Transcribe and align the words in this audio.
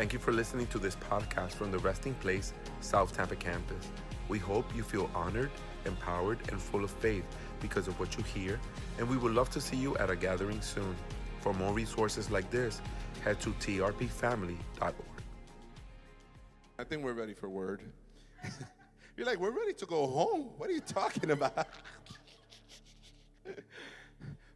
Thank 0.00 0.14
you 0.14 0.18
for 0.18 0.32
listening 0.32 0.66
to 0.68 0.78
this 0.78 0.96
podcast 0.96 1.50
from 1.50 1.70
the 1.70 1.78
Resting 1.78 2.14
Place 2.14 2.54
South 2.80 3.14
Tampa 3.14 3.36
campus. 3.36 3.86
We 4.30 4.38
hope 4.38 4.64
you 4.74 4.82
feel 4.82 5.10
honored, 5.14 5.50
empowered, 5.84 6.38
and 6.48 6.58
full 6.58 6.84
of 6.84 6.90
faith 6.90 7.22
because 7.60 7.86
of 7.86 8.00
what 8.00 8.16
you 8.16 8.24
hear, 8.24 8.58
and 8.96 9.06
we 9.06 9.18
would 9.18 9.34
love 9.34 9.50
to 9.50 9.60
see 9.60 9.76
you 9.76 9.98
at 9.98 10.08
a 10.08 10.16
gathering 10.16 10.62
soon. 10.62 10.96
For 11.42 11.52
more 11.52 11.74
resources 11.74 12.30
like 12.30 12.50
this, 12.50 12.80
head 13.22 13.42
to 13.42 13.50
trpfamily.org. 13.50 14.94
I 16.78 16.84
think 16.84 17.04
we're 17.04 17.12
ready 17.12 17.34
for 17.34 17.50
word. 17.50 17.82
You're 19.18 19.26
like, 19.26 19.38
we're 19.38 19.50
ready 19.50 19.74
to 19.74 19.84
go 19.84 20.06
home. 20.06 20.48
What 20.56 20.70
are 20.70 20.72
you 20.72 20.80
talking 20.80 21.32
about? 21.32 21.68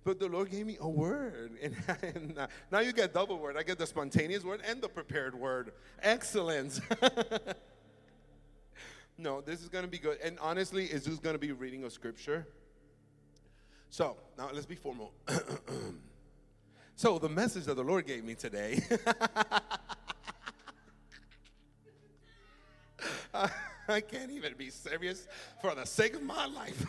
but 0.05 0.21
the 0.21 0.29
Lord 0.29 0.51
gave 0.51 0.67
me 0.67 0.77
a 0.81 0.89
word. 0.89 1.53
And, 1.63 1.75
and 2.03 2.39
uh, 2.39 2.47
now 2.71 2.81
you 2.81 2.93
get 2.93 3.15
double 3.15 3.39
word. 3.39 3.57
I 3.57 3.63
get 3.63 3.79
the 3.79 3.87
spontaneous 3.87 4.45
word 4.45 4.61
and 4.69 4.83
the 4.83 4.89
prepared 4.89 5.35
word. 5.35 5.73
Excellence. 6.03 6.81
no, 9.19 9.41
this 9.41 9.63
is 9.63 9.69
going 9.69 9.85
to 9.85 9.91
be 9.91 9.99
good. 9.99 10.19
And 10.23 10.39
honestly, 10.41 10.85
is 10.85 11.05
just 11.05 11.23
going 11.23 11.35
to 11.35 11.41
be 11.41 11.53
reading 11.53 11.85
a 11.85 11.91
scripture. 11.91 12.47
So, 13.89 14.17
now 14.37 14.51
let's 14.53 14.67
be 14.67 14.75
formal. 14.75 15.13
so, 16.97 17.19
the 17.19 17.29
message 17.29 17.65
that 17.65 17.77
the 17.77 17.85
Lord 17.85 18.07
gave 18.07 18.25
me 18.25 18.35
today. 18.35 18.83
I 23.89 24.01
can't 24.01 24.31
even 24.31 24.55
be 24.57 24.71
serious 24.71 25.27
for 25.61 25.75
the 25.75 25.85
sake 25.85 26.15
of 26.15 26.23
my 26.23 26.47
life. 26.47 26.87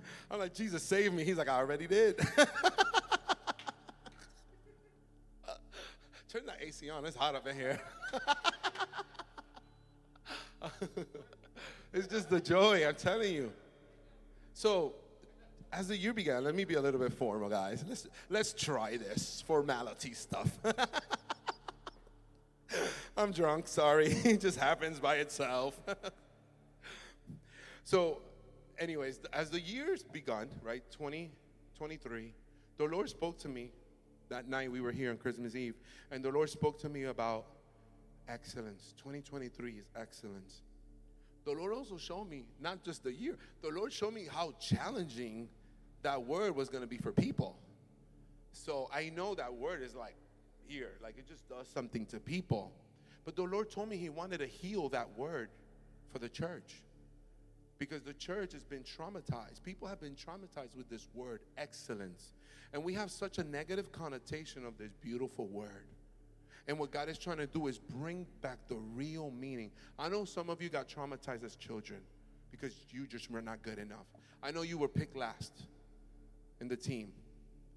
I'm 0.30 0.38
like, 0.38 0.54
Jesus, 0.54 0.82
save 0.82 1.12
me. 1.12 1.24
He's 1.24 1.36
like, 1.36 1.48
I 1.48 1.56
already 1.56 1.86
did. 1.86 2.18
Turn 6.28 6.46
the 6.46 6.54
AC 6.60 6.88
on. 6.88 7.04
It's 7.04 7.16
hot 7.16 7.34
up 7.34 7.46
in 7.46 7.54
here. 7.54 7.78
it's 11.92 12.06
just 12.06 12.30
the 12.30 12.40
joy, 12.40 12.86
I'm 12.86 12.94
telling 12.94 13.34
you. 13.34 13.52
So, 14.54 14.94
as 15.72 15.88
the 15.88 15.96
year 15.96 16.14
began, 16.14 16.44
let 16.44 16.54
me 16.54 16.64
be 16.64 16.74
a 16.74 16.80
little 16.80 17.00
bit 17.00 17.12
formal, 17.12 17.48
guys. 17.50 17.84
Let's 17.86 18.06
let's 18.30 18.52
try 18.52 18.96
this 18.96 19.42
formality 19.46 20.14
stuff. 20.14 20.50
I'm 23.16 23.32
drunk, 23.32 23.68
sorry. 23.68 24.06
it 24.24 24.40
just 24.40 24.58
happens 24.58 24.98
by 24.98 25.16
itself. 25.16 25.78
so, 27.84 28.22
anyways, 28.82 29.20
as 29.32 29.48
the 29.48 29.60
years 29.60 30.02
begun, 30.02 30.48
right, 30.62 30.82
2023, 30.90 32.34
the 32.76 32.84
Lord 32.84 33.08
spoke 33.08 33.38
to 33.38 33.48
me 33.48 33.70
that 34.28 34.48
night 34.48 34.70
we 34.70 34.80
were 34.80 34.92
here 34.92 35.10
on 35.10 35.16
Christmas 35.16 35.54
Eve, 35.54 35.74
and 36.10 36.24
the 36.24 36.30
Lord 36.30 36.50
spoke 36.50 36.80
to 36.80 36.88
me 36.88 37.04
about 37.04 37.46
excellence. 38.28 38.94
2023 38.98 39.72
is 39.72 39.86
excellence. 39.94 40.62
The 41.44 41.52
Lord 41.52 41.72
also 41.72 41.96
showed 41.96 42.28
me 42.28 42.44
not 42.60 42.82
just 42.82 43.04
the 43.04 43.12
year, 43.12 43.36
the 43.62 43.68
Lord 43.68 43.92
showed 43.92 44.14
me 44.14 44.26
how 44.30 44.52
challenging 44.60 45.48
that 46.02 46.22
word 46.22 46.56
was 46.56 46.68
going 46.68 46.82
to 46.82 46.88
be 46.88 46.98
for 46.98 47.12
people. 47.12 47.56
So 48.52 48.90
I 48.92 49.10
know 49.14 49.34
that 49.36 49.52
word 49.52 49.82
is 49.82 49.94
like 49.94 50.16
here, 50.66 50.92
like 51.02 51.18
it 51.18 51.28
just 51.28 51.48
does 51.48 51.68
something 51.68 52.06
to 52.06 52.18
people. 52.18 52.72
But 53.24 53.36
the 53.36 53.44
Lord 53.44 53.70
told 53.70 53.88
me 53.88 53.96
He 53.96 54.08
wanted 54.08 54.38
to 54.38 54.46
heal 54.46 54.88
that 54.90 55.08
word 55.16 55.50
for 56.12 56.18
the 56.18 56.28
church 56.28 56.82
because 57.82 58.02
the 58.02 58.12
church 58.12 58.52
has 58.52 58.62
been 58.62 58.84
traumatized. 58.84 59.60
People 59.64 59.88
have 59.88 60.00
been 60.00 60.14
traumatized 60.14 60.76
with 60.76 60.88
this 60.88 61.08
word, 61.14 61.40
excellence. 61.58 62.32
And 62.72 62.84
we 62.84 62.94
have 62.94 63.10
such 63.10 63.38
a 63.38 63.42
negative 63.42 63.90
connotation 63.90 64.64
of 64.64 64.78
this 64.78 64.92
beautiful 65.00 65.48
word. 65.48 65.88
And 66.68 66.78
what 66.78 66.92
God 66.92 67.08
is 67.08 67.18
trying 67.18 67.38
to 67.38 67.48
do 67.48 67.66
is 67.66 67.78
bring 67.78 68.24
back 68.40 68.58
the 68.68 68.76
real 68.76 69.32
meaning. 69.32 69.72
I 69.98 70.08
know 70.08 70.24
some 70.24 70.48
of 70.48 70.62
you 70.62 70.68
got 70.68 70.88
traumatized 70.88 71.42
as 71.42 71.56
children 71.56 71.98
because 72.52 72.72
you 72.92 73.04
just 73.04 73.28
were 73.32 73.42
not 73.42 73.62
good 73.62 73.78
enough. 73.78 74.06
I 74.44 74.52
know 74.52 74.62
you 74.62 74.78
were 74.78 74.86
picked 74.86 75.16
last 75.16 75.52
in 76.60 76.68
the 76.68 76.76
team 76.76 77.08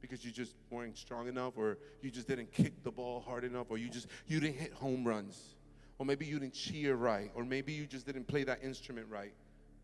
because 0.01 0.23
you 0.23 0.29
just 0.29 0.53
weren't 0.69 0.99
strong 0.99 1.27
enough 1.27 1.53
or 1.57 1.79
you 2.03 2.11
just 2.11 2.27
didn't 2.27 2.51
kick 2.51 2.83
the 2.83 2.91
ball 2.91 3.21
hard 3.21 3.43
enough 3.43 3.65
or 3.71 3.79
you 3.79 3.89
just 3.89 4.05
you 4.27 4.39
didn't 4.39 4.57
hit 4.57 4.71
home 4.73 5.03
runs 5.03 5.55
or 5.97 6.05
maybe 6.05 6.27
you 6.27 6.37
didn't 6.37 6.53
cheer 6.53 6.93
right 6.93 7.31
or 7.33 7.43
maybe 7.43 7.73
you 7.73 7.87
just 7.87 8.05
didn't 8.05 8.27
play 8.27 8.43
that 8.43 8.63
instrument 8.63 9.07
right 9.09 9.33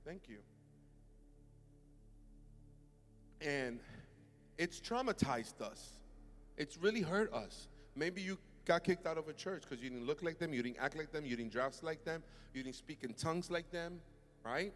thank 0.05 0.27
you. 0.27 0.37
And 3.41 3.79
it's 4.57 4.79
traumatized 4.79 5.61
us. 5.61 5.99
It's 6.57 6.77
really 6.77 7.01
hurt 7.01 7.33
us. 7.33 7.67
Maybe 7.95 8.21
you 8.21 8.37
got 8.65 8.83
kicked 8.83 9.07
out 9.07 9.17
of 9.17 9.27
a 9.27 9.33
church 9.33 9.63
because 9.67 9.83
you 9.83 9.89
didn't 9.89 10.05
look 10.05 10.21
like 10.21 10.37
them 10.37 10.53
you 10.53 10.61
didn't 10.61 10.77
act 10.79 10.95
like 10.95 11.11
them 11.11 11.25
you 11.25 11.35
didn't 11.35 11.51
dress 11.51 11.81
like 11.81 12.03
them 12.05 12.21
you 12.53 12.61
didn't 12.61 12.75
speak 12.75 13.03
in 13.03 13.13
tongues 13.13 13.49
like 13.49 13.71
them 13.71 13.99
right? 14.43 14.73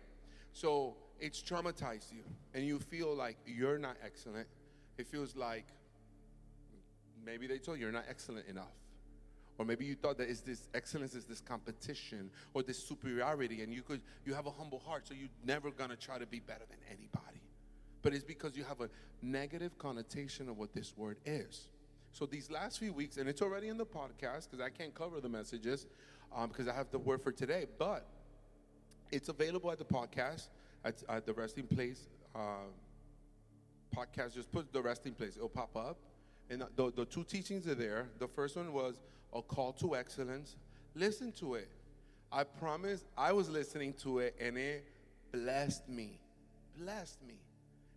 So 0.53 0.95
it's 1.19 1.41
traumatized 1.41 2.11
you 2.11 2.23
and 2.53 2.65
you 2.65 2.79
feel 2.79 3.13
like 3.15 3.37
you're 3.45 3.77
not 3.77 3.97
excellent. 4.03 4.47
It 4.97 5.07
feels 5.07 5.35
like 5.35 5.65
maybe 7.23 7.47
they 7.47 7.57
told 7.57 7.77
you 7.77 7.83
you're 7.83 7.91
not 7.91 8.05
excellent 8.09 8.47
enough. 8.47 8.73
Or 9.57 9.65
maybe 9.65 9.85
you 9.85 9.95
thought 9.95 10.17
that 10.17 10.29
is 10.29 10.41
this 10.41 10.67
excellence 10.73 11.15
is 11.15 11.25
this 11.25 11.39
competition 11.39 12.29
or 12.53 12.63
this 12.63 12.77
superiority, 12.77 13.61
and 13.61 13.73
you 13.73 13.81
could 13.81 14.01
you 14.25 14.33
have 14.33 14.47
a 14.47 14.51
humble 14.51 14.79
heart, 14.79 15.07
so 15.07 15.13
you're 15.13 15.29
never 15.45 15.71
gonna 15.71 15.95
try 15.95 16.17
to 16.17 16.25
be 16.25 16.39
better 16.39 16.65
than 16.69 16.79
anybody. 16.89 17.41
But 18.01 18.13
it's 18.13 18.23
because 18.23 18.55
you 18.55 18.63
have 18.65 18.81
a 18.81 18.89
negative 19.21 19.77
connotation 19.77 20.49
of 20.49 20.57
what 20.57 20.73
this 20.73 20.95
word 20.97 21.17
is. 21.25 21.69
So 22.11 22.25
these 22.25 22.51
last 22.51 22.79
few 22.79 22.93
weeks, 22.93 23.17
and 23.17 23.27
it's 23.27 23.41
already 23.41 23.67
in 23.67 23.77
the 23.77 23.85
podcast 23.85 24.49
because 24.49 24.61
I 24.61 24.69
can't 24.69 24.93
cover 24.93 25.19
the 25.19 25.29
messages 25.29 25.85
because 26.47 26.67
um, 26.67 26.73
I 26.73 26.77
have 26.77 26.91
the 26.91 26.99
word 26.99 27.21
for 27.21 27.31
today, 27.31 27.65
but 27.77 28.05
it's 29.11 29.29
available 29.29 29.71
at 29.71 29.79
the 29.79 29.85
podcast 29.85 30.47
at, 30.83 31.03
at 31.09 31.25
the 31.25 31.33
resting 31.33 31.67
place. 31.67 32.07
Uh, 32.33 32.67
podcast, 33.95 34.33
just 34.33 34.51
put 34.51 34.71
the 34.71 34.81
resting 34.81 35.13
place. 35.13 35.35
It'll 35.35 35.49
pop 35.49 35.75
up. 35.75 35.97
And 36.49 36.63
the, 36.75 36.91
the 36.91 37.05
two 37.05 37.23
teachings 37.23 37.67
are 37.67 37.75
there. 37.75 38.09
The 38.19 38.27
first 38.27 38.55
one 38.55 38.71
was 38.71 38.99
a 39.35 39.41
call 39.41 39.73
to 39.73 39.95
excellence. 39.95 40.55
Listen 40.95 41.31
to 41.33 41.55
it. 41.55 41.69
I 42.31 42.43
promise 42.43 43.05
I 43.17 43.33
was 43.33 43.49
listening 43.49 43.93
to 44.01 44.19
it 44.19 44.35
and 44.39 44.57
it 44.57 44.85
blessed 45.31 45.87
me. 45.87 46.19
Blessed 46.77 47.21
me. 47.27 47.35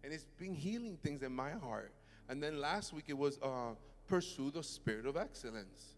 And 0.05 0.13
it's 0.13 0.27
been 0.39 0.55
healing 0.55 0.99
things 1.03 1.23
in 1.23 1.33
my 1.33 1.53
heart. 1.53 1.93
And 2.29 2.43
then 2.43 2.61
last 2.61 2.93
week 2.93 3.07
it 3.09 3.17
was 3.17 3.39
uh, 3.43 3.75
pursue 4.07 4.51
the 4.51 4.63
spirit 4.63 5.07
of 5.07 5.17
excellence. 5.17 5.95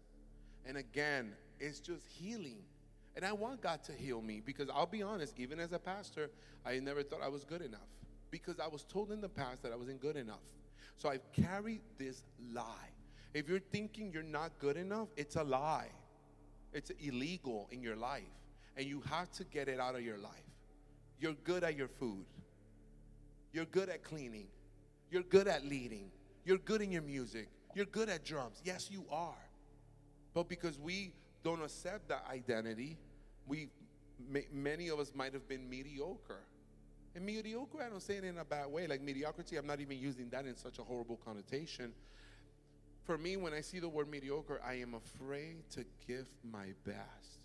And 0.65 0.77
again, 0.77 1.33
it's 1.59 1.79
just 1.79 2.07
healing. 2.07 2.59
And 3.15 3.25
I 3.25 3.33
want 3.33 3.61
God 3.61 3.83
to 3.83 3.91
heal 3.91 4.21
me 4.21 4.41
because 4.45 4.69
I'll 4.69 4.85
be 4.85 5.03
honest, 5.03 5.37
even 5.37 5.59
as 5.59 5.73
a 5.73 5.79
pastor, 5.79 6.29
I 6.65 6.79
never 6.79 7.03
thought 7.03 7.21
I 7.23 7.27
was 7.27 7.43
good 7.43 7.61
enough 7.61 7.79
because 8.29 8.59
I 8.59 8.67
was 8.67 8.83
told 8.83 9.11
in 9.11 9.19
the 9.21 9.29
past 9.29 9.63
that 9.63 9.73
I 9.73 9.75
wasn't 9.75 9.99
good 10.01 10.15
enough. 10.15 10.37
So 10.97 11.09
I've 11.09 11.31
carried 11.33 11.81
this 11.97 12.23
lie. 12.53 12.90
If 13.33 13.47
you're 13.47 13.59
thinking 13.59 14.11
you're 14.13 14.23
not 14.23 14.51
good 14.59 14.77
enough, 14.77 15.07
it's 15.15 15.35
a 15.35 15.43
lie. 15.43 15.89
It's 16.73 16.91
illegal 17.01 17.67
in 17.71 17.81
your 17.81 17.95
life. 17.95 18.23
And 18.77 18.85
you 18.85 19.01
have 19.09 19.31
to 19.33 19.43
get 19.43 19.67
it 19.67 19.79
out 19.79 19.95
of 19.95 20.01
your 20.01 20.17
life. 20.17 20.31
You're 21.19 21.35
good 21.43 21.63
at 21.63 21.75
your 21.77 21.87
food. 21.87 22.25
You're 23.53 23.65
good 23.65 23.89
at 23.89 24.03
cleaning. 24.03 24.47
You're 25.09 25.23
good 25.23 25.47
at 25.47 25.65
leading. 25.65 26.09
You're 26.45 26.57
good 26.57 26.81
in 26.81 26.91
your 26.91 27.01
music. 27.01 27.49
You're 27.75 27.85
good 27.85 28.09
at 28.09 28.23
drums. 28.25 28.61
Yes, 28.63 28.89
you 28.91 29.05
are. 29.11 29.49
But 30.33 30.47
because 30.47 30.79
we 30.79 31.13
don't 31.43 31.61
accept 31.61 32.09
that 32.09 32.25
identity, 32.31 32.97
we 33.47 33.69
many 34.51 34.89
of 34.89 34.99
us 34.99 35.11
might 35.15 35.33
have 35.33 35.47
been 35.47 35.69
mediocre. 35.69 36.43
And 37.15 37.25
mediocre, 37.25 37.81
I 37.83 37.89
don't 37.89 38.01
say 38.01 38.15
it 38.15 38.23
in 38.23 38.37
a 38.37 38.45
bad 38.45 38.67
way. 38.67 38.87
Like 38.87 39.01
mediocrity, 39.01 39.57
I'm 39.57 39.67
not 39.67 39.81
even 39.81 39.97
using 39.97 40.29
that 40.29 40.45
in 40.45 40.55
such 40.55 40.79
a 40.79 40.83
horrible 40.83 41.17
connotation. 41.17 41.91
For 43.11 43.17
me, 43.17 43.35
when 43.35 43.53
I 43.53 43.59
see 43.59 43.79
the 43.79 43.89
word 43.89 44.09
mediocre, 44.09 44.61
I 44.65 44.75
am 44.75 44.93
afraid 44.93 45.69
to 45.71 45.83
give 46.07 46.29
my 46.49 46.67
best 46.85 47.43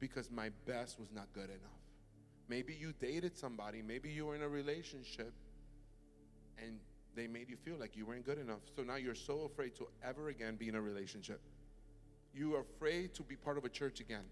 because 0.00 0.30
my 0.30 0.48
best 0.64 0.98
was 0.98 1.12
not 1.12 1.26
good 1.34 1.50
enough. 1.50 1.82
Maybe 2.48 2.72
you 2.72 2.94
dated 2.98 3.36
somebody, 3.36 3.82
maybe 3.82 4.08
you 4.08 4.24
were 4.24 4.34
in 4.34 4.40
a 4.40 4.48
relationship, 4.48 5.34
and 6.56 6.78
they 7.14 7.26
made 7.26 7.50
you 7.50 7.58
feel 7.58 7.76
like 7.78 7.94
you 7.94 8.06
weren't 8.06 8.24
good 8.24 8.38
enough. 8.38 8.60
So 8.74 8.84
now 8.84 8.96
you're 8.96 9.14
so 9.14 9.42
afraid 9.42 9.74
to 9.74 9.88
ever 10.02 10.30
again 10.30 10.56
be 10.56 10.70
in 10.70 10.76
a 10.76 10.80
relationship. 10.80 11.42
You 12.32 12.56
are 12.56 12.60
afraid 12.60 13.12
to 13.16 13.22
be 13.22 13.36
part 13.36 13.58
of 13.58 13.66
a 13.66 13.68
church 13.68 14.00
again 14.00 14.24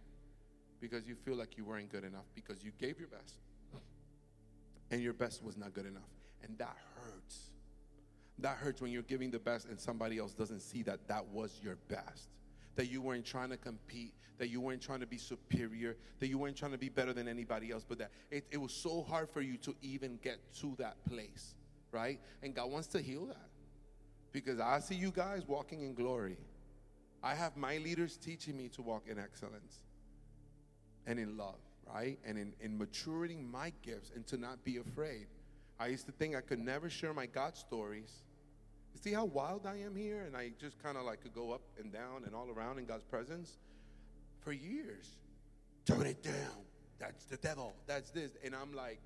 because 0.81 1.07
you 1.07 1.15
feel 1.15 1.37
like 1.37 1.59
you 1.59 1.65
weren't 1.67 1.93
good 1.93 2.05
enough 2.05 2.25
because 2.35 2.65
you 2.65 2.73
gave 2.79 2.99
your 2.99 3.09
best 3.09 3.35
and 4.91 5.03
your 5.03 5.13
best 5.13 5.45
was 5.45 5.59
not 5.59 5.75
good 5.75 5.85
enough. 5.85 6.09
And 6.43 6.57
that 6.57 6.79
hurts. 6.95 7.50
That 8.41 8.57
hurts 8.57 8.81
when 8.81 8.91
you're 8.91 9.03
giving 9.03 9.31
the 9.31 9.39
best 9.39 9.67
and 9.69 9.79
somebody 9.79 10.19
else 10.19 10.33
doesn't 10.33 10.61
see 10.61 10.83
that 10.85 11.07
that 11.09 11.27
was 11.27 11.61
your 11.63 11.77
best. 11.89 12.29
That 12.77 12.87
you 12.87 13.03
weren't 13.03 13.25
trying 13.25 13.51
to 13.51 13.57
compete, 13.57 14.15
that 14.39 14.49
you 14.49 14.61
weren't 14.61 14.81
trying 14.81 15.01
to 15.01 15.07
be 15.07 15.19
superior, 15.19 15.97
that 16.19 16.29
you 16.29 16.39
weren't 16.39 16.57
trying 16.57 16.73
to 16.73 16.79
be 16.79 16.89
better 16.89 17.13
than 17.13 17.29
anybody 17.29 17.71
else, 17.71 17.85
but 17.87 17.99
that 17.99 18.11
it, 18.31 18.47
it 18.51 18.57
was 18.57 18.73
so 18.73 19.03
hard 19.03 19.29
for 19.29 19.41
you 19.41 19.57
to 19.59 19.75
even 19.83 20.19
get 20.23 20.39
to 20.61 20.75
that 20.79 21.05
place, 21.05 21.55
right? 21.93 22.21
And 22.43 22.55
God 22.55 22.71
wants 22.71 22.89
to 22.89 23.01
heal 23.01 23.27
that. 23.27 23.49
Because 24.33 24.61
I 24.61 24.79
see 24.79 24.95
you 24.95 25.11
guys 25.11 25.43
walking 25.47 25.83
in 25.83 25.95
glory. 25.95 26.39
I 27.23 27.35
have 27.35 27.57
my 27.57 27.79
leaders 27.79 28.17
teaching 28.17 28.57
me 28.57 28.69
to 28.71 28.83
walk 28.83 29.05
in 29.09 29.19
excellence 29.19 29.83
and 31.07 31.19
in 31.19 31.37
love, 31.37 31.59
right? 31.93 32.19
And 32.25 32.39
in, 32.39 32.55
in 32.61 32.79
maturing 32.79 33.51
my 33.51 33.73
gifts 33.83 34.13
and 34.15 34.27
to 34.29 34.37
not 34.37 34.65
be 34.65 34.79
afraid. 34.79 35.27
I 35.79 35.89
used 35.89 36.07
to 36.07 36.13
think 36.13 36.37
I 36.37 36.41
could 36.41 36.59
never 36.59 36.89
share 36.89 37.13
my 37.13 37.27
God 37.27 37.57
stories. 37.57 38.13
You 38.95 39.01
see 39.01 39.13
how 39.13 39.25
wild 39.25 39.67
I 39.67 39.77
am 39.79 39.95
here? 39.95 40.25
And 40.27 40.37
I 40.37 40.53
just 40.61 40.83
kind 40.83 40.97
of 40.97 41.05
like 41.05 41.23
could 41.23 41.35
go 41.35 41.53
up 41.53 41.63
and 41.79 41.93
down 41.93 42.25
and 42.27 42.35
all 42.35 42.49
around 42.51 42.79
in 42.79 42.85
God's 42.85 43.05
presence 43.05 43.59
for 44.41 44.53
years. 44.53 45.07
Turn 45.87 46.07
it 46.07 46.23
down. 46.23 46.65
That's 46.99 47.25
the 47.25 47.37
devil. 47.37 47.75
That's 47.87 48.11
this. 48.11 48.33
And 48.45 48.55
I'm 48.55 48.73
like, 48.73 49.01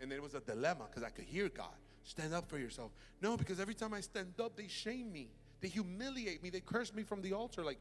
and 0.00 0.12
it 0.12 0.22
was 0.22 0.34
a 0.34 0.40
dilemma 0.40 0.84
because 0.88 1.02
I 1.02 1.10
could 1.10 1.24
hear 1.24 1.48
God. 1.48 1.74
Stand 2.04 2.32
up 2.32 2.48
for 2.48 2.58
yourself. 2.58 2.92
No, 3.20 3.36
because 3.36 3.60
every 3.60 3.74
time 3.74 3.92
I 3.92 4.00
stand 4.00 4.34
up, 4.40 4.56
they 4.56 4.68
shame 4.68 5.12
me. 5.12 5.28
They 5.60 5.68
humiliate 5.68 6.42
me. 6.42 6.50
They 6.50 6.60
curse 6.60 6.94
me 6.94 7.02
from 7.02 7.20
the 7.20 7.34
altar. 7.34 7.62
Like, 7.62 7.78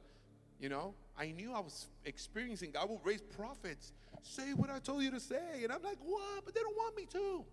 you 0.60 0.68
know, 0.68 0.94
I 1.18 1.32
knew 1.32 1.54
I 1.54 1.60
was 1.60 1.88
experiencing 2.06 2.72
God 2.72 2.90
will 2.90 3.02
raise 3.04 3.22
prophets. 3.22 3.94
Say 4.22 4.54
what 4.54 4.70
I 4.70 4.80
told 4.80 5.04
you 5.04 5.12
to 5.12 5.20
say. 5.20 5.64
And 5.64 5.72
I'm 5.72 5.82
like, 5.82 5.98
what? 6.04 6.44
But 6.44 6.54
they 6.54 6.62
don't 6.62 6.76
want 6.76 6.98
me 6.98 7.06
to. 7.14 7.46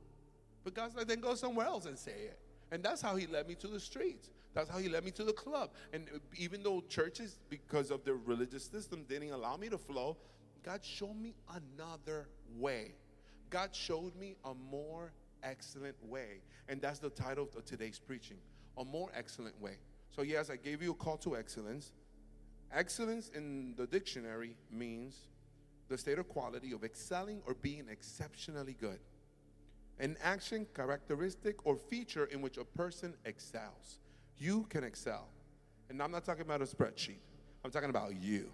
But 0.65 0.75
God's 0.75 0.97
like, 0.97 1.07
then 1.07 1.21
go 1.21 1.35
somewhere 1.37 1.67
else 1.67 1.87
and 1.87 1.97
say 1.97 2.11
it. 2.11 2.41
And 2.73 2.83
that's 2.83 3.01
how 3.01 3.17
He 3.17 3.27
led 3.27 3.49
me 3.49 3.55
to 3.57 3.69
the 3.69 3.81
streets. 3.81 4.31
That's 4.55 4.69
how 4.69 4.79
He 4.79 4.89
led 4.89 5.05
me 5.05 5.11
to 5.13 5.25
the 5.25 5.33
club. 5.33 5.71
And 5.93 6.09
even 6.37 6.63
though 6.63 6.83
churches, 6.89 7.39
because 7.49 7.91
of 7.91 8.05
their 8.05 8.17
religious 8.17 8.65
system, 8.65 9.05
didn't 9.09 9.33
allow 9.33 9.57
me 9.57 9.69
to 9.69 9.79
flow, 9.79 10.17
God 10.65 10.85
showed 10.85 11.17
me 11.17 11.35
another 11.55 12.29
way. 12.57 12.95
God 13.51 13.75
showed 13.75 14.17
me 14.17 14.37
a 14.45 14.55
more 14.55 15.13
excellent 15.43 15.97
way. 16.05 16.41
And 16.69 16.81
that's 16.81 16.99
the 16.99 17.11
title 17.11 17.49
of 17.57 17.65
today's 17.65 17.99
preaching 17.99 18.39
a 18.79 18.85
more 18.85 19.11
excellent 19.15 19.61
way. 19.61 19.79
So, 20.15 20.23
yes, 20.23 20.51
I 20.51 20.57
gave 20.57 20.83
you 20.83 20.93
a 20.93 20.95
call 20.95 21.17
to 21.19 21.37
excellence. 21.37 21.93
Excellence 22.73 23.31
in 23.35 23.75
the 23.77 23.87
dictionary 23.87 24.57
means 24.71 25.29
the 25.89 25.97
state 25.97 26.19
or 26.19 26.25
quality 26.25 26.73
of 26.73 26.85
excelling 26.85 27.41
or 27.47 27.55
being 27.55 27.87
exceptionally 27.91 28.77
good. 28.79 28.99
An 29.99 30.17
action, 30.23 30.67
characteristic, 30.75 31.65
or 31.65 31.77
feature 31.77 32.27
in 32.27 32.43
which 32.43 32.59
a 32.59 32.65
person 32.65 33.15
excels. 33.25 34.01
You 34.39 34.67
can 34.69 34.85
excel. 34.85 35.29
And 35.89 36.03
I'm 36.03 36.11
not 36.11 36.25
talking 36.25 36.43
about 36.43 36.61
a 36.61 36.67
spreadsheet, 36.67 37.21
I'm 37.65 37.71
talking 37.71 37.91
about 37.91 38.15
you. 38.17 38.51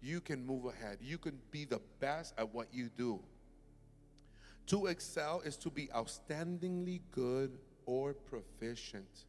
You 0.00 0.20
can 0.20 0.44
move 0.44 0.66
ahead, 0.66 0.98
you 1.00 1.16
can 1.16 1.38
be 1.50 1.64
the 1.64 1.80
best 2.00 2.34
at 2.36 2.52
what 2.52 2.68
you 2.72 2.90
do. 2.96 3.20
To 4.66 4.86
excel 4.86 5.40
is 5.40 5.56
to 5.58 5.70
be 5.70 5.88
outstandingly 5.88 7.00
good 7.10 7.58
or 7.86 8.14
proficient. 8.14 9.24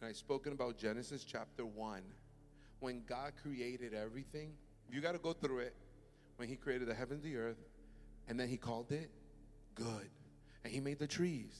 And 0.00 0.08
I've 0.08 0.16
spoken 0.16 0.52
about 0.52 0.78
Genesis 0.78 1.24
chapter 1.24 1.66
1. 1.66 2.02
When 2.80 3.02
God 3.06 3.32
created 3.40 3.94
everything, 3.94 4.52
you 4.90 5.00
got 5.00 5.12
to 5.12 5.18
go 5.18 5.32
through 5.32 5.60
it. 5.60 5.74
When 6.36 6.48
He 6.48 6.56
created 6.56 6.88
the 6.88 6.94
heavens, 6.94 7.22
the 7.22 7.36
earth, 7.36 7.58
and 8.28 8.38
then 8.38 8.48
He 8.48 8.56
called 8.56 8.90
it 8.90 9.10
good. 9.74 10.10
And 10.64 10.72
He 10.72 10.80
made 10.80 10.98
the 10.98 11.06
trees, 11.06 11.58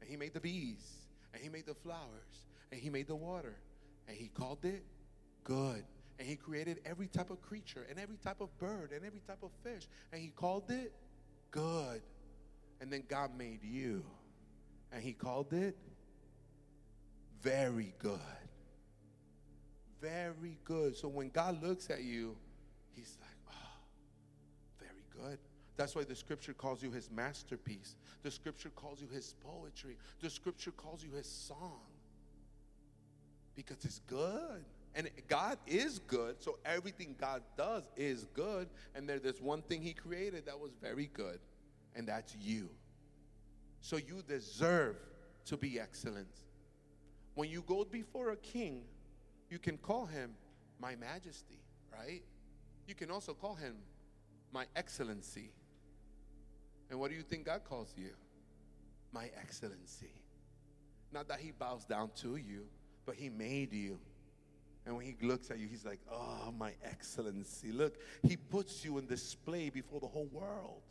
and 0.00 0.08
He 0.08 0.16
made 0.16 0.34
the 0.34 0.40
bees, 0.40 0.84
and 1.32 1.42
He 1.42 1.48
made 1.48 1.66
the 1.66 1.74
flowers, 1.74 2.46
and 2.70 2.80
He 2.80 2.90
made 2.90 3.06
the 3.06 3.16
water, 3.16 3.56
and 4.08 4.16
He 4.16 4.28
called 4.28 4.64
it 4.64 4.84
good. 5.44 5.84
And 6.18 6.28
He 6.28 6.36
created 6.36 6.80
every 6.84 7.08
type 7.08 7.30
of 7.30 7.42
creature, 7.42 7.86
and 7.88 7.98
every 7.98 8.16
type 8.16 8.40
of 8.40 8.56
bird, 8.58 8.92
and 8.92 9.04
every 9.04 9.20
type 9.26 9.42
of 9.42 9.50
fish, 9.62 9.88
and 10.12 10.20
He 10.20 10.28
called 10.28 10.70
it 10.70 10.92
good. 11.50 12.02
And 12.80 12.92
then 12.92 13.04
God 13.08 13.36
made 13.36 13.62
you, 13.62 14.04
and 14.92 15.02
He 15.02 15.12
called 15.12 15.52
it 15.52 15.76
very 17.42 17.94
good. 17.98 18.20
Very 20.00 20.58
good. 20.64 20.96
So 20.96 21.08
when 21.08 21.30
God 21.30 21.62
looks 21.62 21.90
at 21.90 22.02
you, 22.02 22.36
He's 22.94 23.16
like. 23.20 23.31
That's 25.76 25.94
why 25.94 26.04
the 26.04 26.14
scripture 26.14 26.52
calls 26.52 26.82
you 26.82 26.90
His 26.90 27.10
masterpiece. 27.10 27.96
The 28.22 28.30
scripture 28.30 28.70
calls 28.70 29.00
you 29.00 29.08
His 29.08 29.34
poetry. 29.42 29.96
The 30.20 30.30
scripture 30.30 30.70
calls 30.70 31.02
you 31.02 31.10
His 31.12 31.26
song. 31.26 31.80
Because 33.54 33.84
it's 33.84 34.00
good. 34.06 34.64
And 34.94 35.08
God 35.26 35.56
is 35.66 36.00
good, 36.00 36.42
so 36.42 36.58
everything 36.66 37.16
God 37.18 37.42
does 37.56 37.88
is 37.96 38.26
good. 38.34 38.68
And 38.94 39.08
there, 39.08 39.18
there's 39.18 39.40
one 39.40 39.62
thing 39.62 39.80
He 39.80 39.94
created 39.94 40.46
that 40.46 40.58
was 40.58 40.72
very 40.82 41.10
good, 41.14 41.38
and 41.96 42.06
that's 42.06 42.36
you. 42.36 42.68
So 43.80 43.96
you 43.96 44.22
deserve 44.28 44.96
to 45.46 45.56
be 45.56 45.80
excellent. 45.80 46.28
When 47.34 47.48
you 47.48 47.62
go 47.66 47.84
before 47.84 48.30
a 48.30 48.36
king, 48.36 48.82
you 49.50 49.58
can 49.58 49.76
call 49.78 50.06
him 50.06 50.34
my 50.78 50.94
majesty, 50.96 51.58
right? 51.92 52.22
You 52.86 52.94
can 52.94 53.10
also 53.10 53.34
call 53.34 53.54
him 53.54 53.76
my 54.52 54.66
excellency. 54.76 55.50
And 56.92 57.00
what 57.00 57.10
do 57.10 57.16
you 57.16 57.22
think 57.22 57.46
God 57.46 57.62
calls 57.64 57.94
you? 57.96 58.10
My 59.12 59.30
excellency. 59.40 60.12
Not 61.10 61.26
that 61.28 61.40
he 61.40 61.50
bows 61.50 61.86
down 61.86 62.10
to 62.16 62.36
you, 62.36 62.66
but 63.06 63.14
he 63.14 63.30
made 63.30 63.72
you. 63.72 63.98
And 64.84 64.94
when 64.94 65.06
he 65.06 65.16
looks 65.26 65.50
at 65.50 65.58
you, 65.58 65.68
he's 65.68 65.86
like, 65.86 66.00
Oh, 66.12 66.52
my 66.58 66.72
excellency. 66.84 67.72
Look, 67.72 67.96
he 68.22 68.36
puts 68.36 68.84
you 68.84 68.98
in 68.98 69.06
display 69.06 69.70
before 69.70 70.00
the 70.00 70.06
whole 70.06 70.28
world. 70.30 70.82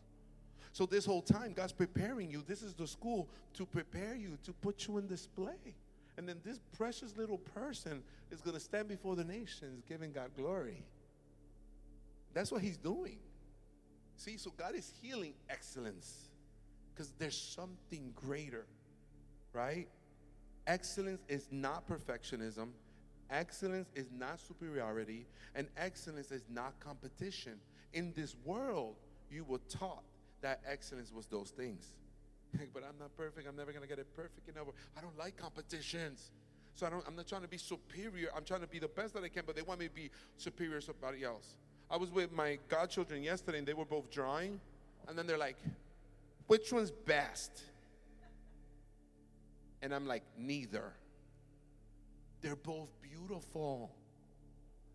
So, 0.74 0.88
this 0.88 1.06
whole 1.06 1.22
time, 1.22 1.54
God's 1.54 1.74
preparing 1.74 2.32
you. 2.32 2.44
This 2.48 2.64
is 2.64 2.74
the 2.74 2.88
school 2.88 3.30
to 3.54 3.68
prepare 3.68 4.16
you, 4.16 4.40
to 4.44 4.54
put 4.54 4.88
you 4.88 4.98
in 4.98 5.06
display. 5.06 5.76
And 6.18 6.28
then 6.28 6.38
this 6.44 6.60
precious 6.76 7.16
little 7.16 7.38
person 7.38 8.02
is 8.32 8.42
going 8.42 8.56
to 8.56 8.60
stand 8.60 8.88
before 8.88 9.16
the 9.16 9.24
nations 9.24 9.84
giving 9.88 10.14
God 10.14 10.32
glory. 10.36 10.84
That's 12.34 12.52
what 12.52 12.64
he's 12.64 12.78
doing. 12.78 13.20
See, 14.24 14.38
so 14.38 14.52
God 14.56 14.76
is 14.76 14.94
healing 15.02 15.34
excellence 15.50 16.28
because 16.94 17.12
there's 17.18 17.36
something 17.36 18.14
greater, 18.16 18.68
right? 19.52 19.88
Excellence 20.68 21.24
is 21.28 21.48
not 21.50 21.90
perfectionism, 21.90 22.68
excellence 23.32 23.90
is 23.96 24.12
not 24.16 24.40
superiority, 24.40 25.26
and 25.56 25.68
excellence 25.76 26.32
is 26.32 26.44
not 26.54 26.80
competition. 26.80 27.54
In 27.94 28.14
this 28.16 28.36
world, 28.46 28.94
you 29.32 29.44
were 29.44 29.58
taught 29.68 30.04
that 30.42 30.62
excellence 30.70 31.12
was 31.12 31.26
those 31.26 31.50
things. 31.50 31.88
but 32.76 32.84
I'm 32.84 33.00
not 33.00 33.18
perfect. 33.18 33.48
I'm 33.48 33.56
never 33.56 33.72
going 33.72 33.82
to 33.82 33.90
get 33.90 33.98
it 33.98 34.16
perfect 34.16 34.48
enough. 34.48 34.68
I 34.96 35.02
don't 35.02 35.18
like 35.18 35.36
competitions. 35.36 36.30
So 36.76 36.86
I 36.86 36.92
don't, 36.92 37.04
I'm 37.08 37.16
not 37.16 37.28
trying 37.28 37.42
to 37.42 37.48
be 37.48 37.58
superior. 37.58 38.30
I'm 38.36 38.44
trying 38.44 38.62
to 38.62 38.68
be 38.68 38.78
the 38.78 38.88
best 38.88 39.16
that 39.16 39.24
I 39.24 39.30
can, 39.30 39.46
but 39.48 39.56
they 39.56 39.64
want 39.64 39.80
me 39.80 39.88
to 39.88 39.94
be 39.94 40.12
superior 40.38 40.80
to 40.80 40.86
somebody 40.86 41.24
else. 41.24 41.56
I 41.92 41.98
was 41.98 42.10
with 42.10 42.32
my 42.32 42.58
godchildren 42.70 43.22
yesterday, 43.22 43.58
and 43.58 43.68
they 43.68 43.74
were 43.74 43.86
both 43.86 44.10
drawing. 44.10 44.62
And 45.08 45.18
then 45.18 45.28
they're 45.28 45.38
like, 45.38 45.58
which 46.48 46.72
one's 46.72 46.92
best? 46.92 47.64
And 49.82 49.94
I'm 49.94 50.08
like, 50.08 50.24
neither. 50.38 50.94
They're 52.42 52.56
both 52.56 52.90
beautiful. 53.02 53.92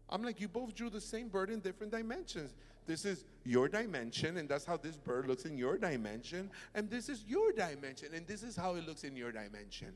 I'm 0.08 0.22
like, 0.22 0.40
you 0.40 0.48
both 0.48 0.74
drew 0.74 0.88
the 0.88 1.00
same 1.00 1.28
bird 1.28 1.50
in 1.50 1.60
different 1.60 1.92
dimensions. 1.92 2.54
This 2.86 3.04
is 3.04 3.24
your 3.44 3.68
dimension, 3.68 4.38
and 4.38 4.48
that's 4.48 4.64
how 4.64 4.76
this 4.76 4.96
bird 4.96 5.26
looks 5.26 5.44
in 5.44 5.58
your 5.58 5.76
dimension. 5.76 6.50
And 6.74 6.88
this 6.88 7.08
is 7.08 7.24
your 7.26 7.52
dimension, 7.52 8.08
and 8.14 8.26
this 8.26 8.42
is 8.42 8.56
how 8.56 8.76
it 8.76 8.86
looks 8.86 9.04
in 9.04 9.16
your 9.16 9.32
dimension. 9.32 9.92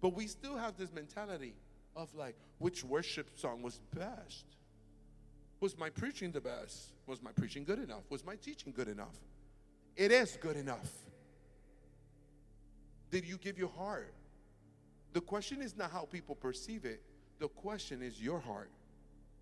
But 0.00 0.14
we 0.14 0.26
still 0.26 0.58
have 0.58 0.76
this 0.76 0.92
mentality 0.92 1.54
of 1.96 2.12
like, 2.14 2.36
which 2.58 2.84
worship 2.84 3.30
song 3.38 3.62
was 3.62 3.80
best? 3.94 4.44
Was 5.62 5.78
my 5.78 5.90
preaching 5.90 6.32
the 6.32 6.40
best? 6.40 6.90
Was 7.06 7.22
my 7.22 7.30
preaching 7.30 7.62
good 7.62 7.78
enough? 7.78 8.02
Was 8.10 8.24
my 8.24 8.34
teaching 8.34 8.72
good 8.76 8.88
enough? 8.88 9.14
It 9.96 10.10
is 10.10 10.36
good 10.42 10.56
enough. 10.56 10.90
Did 13.12 13.24
you 13.24 13.38
give 13.38 13.56
your 13.56 13.68
heart? 13.68 14.12
The 15.12 15.20
question 15.20 15.62
is 15.62 15.76
not 15.76 15.92
how 15.92 16.06
people 16.10 16.34
perceive 16.34 16.84
it, 16.84 17.00
the 17.38 17.46
question 17.46 18.02
is 18.02 18.20
your 18.20 18.40
heart. 18.40 18.72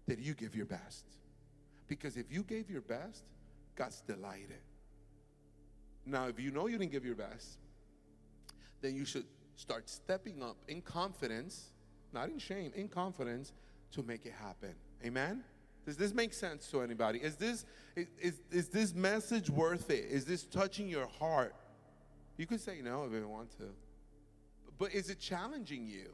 Did 0.07 0.21
you 0.21 0.35
give 0.35 0.55
your 0.55 0.67
best? 0.67 1.07
Because 1.89 2.19
if 2.19 2.31
you 2.31 2.43
gave 2.43 2.69
your 2.69 2.83
best, 2.83 3.25
God's 3.75 4.03
delighted. 4.03 4.61
Now, 6.05 6.27
if 6.27 6.39
you 6.39 6.51
know 6.51 6.67
you 6.67 6.77
didn't 6.77 6.93
give 6.93 7.05
your 7.05 7.15
best, 7.15 7.57
then 8.83 8.95
you 8.95 9.07
should 9.07 9.25
start 9.57 9.89
stepping 9.89 10.43
up 10.43 10.59
in 10.69 10.83
confidence, 10.83 11.71
not 12.13 12.29
in 12.29 12.39
shame, 12.39 12.73
in 12.75 12.89
confidence 12.89 13.55
to 13.93 14.03
make 14.03 14.27
it 14.27 14.35
happen. 14.39 14.75
Amen? 15.03 15.45
Does 15.85 15.97
this 15.97 16.13
make 16.13 16.33
sense 16.33 16.69
to 16.69 16.83
anybody? 16.83 17.19
Is 17.19 17.37
this, 17.37 17.65
is, 17.97 18.41
is 18.51 18.69
this 18.69 18.95
message 18.95 19.51
worth 19.51 19.91
it? 19.91 20.05
Is 20.11 20.25
this 20.25 20.45
touching 20.45 20.89
your 20.89 21.07
heart? 21.19 21.55
You 22.37 22.47
could 22.47 22.61
say 22.61 22.81
no 22.83 23.05
if 23.05 23.13
you 23.13 23.27
want 23.27 23.51
to. 23.59 23.65
But 24.79 24.95
is 24.95 25.11
it 25.11 25.19
challenging 25.19 25.87
you 25.87 26.11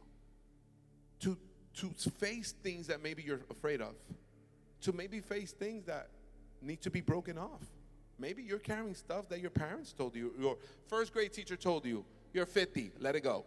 to, 1.20 1.36
to 1.74 2.10
face 2.10 2.52
things 2.62 2.86
that 2.86 3.02
maybe 3.02 3.22
you're 3.22 3.40
afraid 3.50 3.80
of? 3.80 3.94
to 4.82 4.92
maybe 4.92 5.20
face 5.20 5.52
things 5.52 5.84
that 5.86 6.08
need 6.62 6.80
to 6.82 6.90
be 6.90 7.00
broken 7.00 7.38
off. 7.38 7.62
Maybe 8.18 8.42
you're 8.42 8.58
carrying 8.58 8.94
stuff 8.94 9.28
that 9.28 9.40
your 9.40 9.50
parents 9.50 9.92
told 9.92 10.14
you, 10.14 10.32
your 10.38 10.56
first 10.86 11.12
grade 11.12 11.32
teacher 11.32 11.56
told 11.56 11.84
you, 11.84 12.04
you're 12.32 12.46
50, 12.46 12.92
let 13.00 13.16
it 13.16 13.22
go. 13.22 13.44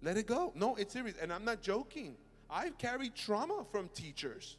Let 0.00 0.16
it 0.16 0.26
go. 0.26 0.52
No, 0.54 0.74
it's 0.76 0.92
serious. 0.92 1.16
And 1.20 1.32
I'm 1.32 1.44
not 1.44 1.62
joking. 1.62 2.14
I've 2.52 2.76
carried 2.76 3.14
trauma 3.14 3.64
from 3.72 3.88
teachers. 3.88 4.58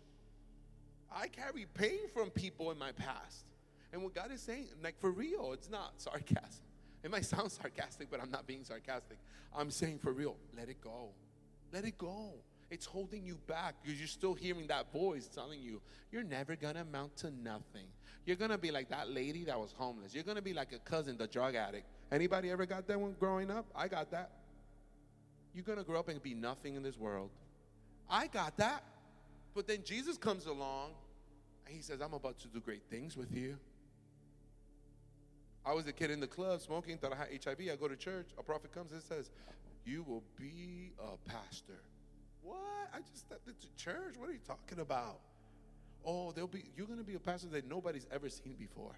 I 1.15 1.27
carry 1.27 1.67
pain 1.75 2.09
from 2.12 2.31
people 2.31 2.71
in 2.71 2.79
my 2.79 2.91
past. 2.91 3.45
And 3.91 4.01
what 4.01 4.15
God 4.15 4.31
is 4.31 4.41
saying, 4.41 4.65
like 4.83 5.00
for 5.00 5.12
real, 5.12 5.51
it's 5.53 5.69
not 5.69 5.93
sarcasm. 5.97 6.63
It 7.03 7.12
might 7.12 7.25
sound 7.25 7.51
sarcastic, 7.62 8.09
but 8.09 8.19
I'm 8.19 8.31
not 8.31 8.47
being 8.47 8.63
sarcastic. 8.63 9.19
I'm 9.55 9.69
saying 9.69 10.00
for 10.00 10.12
real, 10.12 10.35
let 10.57 10.69
it 10.69 10.81
go. 10.81 11.09
Let 11.71 11.85
it 11.85 12.00
go. 12.00 12.33
It's 12.71 12.88
holding 12.88 13.23
you 13.23 13.38
back 13.45 13.75
because 13.83 14.00
you're 14.00 14.07
still 14.07 14.33
hearing 14.33 14.65
that 14.67 14.91
voice 14.91 15.27
telling 15.27 15.62
you, 15.62 15.79
you're 16.12 16.23
never 16.23 16.55
going 16.55 16.73
to 16.73 16.81
amount 16.81 17.15
to 17.17 17.29
nothing. 17.29 17.85
You're 18.25 18.38
going 18.38 18.50
to 18.50 18.57
be 18.57 18.71
like 18.71 18.89
that 18.89 19.12
lady 19.12 19.43
that 19.43 19.59
was 19.59 19.71
homeless. 19.77 20.15
You're 20.15 20.23
going 20.23 20.38
to 20.38 20.41
be 20.41 20.53
like 20.53 20.71
a 20.71 20.79
cousin, 20.79 21.15
the 21.15 21.27
drug 21.27 21.53
addict. 21.53 21.85
Anybody 22.12 22.50
ever 22.50 22.65
got 22.65 22.88
that 22.88 23.00
one 23.00 23.15
growing 23.19 23.51
up? 23.51 23.67
I 23.75 23.88
got 23.88 24.09
that. 24.09 24.31
You're 25.53 25.65
going 25.65 25.77
to 25.77 25.83
grow 25.83 26.00
up 26.00 26.09
and 26.09 26.23
be 26.23 26.33
nothing 26.33 26.73
in 26.73 26.81
this 26.81 26.97
world. 26.97 27.29
I 28.13 28.27
got 28.27 28.55
that. 28.58 28.84
But 29.55 29.67
then 29.67 29.79
Jesus 29.84 30.17
comes 30.17 30.46
along 30.46 30.91
and 31.65 31.75
he 31.75 31.82
says, 31.82 32.00
I'm 32.00 32.13
about 32.13 32.38
to 32.41 32.48
do 32.48 32.60
great 32.60 32.84
things 32.89 33.17
with 33.17 33.36
you. 33.36 33.58
I 35.65 35.74
was 35.74 35.88
a 35.88 35.93
kid 35.93 36.12
in 36.12 36.20
the 36.20 36.27
club 36.27 36.62
smoking, 36.62 36.98
thought 36.98 37.13
I 37.13 37.15
had 37.15 37.27
HIV. 37.43 37.72
I 37.72 37.75
go 37.75 37.88
to 37.88 37.96
church. 37.96 38.27
A 38.38 38.43
prophet 38.43 38.72
comes 38.72 38.91
and 38.91 39.01
says, 39.01 39.32
You 39.84 40.03
will 40.03 40.24
be 40.38 40.91
a 41.00 41.17
pastor. 41.27 41.82
What? 42.43 42.60
I 42.93 43.00
just 43.00 43.22
stepped 43.22 43.48
into 43.48 43.67
church. 43.77 44.15
What 44.17 44.29
are 44.29 44.34
you 44.34 44.41
talking 44.46 44.79
about? 44.79 45.20
Oh, 46.05 46.34
there'll 46.34 46.48
be 46.48 46.65
you're 46.77 46.86
gonna 46.86 47.03
be 47.03 47.15
a 47.15 47.20
pastor 47.20 47.48
that 47.48 47.67
nobody's 47.67 48.05
ever 48.12 48.29
seen 48.29 48.55
before. 48.60 48.91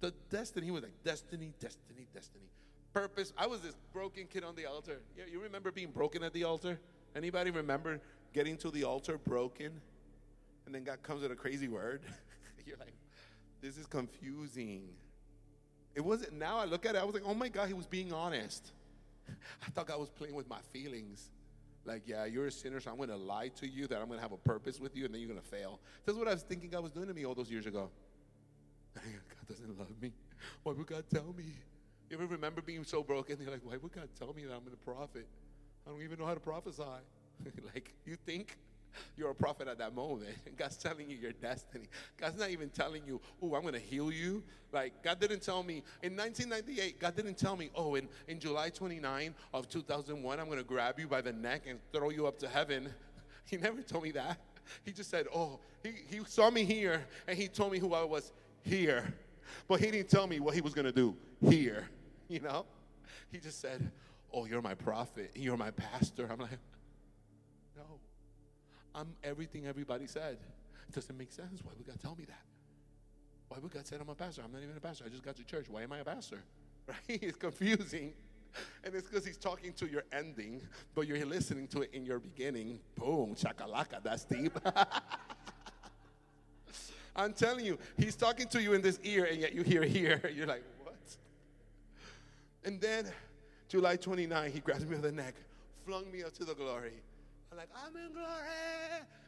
The 0.00 0.14
destiny, 0.30 0.66
he 0.66 0.70
was 0.70 0.82
like, 0.82 0.94
destiny, 1.04 1.52
destiny, 1.60 2.06
destiny. 2.14 2.46
Purpose. 2.94 3.34
I 3.36 3.46
was 3.46 3.60
this 3.60 3.74
broken 3.92 4.26
kid 4.26 4.44
on 4.44 4.54
the 4.54 4.66
altar. 4.66 5.00
Yeah, 5.18 5.24
you 5.30 5.42
remember 5.42 5.70
being 5.72 5.90
broken 5.90 6.22
at 6.22 6.32
the 6.32 6.44
altar? 6.44 6.80
Anybody 7.14 7.50
remember 7.50 8.00
getting 8.32 8.56
to 8.58 8.70
the 8.70 8.84
altar 8.84 9.18
broken? 9.18 9.80
And 10.66 10.74
then 10.74 10.84
God 10.84 11.02
comes 11.02 11.22
with 11.22 11.32
a 11.32 11.36
crazy 11.36 11.68
word. 11.68 12.02
You're 12.66 12.78
like, 12.78 12.94
this 13.60 13.76
is 13.76 13.86
confusing. 13.86 14.88
It 15.94 16.02
wasn't 16.02 16.34
now 16.34 16.58
I 16.58 16.64
look 16.64 16.86
at 16.86 16.94
it, 16.94 16.98
I 16.98 17.04
was 17.04 17.14
like, 17.14 17.24
oh 17.26 17.34
my 17.34 17.48
God, 17.48 17.68
he 17.68 17.74
was 17.74 17.86
being 17.86 18.12
honest. 18.12 18.72
I 19.28 19.70
thought 19.70 19.88
God 19.88 19.98
was 19.98 20.10
playing 20.10 20.34
with 20.34 20.48
my 20.48 20.60
feelings. 20.72 21.30
Like, 21.84 22.02
yeah, 22.06 22.26
you're 22.26 22.46
a 22.46 22.52
sinner, 22.52 22.78
so 22.78 22.90
I'm 22.90 22.98
to 23.08 23.16
lie 23.16 23.48
to 23.56 23.66
you 23.66 23.86
that 23.86 24.00
I'm 24.00 24.10
to 24.10 24.20
have 24.20 24.32
a 24.32 24.36
purpose 24.36 24.78
with 24.78 24.94
you, 24.94 25.06
and 25.06 25.14
then 25.14 25.22
you're 25.22 25.34
to 25.34 25.40
fail. 25.40 25.80
That's 26.04 26.16
what 26.16 26.28
I 26.28 26.32
was 26.32 26.42
thinking 26.42 26.70
God 26.70 26.82
was 26.82 26.92
doing 26.92 27.08
to 27.08 27.14
me 27.14 27.24
all 27.24 27.34
those 27.34 27.50
years 27.50 27.66
ago. 27.66 27.90
God 28.94 29.02
doesn't 29.48 29.78
love 29.78 29.90
me. 30.00 30.12
Why 30.62 30.72
would 30.72 30.86
God 30.86 31.04
tell 31.12 31.34
me? 31.36 31.44
You 32.08 32.16
ever 32.16 32.26
remember 32.26 32.60
being 32.60 32.84
so 32.84 33.02
broken? 33.02 33.38
You're 33.40 33.50
like, 33.50 33.64
why 33.64 33.76
would 33.76 33.92
God 33.92 34.08
tell 34.18 34.32
me 34.34 34.44
that 34.44 34.52
I'm 34.52 34.62
a 34.70 34.76
prophet? 34.76 35.26
I 35.86 35.90
don't 35.90 36.02
even 36.02 36.18
know 36.18 36.26
how 36.26 36.34
to 36.34 36.40
prophesy. 36.40 36.82
like, 37.74 37.94
you 38.04 38.16
think 38.16 38.56
you're 39.16 39.30
a 39.30 39.34
prophet 39.34 39.68
at 39.68 39.78
that 39.78 39.94
moment. 39.94 40.30
God's 40.56 40.76
telling 40.76 41.08
you 41.08 41.16
your 41.16 41.32
destiny. 41.32 41.86
God's 42.18 42.38
not 42.38 42.50
even 42.50 42.68
telling 42.70 43.02
you, 43.06 43.20
oh, 43.42 43.54
I'm 43.54 43.62
going 43.62 43.74
to 43.74 43.80
heal 43.80 44.12
you. 44.12 44.42
Like, 44.72 45.02
God 45.02 45.20
didn't 45.20 45.42
tell 45.42 45.62
me 45.62 45.82
in 46.02 46.16
1998, 46.16 47.00
God 47.00 47.16
didn't 47.16 47.36
tell 47.36 47.56
me, 47.56 47.70
oh, 47.74 47.96
in, 47.96 48.08
in 48.28 48.38
July 48.38 48.70
29 48.70 49.34
of 49.52 49.68
2001, 49.68 50.40
I'm 50.40 50.46
going 50.46 50.58
to 50.58 50.64
grab 50.64 50.98
you 50.98 51.08
by 51.08 51.20
the 51.20 51.32
neck 51.32 51.62
and 51.66 51.78
throw 51.92 52.10
you 52.10 52.26
up 52.26 52.38
to 52.40 52.48
heaven. 52.48 52.88
He 53.46 53.56
never 53.56 53.82
told 53.82 54.04
me 54.04 54.12
that. 54.12 54.38
He 54.84 54.92
just 54.92 55.10
said, 55.10 55.26
oh, 55.34 55.58
he, 55.82 55.92
he 56.06 56.20
saw 56.24 56.52
me 56.52 56.62
here 56.62 57.04
and 57.26 57.36
he 57.36 57.48
told 57.48 57.72
me 57.72 57.80
who 57.80 57.94
I 57.94 58.04
was 58.04 58.30
here. 58.62 59.12
But 59.66 59.80
he 59.80 59.90
didn't 59.90 60.08
tell 60.08 60.28
me 60.28 60.38
what 60.38 60.54
he 60.54 60.60
was 60.60 60.72
going 60.72 60.84
to 60.84 60.92
do 60.92 61.16
here, 61.40 61.88
you 62.28 62.38
know? 62.38 62.64
He 63.32 63.38
just 63.38 63.60
said, 63.60 63.90
oh, 64.32 64.44
you're 64.44 64.62
my 64.62 64.74
prophet. 64.74 65.32
You're 65.34 65.56
my 65.56 65.72
pastor. 65.72 66.28
I'm 66.30 66.38
like, 66.38 66.58
no. 67.88 68.00
I'm 68.94 69.08
everything 69.22 69.66
everybody 69.66 70.06
said. 70.06 70.38
It 70.88 70.94
doesn't 70.94 71.16
make 71.16 71.32
sense. 71.32 71.60
Why 71.62 71.72
would 71.76 71.86
God 71.86 72.00
tell 72.00 72.16
me 72.16 72.24
that? 72.24 72.42
Why 73.48 73.58
would 73.58 73.72
God 73.72 73.86
say 73.86 73.96
I'm 74.00 74.08
a 74.08 74.14
pastor? 74.14 74.42
I'm 74.44 74.52
not 74.52 74.62
even 74.62 74.76
a 74.76 74.80
pastor. 74.80 75.04
I 75.06 75.08
just 75.08 75.22
got 75.22 75.36
to 75.36 75.44
church. 75.44 75.66
Why 75.68 75.82
am 75.82 75.92
I 75.92 75.98
a 75.98 76.04
pastor? 76.04 76.38
Right? 76.86 77.22
It's 77.22 77.36
confusing. 77.36 78.14
And 78.82 78.94
it's 78.94 79.06
because 79.06 79.24
he's 79.24 79.36
talking 79.36 79.72
to 79.74 79.86
your 79.86 80.02
ending, 80.12 80.60
but 80.94 81.06
you're 81.06 81.24
listening 81.24 81.68
to 81.68 81.82
it 81.82 81.90
in 81.92 82.04
your 82.04 82.18
beginning. 82.18 82.80
Boom, 82.96 83.36
chakalaka, 83.36 84.02
that's 84.02 84.24
deep. 84.24 84.58
I'm 87.14 87.32
telling 87.32 87.64
you, 87.64 87.78
he's 87.96 88.16
talking 88.16 88.48
to 88.48 88.62
you 88.62 88.72
in 88.72 88.82
this 88.82 88.98
ear, 89.04 89.26
and 89.30 89.40
yet 89.40 89.54
you 89.54 89.62
hear 89.62 89.82
here. 89.82 90.20
You're 90.34 90.46
like, 90.46 90.64
what? 90.82 90.96
And 92.64 92.80
then, 92.80 93.06
July 93.68 93.96
29, 93.96 94.50
he 94.50 94.60
grabs 94.60 94.86
me 94.86 94.96
by 94.96 95.02
the 95.02 95.12
neck, 95.12 95.34
flung 95.84 96.10
me 96.10 96.22
up 96.22 96.32
to 96.34 96.44
the 96.44 96.54
glory. 96.54 96.94
I'm 97.50 97.58
like, 97.58 97.68
I'm 97.74 97.96
in 97.96 98.12
glory. 98.12 98.28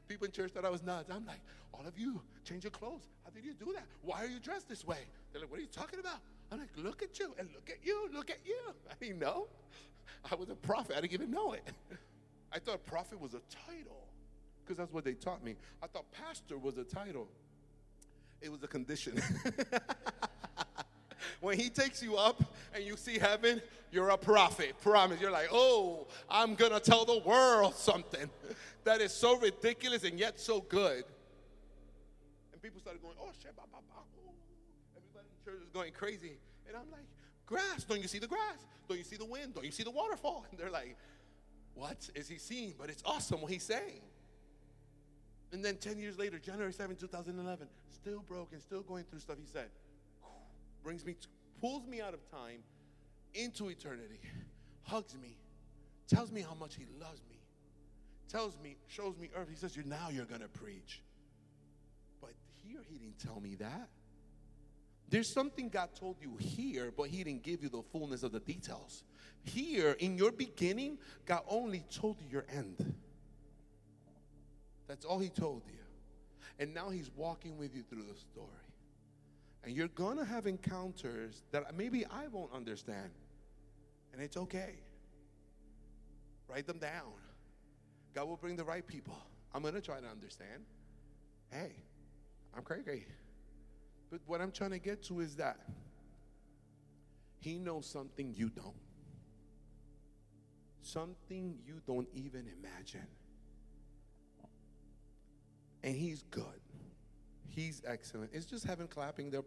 People 0.08 0.26
in 0.26 0.32
church 0.32 0.52
thought 0.52 0.64
I 0.64 0.70
was 0.70 0.82
nuts. 0.82 1.10
I'm 1.10 1.26
like, 1.26 1.40
all 1.72 1.86
of 1.86 1.98
you, 1.98 2.20
change 2.44 2.64
your 2.64 2.70
clothes. 2.70 3.08
How 3.24 3.30
did 3.30 3.44
you 3.44 3.54
do 3.54 3.72
that? 3.72 3.84
Why 4.02 4.22
are 4.22 4.26
you 4.26 4.38
dressed 4.38 4.68
this 4.68 4.86
way? 4.86 4.98
They're 5.32 5.40
like, 5.40 5.50
what 5.50 5.58
are 5.58 5.62
you 5.62 5.68
talking 5.68 5.98
about? 5.98 6.18
I'm 6.50 6.58
like, 6.58 6.68
look 6.76 7.02
at 7.02 7.18
you 7.18 7.34
and 7.38 7.48
look 7.54 7.70
at 7.70 7.78
you, 7.82 8.08
look 8.12 8.30
at 8.30 8.38
you. 8.44 8.58
I 8.90 8.94
didn't 9.00 9.18
know. 9.18 9.48
I 10.30 10.34
was 10.34 10.50
a 10.50 10.54
prophet. 10.54 10.96
I 10.96 11.00
didn't 11.00 11.14
even 11.14 11.30
know 11.30 11.52
it. 11.52 11.62
I 12.52 12.58
thought 12.58 12.84
prophet 12.84 13.18
was 13.20 13.34
a 13.34 13.40
title 13.66 14.06
because 14.62 14.76
that's 14.76 14.92
what 14.92 15.04
they 15.04 15.14
taught 15.14 15.42
me. 15.42 15.56
I 15.82 15.86
thought 15.86 16.04
pastor 16.12 16.58
was 16.58 16.76
a 16.78 16.84
title. 16.84 17.28
It 18.40 18.50
was 18.50 18.62
a 18.62 18.68
condition. 18.68 19.20
when 21.42 21.58
he 21.58 21.68
takes 21.68 22.02
you 22.02 22.16
up 22.16 22.42
and 22.72 22.84
you 22.84 22.96
see 22.96 23.18
heaven, 23.18 23.61
you're 23.90 24.11
a 24.11 24.16
prophet. 24.16 24.80
Promise. 24.80 25.20
You're 25.20 25.32
like, 25.32 25.49
oh, 25.52 26.06
I'm 26.30 26.54
going 26.54 26.72
to 26.72 26.80
tell 26.80 27.04
the 27.04 27.18
world 27.18 27.75
something 27.75 28.30
that 28.84 29.00
is 29.00 29.12
so 29.12 29.37
ridiculous 29.37 30.04
and 30.04 30.18
yet 30.18 30.40
so 30.40 30.61
good. 30.61 31.04
And 32.52 32.62
people 32.62 32.80
started 32.80 33.02
going, 33.02 33.16
oh, 33.20 33.30
shit, 33.42 33.54
bah, 33.56 33.64
bah, 33.70 33.78
bah. 33.90 34.02
everybody 34.96 35.26
in 35.28 35.44
church 35.44 35.62
is 35.62 35.70
going 35.70 35.92
crazy. 35.92 36.38
And 36.66 36.76
I'm 36.76 36.90
like, 36.90 37.04
grass. 37.44 37.84
Don't 37.84 38.00
you 38.00 38.08
see 38.08 38.20
the 38.20 38.28
grass? 38.28 38.64
Don't 38.88 38.99
you 38.99 39.04
see 39.04 39.16
the 39.16 39.26
wind? 39.26 39.54
Don't 39.54 39.64
you 39.64 39.72
see 39.72 39.84
the 39.84 39.90
waterfall? 39.90 40.46
And 40.50 40.61
they're 40.61 40.70
like, 40.70 40.96
what 41.75 42.08
is 42.14 42.28
he 42.28 42.38
seeing? 42.38 42.75
But 42.78 42.88
it's 42.88 43.02
awesome 43.04 43.40
what 43.40 43.50
he's 43.50 43.64
saying. 43.64 44.00
And 45.50 45.62
then 45.62 45.76
10 45.76 45.99
years 45.99 46.18
later, 46.18 46.38
January 46.38 46.72
7, 46.72 46.94
2011, 46.96 47.66
still 47.90 48.22
broken, 48.28 48.61
still 48.61 48.82
going 48.82 49.04
through 49.04 49.18
stuff, 49.18 49.37
he 49.38 49.46
said, 49.46 49.68
brings 50.82 51.04
me, 51.04 51.16
pulls 51.60 51.86
me 51.86 52.00
out 52.00 52.14
of 52.14 52.30
time 52.30 52.62
into 53.34 53.68
eternity, 53.68 54.20
hugs 54.82 55.14
me, 55.20 55.36
tells 56.08 56.30
me 56.30 56.42
how 56.42 56.54
much 56.54 56.74
he 56.74 56.84
loves 57.00 57.22
me, 57.30 57.36
tells 58.28 58.58
me, 58.62 58.76
shows 58.88 59.16
me 59.16 59.30
earth. 59.34 59.48
He 59.48 59.56
says, 59.56 59.74
you're, 59.76 59.84
now 59.84 60.08
you're 60.10 60.26
to 60.26 60.48
preach. 60.48 61.02
But 62.20 62.32
here 62.64 62.80
he 62.88 62.98
didn't 62.98 63.18
tell 63.18 63.40
me 63.40 63.54
that. 63.56 63.88
There's 65.12 65.28
something 65.28 65.68
God 65.68 65.90
told 65.94 66.16
you 66.22 66.38
here, 66.38 66.90
but 66.96 67.08
He 67.08 67.22
didn't 67.22 67.42
give 67.42 67.62
you 67.62 67.68
the 67.68 67.82
fullness 67.92 68.22
of 68.22 68.32
the 68.32 68.40
details. 68.40 69.04
Here, 69.44 69.94
in 69.98 70.16
your 70.16 70.32
beginning, 70.32 70.96
God 71.26 71.42
only 71.46 71.84
told 71.94 72.16
you 72.22 72.28
your 72.30 72.46
end. 72.50 72.94
That's 74.88 75.04
all 75.04 75.18
He 75.18 75.28
told 75.28 75.64
you. 75.66 75.78
And 76.58 76.72
now 76.72 76.88
He's 76.88 77.10
walking 77.14 77.58
with 77.58 77.76
you 77.76 77.82
through 77.82 78.04
the 78.04 78.18
story. 78.18 78.48
And 79.64 79.76
you're 79.76 79.88
going 79.88 80.19
to 80.19 80.25
have 80.25 80.47
encounters 80.47 81.42
that 81.52 81.76
maybe 81.76 82.04
I 82.07 82.26
won't 82.28 82.52
understand. 82.52 83.11
And 84.12 84.21
it's 84.21 84.37
okay. 84.37 84.75
Write 86.49 86.66
them 86.66 86.78
down. 86.78 87.12
God 88.14 88.28
will 88.28 88.37
bring 88.37 88.57
the 88.57 88.64
right 88.64 88.87
people. 88.87 89.16
I'm 89.54 89.62
going 89.62 89.75
to 89.75 89.81
try 89.81 90.00
to 90.00 90.07
understand. 90.07 90.64
Hey, 91.50 91.73
I'm 92.57 92.62
crazy. 92.62 93.07
But 94.11 94.21
what 94.26 94.40
I'm 94.40 94.52
trying 94.52 94.71
to 94.71 94.78
get 94.78 95.02
to 95.04 95.21
is 95.21 95.37
that 95.37 95.59
He 97.38 97.59
knows 97.59 97.87
something 97.87 98.35
you 98.37 98.50
don't. 98.50 98.75
Something 100.83 101.59
you 101.64 101.81
don't 101.87 102.09
even 102.12 102.47
imagine. 102.59 103.07
And 105.83 105.95
He's 105.95 106.23
good. 106.25 106.45
He's 107.54 107.82
excellent. 107.87 108.30
It's 108.32 108.47
just 108.47 108.64
having 108.64 108.88
clapping 108.88 109.30
their 109.30 109.42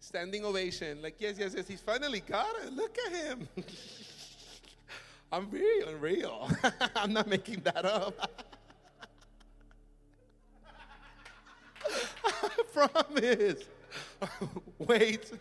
standing 0.00 0.44
ovation. 0.44 1.02
Like, 1.02 1.16
yes, 1.18 1.36
yes, 1.38 1.52
yes, 1.54 1.68
he's 1.68 1.80
finally 1.80 2.20
got 2.20 2.48
it. 2.64 2.72
Look 2.72 2.96
at 3.06 3.12
him. 3.12 3.48
I'm 5.32 5.46
very 5.46 5.82
unreal. 5.86 6.50
I'm 6.96 7.12
not 7.12 7.26
making 7.26 7.60
that 7.60 7.84
up. 7.84 8.46
I 12.24 12.48
promise. 12.72 13.64
Wait. 14.78 15.32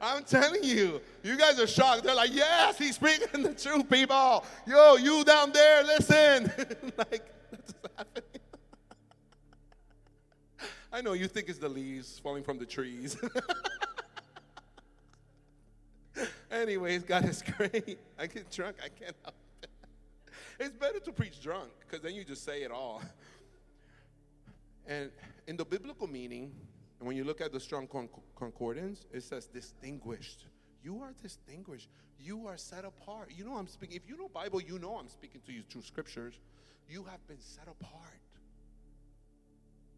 I'm 0.00 0.24
telling 0.24 0.64
you, 0.64 1.00
you 1.22 1.36
guys 1.36 1.60
are 1.60 1.66
shocked. 1.66 2.02
They're 2.02 2.14
like, 2.14 2.34
yes, 2.34 2.78
he's 2.78 2.96
speaking 2.96 3.42
the 3.42 3.54
truth, 3.54 3.88
people. 3.88 4.44
Yo, 4.66 4.96
you 4.96 5.22
down 5.24 5.52
there, 5.52 5.84
listen. 5.84 6.50
like, 6.96 7.32
that's 7.50 7.74
happening. 7.96 8.39
I 10.92 11.00
know 11.00 11.12
you 11.12 11.28
think 11.28 11.48
it's 11.48 11.58
the 11.58 11.68
leaves 11.68 12.18
falling 12.18 12.42
from 12.42 12.58
the 12.58 12.66
trees. 12.66 13.16
Anyways, 16.50 17.04
God 17.04 17.24
is 17.26 17.42
great. 17.56 17.98
I 18.18 18.26
get 18.26 18.50
drunk, 18.50 18.76
I 18.84 18.88
can't 18.88 19.14
help 19.22 19.34
it. 19.62 19.70
It's 20.58 20.76
better 20.76 20.98
to 20.98 21.12
preach 21.12 21.40
drunk 21.40 21.70
because 21.80 22.02
then 22.02 22.14
you 22.14 22.24
just 22.24 22.44
say 22.44 22.62
it 22.62 22.70
all. 22.70 23.02
And 24.86 25.10
in 25.46 25.56
the 25.56 25.64
biblical 25.64 26.08
meaning, 26.08 26.52
and 26.98 27.06
when 27.06 27.16
you 27.16 27.24
look 27.24 27.40
at 27.40 27.52
the 27.52 27.60
strong 27.60 27.88
concordance, 28.36 29.06
it 29.12 29.22
says 29.22 29.46
distinguished. 29.46 30.46
You 30.82 31.00
are 31.02 31.14
distinguished. 31.22 31.88
You 32.18 32.46
are 32.46 32.56
set 32.56 32.84
apart. 32.84 33.30
You 33.34 33.44
know 33.44 33.56
I'm 33.56 33.68
speaking. 33.68 33.96
If 33.96 34.08
you 34.08 34.18
know 34.18 34.28
Bible, 34.28 34.60
you 34.60 34.78
know 34.78 34.98
I'm 34.98 35.08
speaking 35.08 35.40
to 35.46 35.52
you 35.52 35.62
through 35.62 35.82
scriptures. 35.82 36.34
You 36.88 37.04
have 37.04 37.26
been 37.28 37.40
set 37.40 37.68
apart. 37.68 38.20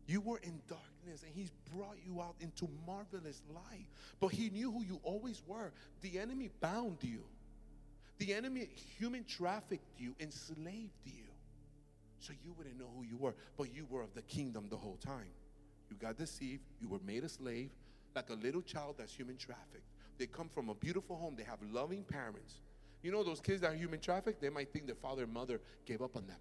You 0.06 0.20
were 0.20 0.38
in 0.38 0.60
darkness 0.68 1.22
and 1.24 1.32
he's 1.34 1.50
brought 1.74 1.96
you 2.04 2.20
out 2.20 2.34
into 2.40 2.68
marvelous 2.86 3.42
light. 3.54 3.86
But 4.20 4.28
he 4.28 4.50
knew 4.50 4.70
who 4.70 4.82
you 4.82 5.00
always 5.02 5.42
were. 5.46 5.72
The 6.00 6.18
enemy 6.18 6.50
bound 6.60 6.98
you. 7.00 7.22
The 8.18 8.34
enemy 8.34 8.68
human 8.98 9.24
trafficked 9.24 9.98
you, 9.98 10.14
enslaved 10.20 10.92
you. 11.04 11.24
So 12.20 12.32
you 12.44 12.54
wouldn't 12.56 12.78
know 12.78 12.88
who 12.96 13.02
you 13.04 13.16
were, 13.16 13.34
but 13.56 13.74
you 13.74 13.86
were 13.90 14.02
of 14.02 14.14
the 14.14 14.22
kingdom 14.22 14.66
the 14.70 14.76
whole 14.76 14.98
time. 15.04 15.30
You 15.90 15.96
got 15.96 16.16
deceived, 16.16 16.62
you 16.80 16.88
were 16.88 17.00
made 17.04 17.24
a 17.24 17.28
slave, 17.28 17.70
like 18.14 18.30
a 18.30 18.34
little 18.34 18.62
child 18.62 18.94
that's 18.98 19.12
human 19.12 19.36
trafficked. 19.36 19.88
They 20.18 20.26
come 20.26 20.48
from 20.48 20.68
a 20.68 20.74
beautiful 20.74 21.16
home, 21.16 21.34
they 21.36 21.42
have 21.42 21.58
loving 21.72 22.04
parents. 22.04 22.60
You 23.02 23.10
know, 23.10 23.24
those 23.24 23.40
kids 23.40 23.62
that 23.62 23.72
are 23.72 23.76
human 23.76 23.98
trafficked, 23.98 24.40
they 24.40 24.50
might 24.50 24.72
think 24.72 24.86
their 24.86 24.94
father 24.94 25.24
and 25.24 25.32
mother 25.32 25.60
gave 25.84 26.00
up 26.00 26.16
on 26.16 26.26
them. 26.28 26.36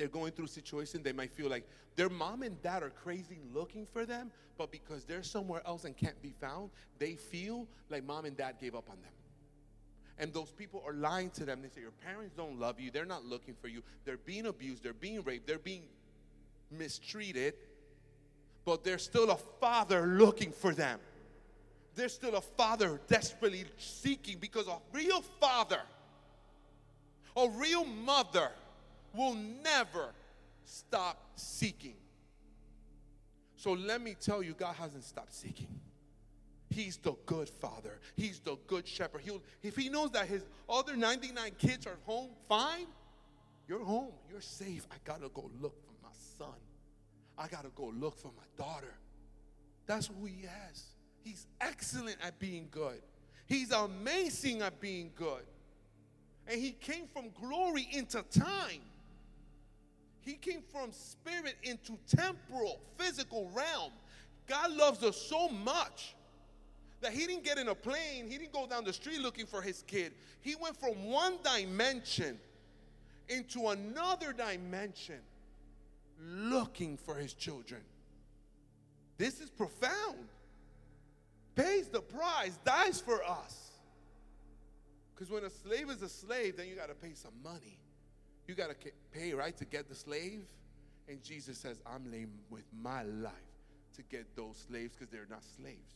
They're 0.00 0.08
going 0.08 0.32
through 0.32 0.46
a 0.46 0.48
situation, 0.48 1.02
they 1.02 1.12
might 1.12 1.30
feel 1.30 1.50
like 1.50 1.68
their 1.94 2.08
mom 2.08 2.42
and 2.42 2.60
dad 2.62 2.82
are 2.82 2.88
crazy 2.88 3.38
looking 3.52 3.84
for 3.84 4.06
them, 4.06 4.30
but 4.56 4.72
because 4.72 5.04
they're 5.04 5.22
somewhere 5.22 5.60
else 5.66 5.84
and 5.84 5.94
can't 5.94 6.20
be 6.22 6.32
found, 6.40 6.70
they 6.98 7.16
feel 7.16 7.66
like 7.90 8.02
mom 8.06 8.24
and 8.24 8.34
dad 8.34 8.54
gave 8.58 8.74
up 8.74 8.88
on 8.88 8.96
them. 9.02 9.12
And 10.16 10.32
those 10.32 10.52
people 10.52 10.82
are 10.86 10.94
lying 10.94 11.28
to 11.32 11.44
them. 11.44 11.60
They 11.60 11.68
say, 11.68 11.82
Your 11.82 11.90
parents 11.90 12.32
don't 12.34 12.58
love 12.58 12.80
you. 12.80 12.90
They're 12.90 13.04
not 13.04 13.26
looking 13.26 13.54
for 13.60 13.68
you. 13.68 13.82
They're 14.06 14.16
being 14.16 14.46
abused. 14.46 14.82
They're 14.82 14.94
being 14.94 15.22
raped. 15.22 15.46
They're 15.46 15.58
being 15.58 15.82
mistreated. 16.70 17.52
But 18.64 18.84
there's 18.84 19.04
still 19.04 19.30
a 19.30 19.36
father 19.36 20.06
looking 20.06 20.50
for 20.50 20.72
them. 20.72 20.98
There's 21.94 22.14
still 22.14 22.36
a 22.36 22.40
father 22.40 23.02
desperately 23.06 23.66
seeking 23.76 24.38
because 24.38 24.66
a 24.66 24.78
real 24.94 25.20
father, 25.20 25.82
a 27.36 27.50
real 27.50 27.84
mother 27.84 28.50
will 29.14 29.34
never 29.34 30.12
stop 30.64 31.30
seeking. 31.36 31.96
So 33.56 33.72
let 33.72 34.00
me 34.00 34.16
tell 34.18 34.42
you, 34.42 34.54
God 34.54 34.74
hasn't 34.76 35.04
stopped 35.04 35.34
seeking. 35.34 35.80
He's 36.70 36.96
the 36.96 37.14
good 37.26 37.48
father. 37.48 37.98
He's 38.16 38.38
the 38.38 38.56
good 38.66 38.86
shepherd. 38.86 39.22
He'll, 39.22 39.42
if 39.62 39.76
he 39.76 39.88
knows 39.88 40.12
that 40.12 40.26
his 40.28 40.42
other 40.68 40.96
99 40.96 41.52
kids 41.58 41.86
are 41.86 41.98
home, 42.06 42.30
fine. 42.48 42.86
You're 43.68 43.84
home. 43.84 44.12
You're 44.30 44.40
safe. 44.40 44.86
I 44.90 44.96
got 45.04 45.20
to 45.20 45.28
go 45.30 45.50
look 45.60 45.76
for 45.84 45.92
my 46.02 46.12
son. 46.38 46.56
I 47.36 47.48
got 47.48 47.64
to 47.64 47.70
go 47.74 47.92
look 47.98 48.16
for 48.18 48.28
my 48.28 48.64
daughter. 48.64 48.94
That's 49.86 50.06
who 50.06 50.26
he 50.26 50.46
is. 50.70 50.84
He's 51.24 51.46
excellent 51.60 52.16
at 52.22 52.38
being 52.38 52.68
good. 52.70 53.02
He's 53.46 53.72
amazing 53.72 54.62
at 54.62 54.80
being 54.80 55.10
good. 55.16 55.42
And 56.46 56.60
he 56.60 56.70
came 56.72 57.06
from 57.12 57.30
glory 57.40 57.88
into 57.92 58.22
time. 58.22 58.80
He 60.22 60.34
came 60.34 60.62
from 60.72 60.92
spirit 60.92 61.56
into 61.62 61.98
temporal, 62.08 62.80
physical 62.96 63.50
realm. 63.54 63.92
God 64.46 64.72
loves 64.72 65.02
us 65.02 65.16
so 65.16 65.48
much 65.48 66.14
that 67.00 67.12
he 67.12 67.26
didn't 67.26 67.44
get 67.44 67.58
in 67.58 67.68
a 67.68 67.74
plane, 67.74 68.28
he 68.28 68.36
didn't 68.36 68.52
go 68.52 68.66
down 68.66 68.84
the 68.84 68.92
street 68.92 69.20
looking 69.20 69.46
for 69.46 69.62
his 69.62 69.82
kid. 69.86 70.12
He 70.42 70.54
went 70.54 70.76
from 70.76 71.04
one 71.04 71.34
dimension 71.42 72.38
into 73.28 73.68
another 73.68 74.32
dimension 74.32 75.20
looking 76.20 76.96
for 76.98 77.14
his 77.14 77.32
children. 77.32 77.80
This 79.16 79.40
is 79.40 79.50
profound. 79.50 80.28
Pays 81.54 81.88
the 81.88 82.00
price, 82.00 82.58
dies 82.64 83.00
for 83.00 83.22
us. 83.24 83.70
Because 85.14 85.30
when 85.30 85.44
a 85.44 85.50
slave 85.50 85.90
is 85.90 86.02
a 86.02 86.08
slave, 86.08 86.56
then 86.56 86.68
you 86.68 86.74
got 86.74 86.88
to 86.88 86.94
pay 86.94 87.12
some 87.14 87.32
money. 87.42 87.78
You 88.50 88.56
got 88.56 88.70
to 88.70 88.90
pay, 89.12 89.32
right, 89.32 89.56
to 89.58 89.64
get 89.64 89.88
the 89.88 89.94
slave. 89.94 90.42
And 91.08 91.22
Jesus 91.22 91.56
says, 91.56 91.80
I'm 91.86 92.10
laying 92.10 92.32
with 92.50 92.64
my 92.82 93.04
life 93.04 93.32
to 93.94 94.02
get 94.02 94.34
those 94.34 94.64
slaves 94.68 94.96
because 94.98 95.08
they're 95.12 95.28
not 95.30 95.44
slaves. 95.56 95.94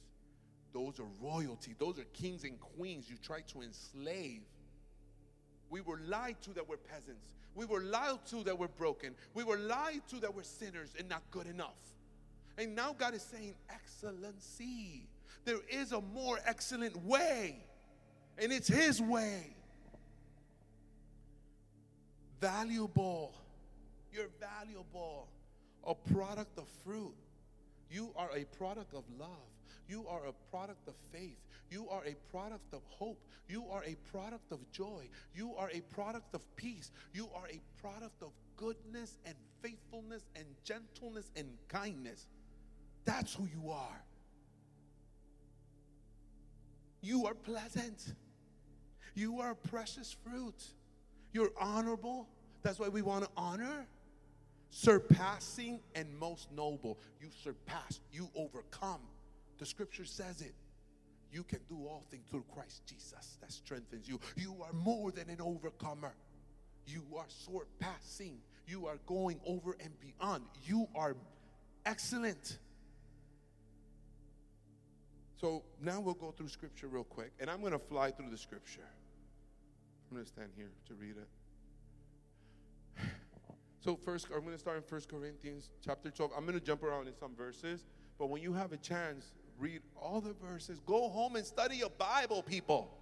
Those 0.72 1.00
are 1.00 1.08
royalty. 1.20 1.74
Those 1.76 1.98
are 1.98 2.04
kings 2.12 2.44
and 2.44 2.60
queens 2.60 3.10
you 3.10 3.16
try 3.20 3.40
to 3.40 3.62
enslave. 3.62 4.42
We 5.68 5.80
were 5.80 5.98
lied 6.06 6.36
to 6.42 6.50
that 6.50 6.68
we're 6.68 6.76
peasants. 6.76 7.26
We 7.56 7.64
were 7.64 7.80
lied 7.80 8.24
to 8.26 8.44
that 8.44 8.56
we're 8.56 8.68
broken. 8.68 9.16
We 9.34 9.42
were 9.42 9.58
lied 9.58 10.02
to 10.10 10.20
that 10.20 10.32
we're 10.32 10.44
sinners 10.44 10.94
and 10.96 11.08
not 11.08 11.22
good 11.32 11.48
enough. 11.48 11.80
And 12.56 12.76
now 12.76 12.94
God 12.96 13.14
is 13.14 13.22
saying, 13.22 13.56
Excellency. 13.68 15.08
There 15.44 15.58
is 15.68 15.90
a 15.90 16.00
more 16.00 16.38
excellent 16.46 16.96
way, 16.98 17.64
and 18.38 18.52
it's 18.52 18.68
His 18.68 19.02
way. 19.02 19.56
Valuable. 22.44 23.34
You're 24.12 24.28
valuable. 24.38 25.28
A 25.86 25.94
product 25.94 26.58
of 26.58 26.68
fruit. 26.84 27.14
You 27.90 28.12
are 28.16 28.28
a 28.36 28.44
product 28.58 28.92
of 28.92 29.04
love. 29.18 29.48
You 29.88 30.06
are 30.06 30.26
a 30.26 30.32
product 30.50 30.86
of 30.86 30.94
faith. 31.10 31.38
You 31.70 31.88
are 31.88 32.02
a 32.04 32.14
product 32.30 32.74
of 32.74 32.82
hope. 32.90 33.18
You 33.48 33.64
are 33.72 33.82
a 33.86 33.94
product 34.12 34.52
of 34.52 34.60
joy. 34.72 35.08
You 35.34 35.54
are 35.54 35.70
a 35.72 35.80
product 35.80 36.34
of 36.34 36.42
peace. 36.56 36.90
You 37.14 37.30
are 37.34 37.46
a 37.48 37.62
product 37.80 38.22
of 38.22 38.32
goodness 38.58 39.16
and 39.24 39.36
faithfulness 39.62 40.24
and 40.36 40.44
gentleness 40.64 41.30
and 41.36 41.48
kindness. 41.68 42.26
That's 43.06 43.32
who 43.32 43.48
you 43.58 43.70
are. 43.70 44.04
You 47.00 47.24
are 47.24 47.34
pleasant. 47.34 48.12
You 49.14 49.40
are 49.40 49.54
precious 49.54 50.14
fruit. 50.28 50.62
You're 51.32 51.52
honorable. 51.58 52.28
That's 52.64 52.78
why 52.78 52.88
we 52.88 53.02
want 53.02 53.24
to 53.24 53.30
honor. 53.36 53.86
Surpassing 54.70 55.78
and 55.94 56.08
most 56.18 56.50
noble. 56.50 56.98
You 57.20 57.28
surpass, 57.44 58.00
you 58.10 58.28
overcome. 58.34 59.02
The 59.58 59.66
scripture 59.66 60.04
says 60.04 60.40
it. 60.40 60.54
You 61.30 61.44
can 61.44 61.60
do 61.68 61.76
all 61.86 62.04
things 62.10 62.24
through 62.30 62.44
Christ 62.52 62.82
Jesus 62.86 63.38
that 63.40 63.52
strengthens 63.52 64.08
you. 64.08 64.18
You 64.36 64.56
are 64.64 64.72
more 64.72 65.12
than 65.12 65.30
an 65.30 65.40
overcomer. 65.40 66.14
You 66.86 67.02
are 67.16 67.26
surpassing. 67.28 68.38
You 68.66 68.86
are 68.86 68.98
going 69.06 69.40
over 69.46 69.76
and 69.80 69.92
beyond. 70.00 70.44
You 70.64 70.88
are 70.96 71.16
excellent. 71.84 72.58
So 75.40 75.62
now 75.80 76.00
we'll 76.00 76.14
go 76.14 76.30
through 76.30 76.48
scripture 76.48 76.88
real 76.88 77.04
quick, 77.04 77.32
and 77.38 77.50
I'm 77.50 77.60
going 77.60 77.72
to 77.72 77.78
fly 77.78 78.10
through 78.10 78.30
the 78.30 78.38
scripture. 78.38 78.88
I'm 80.10 80.16
going 80.16 80.24
to 80.24 80.32
stand 80.32 80.50
here 80.56 80.70
to 80.88 80.94
read 80.94 81.16
it. 81.16 81.28
So 83.80 83.98
first, 84.02 84.28
I'm 84.34 84.40
going 84.40 84.52
to 84.52 84.58
start 84.58 84.78
in 84.78 84.82
First 84.82 85.10
Corinthians 85.10 85.68
chapter 85.84 86.10
12. 86.10 86.30
I'm 86.36 86.46
going 86.46 86.58
to 86.58 86.64
jump 86.64 86.82
around 86.82 87.06
in 87.06 87.14
some 87.14 87.34
verses, 87.36 87.84
but 88.18 88.30
when 88.30 88.40
you 88.40 88.54
have 88.54 88.72
a 88.72 88.78
chance, 88.78 89.32
read 89.58 89.82
all 90.00 90.22
the 90.22 90.32
verses. 90.32 90.80
Go 90.86 91.08
home 91.08 91.36
and 91.36 91.44
study 91.44 91.76
your 91.76 91.90
Bible, 91.90 92.42
people. 92.42 92.96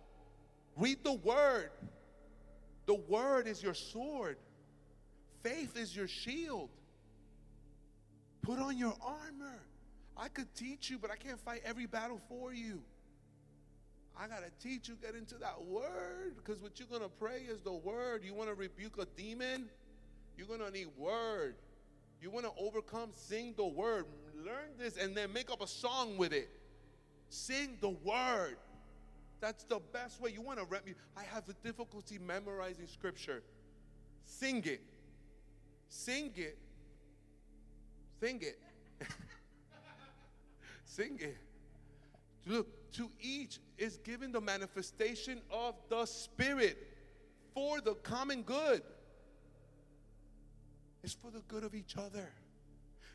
Read 0.76 0.98
the 1.04 1.12
Word. 1.12 1.70
The 2.86 2.94
Word 2.94 3.46
is 3.46 3.62
your 3.62 3.74
sword, 3.74 4.38
faith 5.42 5.76
is 5.76 5.94
your 5.94 6.08
shield. 6.08 6.70
Put 8.42 8.58
on 8.58 8.76
your 8.76 8.94
armor. 9.00 9.60
I 10.16 10.26
could 10.26 10.52
teach 10.56 10.90
you, 10.90 10.98
but 10.98 11.12
I 11.12 11.16
can't 11.16 11.38
fight 11.38 11.62
every 11.64 11.86
battle 11.86 12.20
for 12.28 12.52
you. 12.52 12.82
I 14.18 14.26
got 14.26 14.40
to 14.40 14.68
teach 14.68 14.88
you, 14.88 14.96
get 15.00 15.14
into 15.14 15.36
that 15.36 15.64
word, 15.64 16.34
because 16.36 16.60
what 16.60 16.78
you're 16.78 16.88
going 16.88 17.02
to 17.02 17.08
pray 17.08 17.42
is 17.48 17.60
the 17.60 17.72
word. 17.72 18.22
You 18.24 18.34
want 18.34 18.50
to 18.50 18.54
rebuke 18.54 18.98
a 18.98 19.06
demon? 19.16 19.70
You're 20.36 20.46
going 20.46 20.60
to 20.60 20.70
need 20.70 20.88
word. 20.96 21.56
You 22.20 22.30
want 22.30 22.46
to 22.46 22.52
overcome, 22.58 23.10
sing 23.14 23.54
the 23.56 23.66
word. 23.66 24.06
Learn 24.44 24.70
this 24.78 24.96
and 24.96 25.16
then 25.16 25.32
make 25.32 25.50
up 25.50 25.60
a 25.60 25.66
song 25.66 26.16
with 26.16 26.32
it. 26.32 26.48
Sing 27.28 27.76
the 27.80 27.90
word. 27.90 28.56
That's 29.40 29.64
the 29.64 29.80
best 29.92 30.20
way. 30.20 30.30
You 30.30 30.40
want 30.40 30.60
to 30.60 30.64
rep 30.64 30.86
me? 30.86 30.94
I 31.16 31.24
have 31.24 31.48
a 31.48 31.54
difficulty 31.66 32.18
memorizing 32.18 32.86
scripture. 32.86 33.42
Sing 34.24 34.62
it. 34.64 34.82
Sing 35.88 36.30
it. 36.36 36.58
Sing 38.20 38.40
it. 38.40 38.58
Sing 40.84 41.18
it. 41.20 41.36
Look, 42.46 42.92
to 42.92 43.10
each 43.20 43.58
is 43.78 43.96
given 43.98 44.30
the 44.30 44.40
manifestation 44.40 45.40
of 45.50 45.74
the 45.88 46.06
Spirit 46.06 46.76
for 47.54 47.80
the 47.80 47.94
common 47.94 48.42
good. 48.42 48.82
It's 51.02 51.14
for 51.14 51.30
the 51.30 51.40
good 51.48 51.64
of 51.64 51.74
each 51.74 51.96
other. 51.96 52.28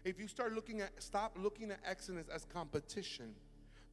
If 0.04 0.20
you 0.20 0.28
start 0.28 0.54
looking 0.54 0.82
at, 0.82 0.92
stop 1.02 1.38
looking 1.40 1.72
at 1.72 1.80
excellence 1.86 2.30
as 2.30 2.46
competition. 2.46 3.34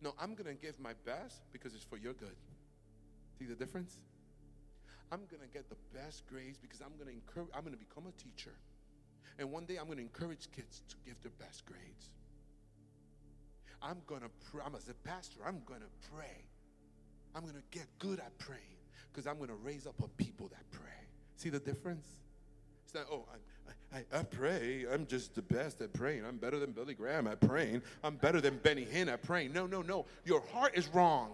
No, 0.01 0.15
I'm 0.21 0.35
going 0.35 0.55
to 0.55 0.61
give 0.61 0.79
my 0.79 0.93
best 1.05 1.43
because 1.53 1.75
it's 1.75 1.85
for 1.85 1.97
your 1.97 2.13
good. 2.13 2.37
See 3.39 3.47
the 3.47 3.55
difference? 3.55 3.97
I'm 5.13 5.21
gonna 5.31 5.47
get 5.53 5.69
the 5.69 5.77
best 5.97 6.27
grades 6.27 6.59
because 6.59 6.81
I'm 6.81 6.97
gonna 6.99 7.13
encourage, 7.13 7.51
I'm 7.55 7.63
gonna 7.63 7.77
become 7.77 8.05
a 8.07 8.13
teacher. 8.21 8.55
And 9.39 9.51
one 9.51 9.65
day 9.65 9.77
I'm 9.77 9.89
gonna 9.89 10.01
encourage 10.01 10.49
kids 10.51 10.83
to 10.89 10.97
give 11.05 11.21
their 11.23 11.33
best 11.39 11.65
grades. 11.67 12.11
I'm 13.83 13.99
gonna 14.07 14.31
pray, 14.51 14.63
I'm 14.65 14.75
as 14.75 14.89
a 14.89 14.95
pastor, 15.07 15.41
I'm 15.47 15.61
gonna 15.67 15.91
pray. 16.13 16.47
I'm 17.35 17.45
gonna 17.45 17.63
get 17.71 17.87
good 17.99 18.19
at 18.19 18.37
praying 18.39 18.79
because 19.13 19.27
I'm 19.27 19.39
gonna 19.39 19.55
raise 19.55 19.87
up 19.87 20.01
a 20.03 20.09
people 20.09 20.49
that 20.49 20.69
pray. 20.71 21.07
See 21.37 21.51
the 21.51 21.61
difference? 21.61 22.07
It's 22.85 22.95
not, 22.95 23.07
oh, 23.11 23.27
I, 23.95 24.05
I, 24.13 24.23
pray. 24.25 24.87
I'm 24.93 25.07
just 25.07 25.37
the 25.37 25.43
best 25.43 25.81
at 25.81 25.93
praying. 25.93 26.25
I'm 26.25 26.37
better 26.37 26.59
than 26.59 26.73
Billy 26.73 26.95
Graham 26.95 27.29
at 27.29 27.41
praying. 27.41 27.81
I'm 28.03 28.17
better 28.17 28.41
than 28.41 28.59
Benny 28.59 28.85
Hinn 28.85 29.09
at 29.09 29.23
praying. 29.23 29.53
No, 29.53 29.67
no, 29.67 29.83
no. 29.83 30.07
Your 30.25 30.41
heart 30.53 30.73
is 30.75 30.89
wrong. 30.89 31.31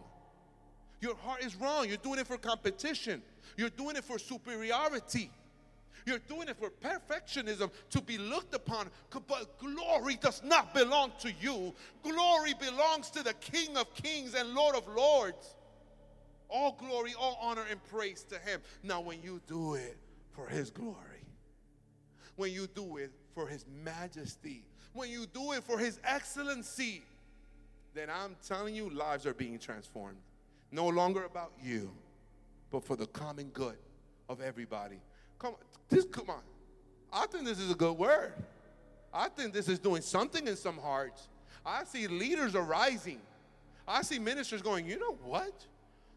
Your 1.01 1.17
heart 1.17 1.43
is 1.43 1.57
wrong. 1.57 1.89
You're 1.89 1.97
doing 1.97 2.19
it 2.19 2.27
for 2.27 2.37
competition. 2.37 3.23
You're 3.57 3.71
doing 3.71 3.97
it 3.97 4.05
for 4.05 4.19
superiority. 4.19 5.31
You're 6.05 6.19
doing 6.19 6.49
it 6.49 6.57
for 6.59 6.71
perfectionism 6.71 7.71
to 7.91 8.03
be 8.03 8.19
looked 8.19 8.55
upon. 8.55 8.91
But 9.27 9.59
glory 9.59 10.19
does 10.21 10.43
not 10.45 10.75
belong 10.75 11.13
to 11.21 11.33
you. 11.41 11.75
Glory 12.03 12.55
belongs 12.61 13.09
to 13.11 13.23
the 13.23 13.33
King 13.35 13.79
of 13.79 13.95
Kings 13.95 14.35
and 14.35 14.55
Lord 14.55 14.77
of 14.77 14.87
Lords. 14.95 15.57
All 16.51 16.77
glory, 16.79 17.15
all 17.19 17.39
honor, 17.41 17.65
and 17.71 17.83
praise 17.85 18.25
to 18.25 18.39
Him. 18.39 18.61
Now, 18.83 19.01
when 19.01 19.23
you 19.23 19.41
do 19.47 19.75
it 19.75 19.97
for 20.33 20.47
His 20.47 20.71
glory, 20.71 21.10
when 22.41 22.53
you 22.53 22.67
do 22.75 22.97
it 22.97 23.13
for 23.35 23.47
His 23.47 23.67
majesty, 23.85 24.65
when 24.95 25.11
you 25.11 25.27
do 25.27 25.53
it 25.53 25.63
for 25.63 25.79
His 25.79 26.01
excellency, 26.03 27.03
then 27.93 28.09
I'm 28.09 28.35
telling 28.47 28.75
you, 28.75 28.89
lives 28.89 29.27
are 29.27 29.35
being 29.35 29.59
transformed. 29.59 30.17
No 30.73 30.89
longer 30.89 31.25
about 31.25 31.53
you, 31.63 31.91
but 32.71 32.83
for 32.83 32.97
the 32.97 33.07
common 33.09 33.49
good 33.49 33.77
of 34.29 34.41
everybody. 34.41 35.01
Come, 35.39 35.55
this, 35.91 36.07
come 36.07 36.31
on. 36.31 36.41
I 37.13 37.27
think 37.27 37.45
this 37.45 37.59
is 37.59 37.71
a 37.71 37.75
good 37.75 37.99
word. 37.99 38.33
I 39.13 39.29
think 39.29 39.53
this 39.53 39.69
is 39.69 39.79
doing 39.79 40.01
something 40.01 40.47
in 40.49 40.57
some 40.57 40.79
hearts. 40.79 41.29
I 41.67 41.85
see 41.85 42.07
leaders 42.07 42.55
arising. 42.55 43.21
I 43.87 44.01
see 44.01 44.19
ministers 44.19 44.63
going, 44.63 44.87
you 44.87 44.99
know 44.99 45.19
what? 45.25 45.67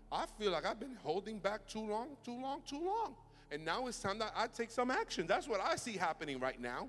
I 0.10 0.26
feel 0.40 0.52
like 0.52 0.66
I've 0.66 0.80
been 0.80 0.96
holding 1.04 1.40
back 1.40 1.68
too 1.68 1.82
long, 1.82 2.10
too 2.24 2.40
long, 2.40 2.62
too 2.66 2.80
long. 2.80 3.16
And 3.54 3.64
now 3.64 3.86
it's 3.86 4.00
time 4.00 4.18
that 4.18 4.34
I 4.36 4.48
take 4.48 4.72
some 4.72 4.90
action. 4.90 5.28
That's 5.28 5.48
what 5.48 5.62
I 5.62 5.76
see 5.76 5.94
happening 5.94 6.40
right 6.40 6.60
now. 6.60 6.88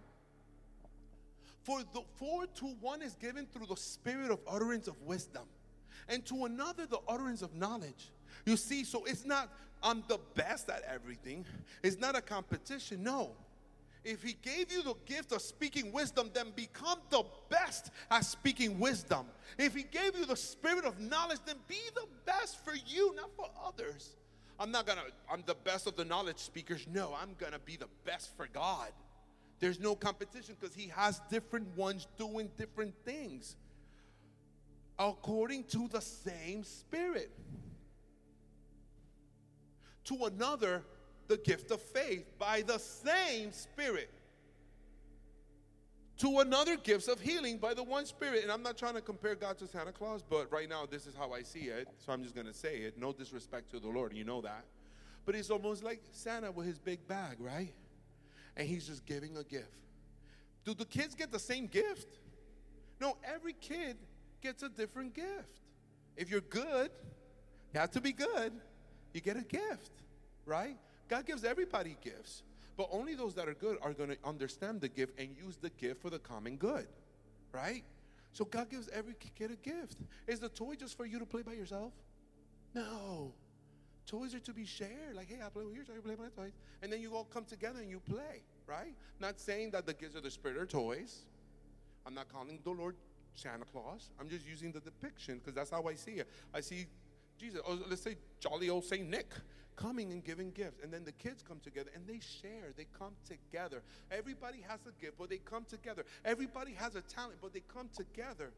For 1.62 1.80
the 1.92 2.00
four 2.16 2.46
to 2.46 2.64
one 2.80 3.02
is 3.02 3.14
given 3.16 3.46
through 3.46 3.66
the 3.66 3.76
spirit 3.76 4.30
of 4.30 4.40
utterance 4.48 4.88
of 4.88 5.00
wisdom, 5.02 5.44
and 6.08 6.24
to 6.26 6.46
another 6.46 6.86
the 6.86 7.00
utterance 7.06 7.42
of 7.42 7.54
knowledge. 7.54 8.10
You 8.46 8.56
see, 8.56 8.82
so 8.84 9.04
it's 9.04 9.26
not 9.26 9.50
I'm 9.82 10.02
the 10.08 10.18
best 10.34 10.70
at 10.70 10.82
everything. 10.90 11.44
It's 11.82 11.98
not 11.98 12.16
a 12.16 12.22
competition. 12.22 13.02
No. 13.02 13.32
If 14.02 14.22
he 14.22 14.36
gave 14.40 14.72
you 14.72 14.82
the 14.82 14.94
gift 15.04 15.32
of 15.32 15.42
speaking 15.42 15.92
wisdom, 15.92 16.30
then 16.32 16.52
become 16.56 16.98
the 17.10 17.24
best 17.50 17.90
at 18.10 18.24
speaking 18.24 18.78
wisdom. 18.78 19.26
If 19.58 19.74
he 19.74 19.82
gave 19.82 20.16
you 20.18 20.24
the 20.24 20.36
spirit 20.36 20.84
of 20.84 20.98
knowledge, 21.00 21.40
then 21.46 21.56
be 21.68 21.80
the 21.94 22.06
best 22.24 22.62
for 22.64 22.74
you, 22.86 23.14
not 23.14 23.30
for 23.36 23.50
others. 23.66 24.16
I'm 24.58 24.70
not 24.70 24.86
gonna, 24.86 25.02
I'm 25.30 25.42
the 25.46 25.54
best 25.54 25.86
of 25.86 25.96
the 25.96 26.04
knowledge 26.04 26.38
speakers. 26.38 26.86
No, 26.92 27.14
I'm 27.20 27.34
gonna 27.38 27.58
be 27.58 27.76
the 27.76 27.88
best 28.04 28.36
for 28.36 28.46
God. 28.46 28.90
There's 29.60 29.80
no 29.80 29.94
competition 29.94 30.56
because 30.60 30.74
he 30.74 30.88
has 30.88 31.20
different 31.30 31.76
ones 31.76 32.06
doing 32.18 32.50
different 32.56 32.94
things 33.04 33.56
according 34.98 35.64
to 35.64 35.88
the 35.88 36.00
same 36.00 36.62
spirit 36.64 37.30
to 40.04 40.26
another 40.26 40.82
the 41.28 41.36
gift 41.38 41.70
of 41.70 41.80
faith 41.80 42.26
by 42.38 42.62
the 42.62 42.78
same 42.78 43.52
Spirit. 43.52 44.10
To 46.18 46.38
another, 46.38 46.76
gifts 46.76 47.08
of 47.08 47.20
healing 47.20 47.58
by 47.58 47.74
the 47.74 47.82
one 47.82 48.06
Spirit. 48.06 48.42
And 48.42 48.52
I'm 48.52 48.62
not 48.62 48.78
trying 48.78 48.94
to 48.94 49.00
compare 49.00 49.34
God 49.34 49.58
to 49.58 49.66
Santa 49.66 49.92
Claus, 49.92 50.22
but 50.22 50.50
right 50.52 50.68
now, 50.68 50.86
this 50.86 51.06
is 51.06 51.14
how 51.14 51.32
I 51.32 51.42
see 51.42 51.66
it. 51.66 51.88
So 51.98 52.12
I'm 52.12 52.22
just 52.22 52.34
going 52.34 52.46
to 52.46 52.54
say 52.54 52.78
it. 52.78 52.98
No 52.98 53.12
disrespect 53.12 53.70
to 53.72 53.80
the 53.80 53.88
Lord, 53.88 54.12
you 54.14 54.24
know 54.24 54.40
that. 54.42 54.64
But 55.26 55.34
it's 55.34 55.50
almost 55.50 55.82
like 55.82 56.02
Santa 56.12 56.52
with 56.52 56.66
his 56.66 56.78
big 56.78 57.06
bag, 57.08 57.36
right? 57.40 57.72
And 58.56 58.68
he's 58.68 58.86
just 58.86 59.04
giving 59.06 59.36
a 59.36 59.44
gift. 59.44 59.66
Do 60.64 60.74
the 60.74 60.84
kids 60.84 61.14
get 61.14 61.32
the 61.32 61.38
same 61.38 61.66
gift? 61.66 62.18
No, 63.00 63.16
every 63.24 63.54
kid 63.54 63.96
gets 64.40 64.62
a 64.62 64.68
different 64.68 65.14
gift. 65.14 65.60
If 66.16 66.30
you're 66.30 66.40
good, 66.42 66.90
you 67.72 67.80
have 67.80 67.90
to 67.92 68.00
be 68.00 68.12
good 68.12 68.52
you 69.14 69.20
get 69.20 69.36
a 69.36 69.42
gift, 69.42 69.92
right? 70.44 70.76
God 71.08 71.24
gives 71.24 71.44
everybody 71.44 71.96
gifts, 72.02 72.42
but 72.76 72.88
only 72.90 73.14
those 73.14 73.34
that 73.34 73.48
are 73.48 73.54
good 73.54 73.78
are 73.82 73.92
going 73.92 74.10
to 74.10 74.18
understand 74.24 74.80
the 74.80 74.88
gift 74.88 75.18
and 75.18 75.30
use 75.36 75.56
the 75.56 75.70
gift 75.70 76.02
for 76.02 76.10
the 76.10 76.18
common 76.18 76.56
good, 76.56 76.86
right? 77.52 77.84
So 78.32 78.44
God 78.44 78.68
gives 78.68 78.88
every 78.88 79.14
kid 79.14 79.52
a 79.52 79.56
gift. 79.56 79.98
Is 80.26 80.40
the 80.40 80.48
toy 80.48 80.74
just 80.74 80.96
for 80.96 81.06
you 81.06 81.18
to 81.18 81.26
play 81.26 81.42
by 81.42 81.52
yourself? 81.52 81.92
No. 82.74 83.32
Toys 84.06 84.34
are 84.34 84.40
to 84.40 84.52
be 84.52 84.66
shared. 84.66 85.14
Like, 85.14 85.28
hey, 85.28 85.38
I 85.44 85.48
play 85.48 85.64
with 85.64 85.74
yours, 85.74 85.86
I 85.88 86.00
play 86.00 86.16
with 86.16 86.20
my 86.20 86.42
toys. 86.42 86.52
And 86.82 86.92
then 86.92 87.00
you 87.00 87.14
all 87.14 87.24
come 87.24 87.44
together 87.44 87.78
and 87.78 87.88
you 87.88 88.00
play, 88.00 88.42
right? 88.66 88.94
Not 89.20 89.40
saying 89.40 89.70
that 89.70 89.86
the 89.86 89.94
gifts 89.94 90.16
of 90.16 90.24
the 90.24 90.30
Spirit 90.30 90.58
are 90.58 90.66
toys. 90.66 91.22
I'm 92.06 92.14
not 92.14 92.28
calling 92.28 92.58
the 92.62 92.70
Lord 92.70 92.96
Santa 93.34 93.64
Claus. 93.64 94.10
I'm 94.20 94.28
just 94.28 94.46
using 94.46 94.72
the 94.72 94.80
depiction 94.80 95.38
because 95.38 95.54
that's 95.54 95.70
how 95.70 95.84
I 95.88 95.94
see 95.94 96.12
it. 96.12 96.28
I 96.52 96.60
see 96.60 96.86
Jesus, 97.38 97.60
or 97.66 97.78
let's 97.88 98.02
say 98.02 98.16
jolly 98.40 98.68
old 98.68 98.84
Saint 98.84 99.08
Nick, 99.08 99.32
coming 99.76 100.12
and 100.12 100.24
giving 100.24 100.50
gifts. 100.50 100.80
And 100.82 100.92
then 100.92 101.04
the 101.04 101.12
kids 101.12 101.42
come 101.46 101.60
together 101.60 101.90
and 101.94 102.06
they 102.06 102.20
share. 102.20 102.72
They 102.76 102.86
come 102.98 103.14
together. 103.26 103.82
Everybody 104.10 104.64
has 104.68 104.80
a 104.86 105.00
gift, 105.00 105.14
but 105.18 105.30
they 105.30 105.38
come 105.38 105.64
together. 105.64 106.04
Everybody 106.24 106.72
has 106.72 106.94
a 106.94 107.02
talent, 107.02 107.38
but 107.40 107.52
they 107.52 107.62
come 107.72 107.88
together. 107.94 108.52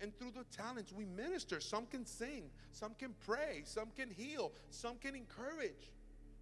And 0.00 0.16
through 0.18 0.32
the 0.32 0.44
talents, 0.56 0.92
we 0.92 1.04
minister. 1.04 1.60
Some 1.60 1.86
can 1.86 2.04
sing, 2.04 2.50
some 2.72 2.94
can 2.98 3.14
pray, 3.24 3.62
some 3.64 3.88
can 3.96 4.10
heal, 4.10 4.52
some 4.70 4.96
can 4.96 5.14
encourage. 5.14 5.92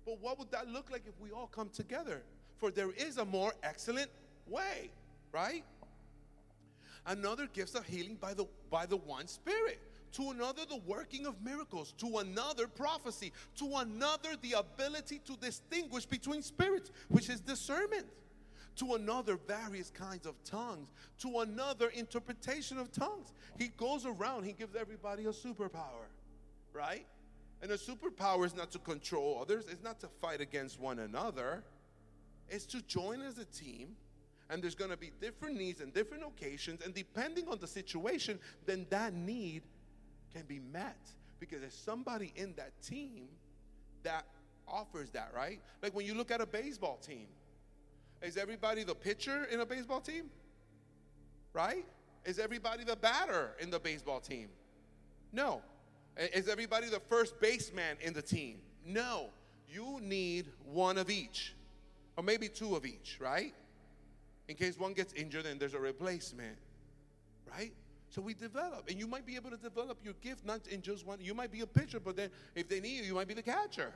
But 0.04 0.20
what 0.20 0.38
would 0.38 0.50
that 0.50 0.68
look 0.68 0.90
like 0.90 1.02
if 1.06 1.18
we 1.20 1.30
all 1.30 1.46
come 1.46 1.68
together? 1.68 2.22
For 2.56 2.70
there 2.70 2.90
is 2.90 3.18
a 3.18 3.24
more 3.24 3.52
excellent 3.62 4.10
way, 4.46 4.90
right? 5.32 5.64
Another 7.06 7.46
gifts 7.52 7.74
of 7.74 7.86
healing 7.86 8.16
by 8.20 8.34
the 8.34 8.46
by 8.70 8.86
the 8.86 8.96
one 8.96 9.26
spirit 9.26 9.80
to 10.12 10.30
another 10.30 10.62
the 10.68 10.80
working 10.86 11.26
of 11.26 11.42
miracles, 11.42 11.92
to 11.98 12.18
another 12.18 12.66
prophecy, 12.66 13.32
to 13.56 13.76
another 13.76 14.30
the 14.42 14.52
ability 14.52 15.20
to 15.24 15.36
distinguish 15.36 16.06
between 16.06 16.42
spirits, 16.42 16.90
which 17.08 17.28
is 17.28 17.40
discernment, 17.40 18.06
to 18.76 18.94
another 18.94 19.38
various 19.46 19.90
kinds 19.90 20.26
of 20.26 20.34
tongues, 20.44 20.88
to 21.18 21.40
another 21.40 21.88
interpretation 21.88 22.78
of 22.78 22.92
tongues. 22.92 23.32
He 23.58 23.68
goes 23.68 24.06
around, 24.06 24.44
he 24.44 24.52
gives 24.52 24.76
everybody 24.76 25.24
a 25.24 25.32
superpower, 25.32 26.08
right? 26.72 27.06
And 27.62 27.70
a 27.70 27.76
superpower 27.76 28.44
is 28.44 28.54
not 28.54 28.70
to 28.72 28.78
control 28.78 29.38
others, 29.40 29.66
it's 29.70 29.82
not 29.82 30.00
to 30.00 30.08
fight 30.20 30.40
against 30.40 30.80
one 30.80 30.98
another, 30.98 31.62
it's 32.48 32.66
to 32.66 32.82
join 32.82 33.22
as 33.22 33.38
a 33.38 33.44
team 33.46 33.96
and 34.50 34.62
there's 34.62 34.74
going 34.74 34.90
to 34.90 34.96
be 34.96 35.10
different 35.20 35.56
needs 35.56 35.80
and 35.80 35.94
different 35.94 36.22
occasions 36.22 36.82
and 36.84 36.92
depending 36.92 37.48
on 37.48 37.58
the 37.58 37.66
situation 37.66 38.38
then 38.66 38.86
that 38.90 39.14
need 39.14 39.62
can 40.34 40.44
be 40.46 40.60
met 40.72 40.98
because 41.40 41.60
there's 41.60 41.74
somebody 41.74 42.32
in 42.36 42.54
that 42.56 42.72
team 42.82 43.28
that 44.02 44.24
offers 44.68 45.10
that, 45.10 45.32
right? 45.34 45.60
Like 45.82 45.94
when 45.94 46.06
you 46.06 46.14
look 46.14 46.30
at 46.30 46.40
a 46.40 46.46
baseball 46.46 46.96
team, 46.96 47.26
is 48.22 48.36
everybody 48.36 48.84
the 48.84 48.94
pitcher 48.94 49.46
in 49.50 49.60
a 49.60 49.66
baseball 49.66 50.00
team? 50.00 50.30
Right? 51.52 51.84
Is 52.24 52.38
everybody 52.38 52.84
the 52.84 52.96
batter 52.96 53.50
in 53.60 53.70
the 53.70 53.78
baseball 53.78 54.20
team? 54.20 54.48
No. 55.32 55.60
Is 56.16 56.48
everybody 56.48 56.88
the 56.88 57.00
first 57.00 57.40
baseman 57.40 57.96
in 58.00 58.12
the 58.12 58.22
team? 58.22 58.58
No. 58.86 59.30
You 59.68 59.98
need 60.00 60.46
one 60.64 60.98
of 60.98 61.10
each, 61.10 61.54
or 62.16 62.22
maybe 62.22 62.48
two 62.48 62.76
of 62.76 62.84
each, 62.86 63.18
right? 63.20 63.54
In 64.48 64.56
case 64.56 64.78
one 64.78 64.92
gets 64.92 65.12
injured 65.14 65.46
and 65.46 65.58
there's 65.58 65.74
a 65.74 65.80
replacement, 65.80 66.56
right? 67.50 67.72
So 68.12 68.20
we 68.20 68.34
develop, 68.34 68.90
and 68.90 68.98
you 69.00 69.06
might 69.06 69.24
be 69.24 69.36
able 69.36 69.48
to 69.48 69.56
develop 69.56 69.96
your 70.04 70.12
gift 70.20 70.44
not 70.44 70.66
in 70.66 70.82
just 70.82 71.06
one. 71.06 71.18
You 71.22 71.32
might 71.32 71.50
be 71.50 71.62
a 71.62 71.66
pitcher, 71.66 71.98
but 71.98 72.14
then 72.14 72.28
if 72.54 72.68
they 72.68 72.78
need 72.78 72.98
you, 72.98 73.04
you 73.04 73.14
might 73.14 73.26
be 73.26 73.32
the 73.32 73.42
catcher. 73.42 73.90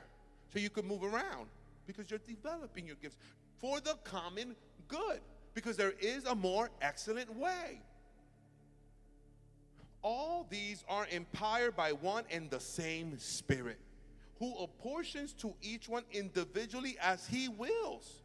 So 0.51 0.57
you 0.57 0.71
could 0.71 0.85
move 0.85 1.03
around 1.03 1.49
because 1.85 2.09
you're 2.09 2.19
developing 2.27 2.87
your 2.87 2.95
gifts 2.95 3.17
for 3.59 3.79
the 3.79 3.93
common 4.03 4.55
good 4.87 5.19
because 5.53 5.77
there 5.77 5.93
is 5.99 6.25
a 6.25 6.33
more 6.33 6.71
excellent 6.81 7.31
way. 7.35 7.79
All 10.01 10.47
these 10.49 10.83
are 10.89 11.05
empowered 11.11 11.75
by 11.75 11.91
one 11.91 12.23
and 12.31 12.49
the 12.49 12.59
same 12.59 13.19
Spirit, 13.19 13.77
who 14.39 14.51
apportions 14.57 15.31
to 15.33 15.53
each 15.61 15.87
one 15.87 16.05
individually 16.11 16.97
as 17.03 17.27
He 17.27 17.49
wills. 17.49 18.23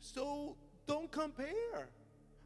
So 0.00 0.56
don't 0.86 1.12
compare. 1.12 1.90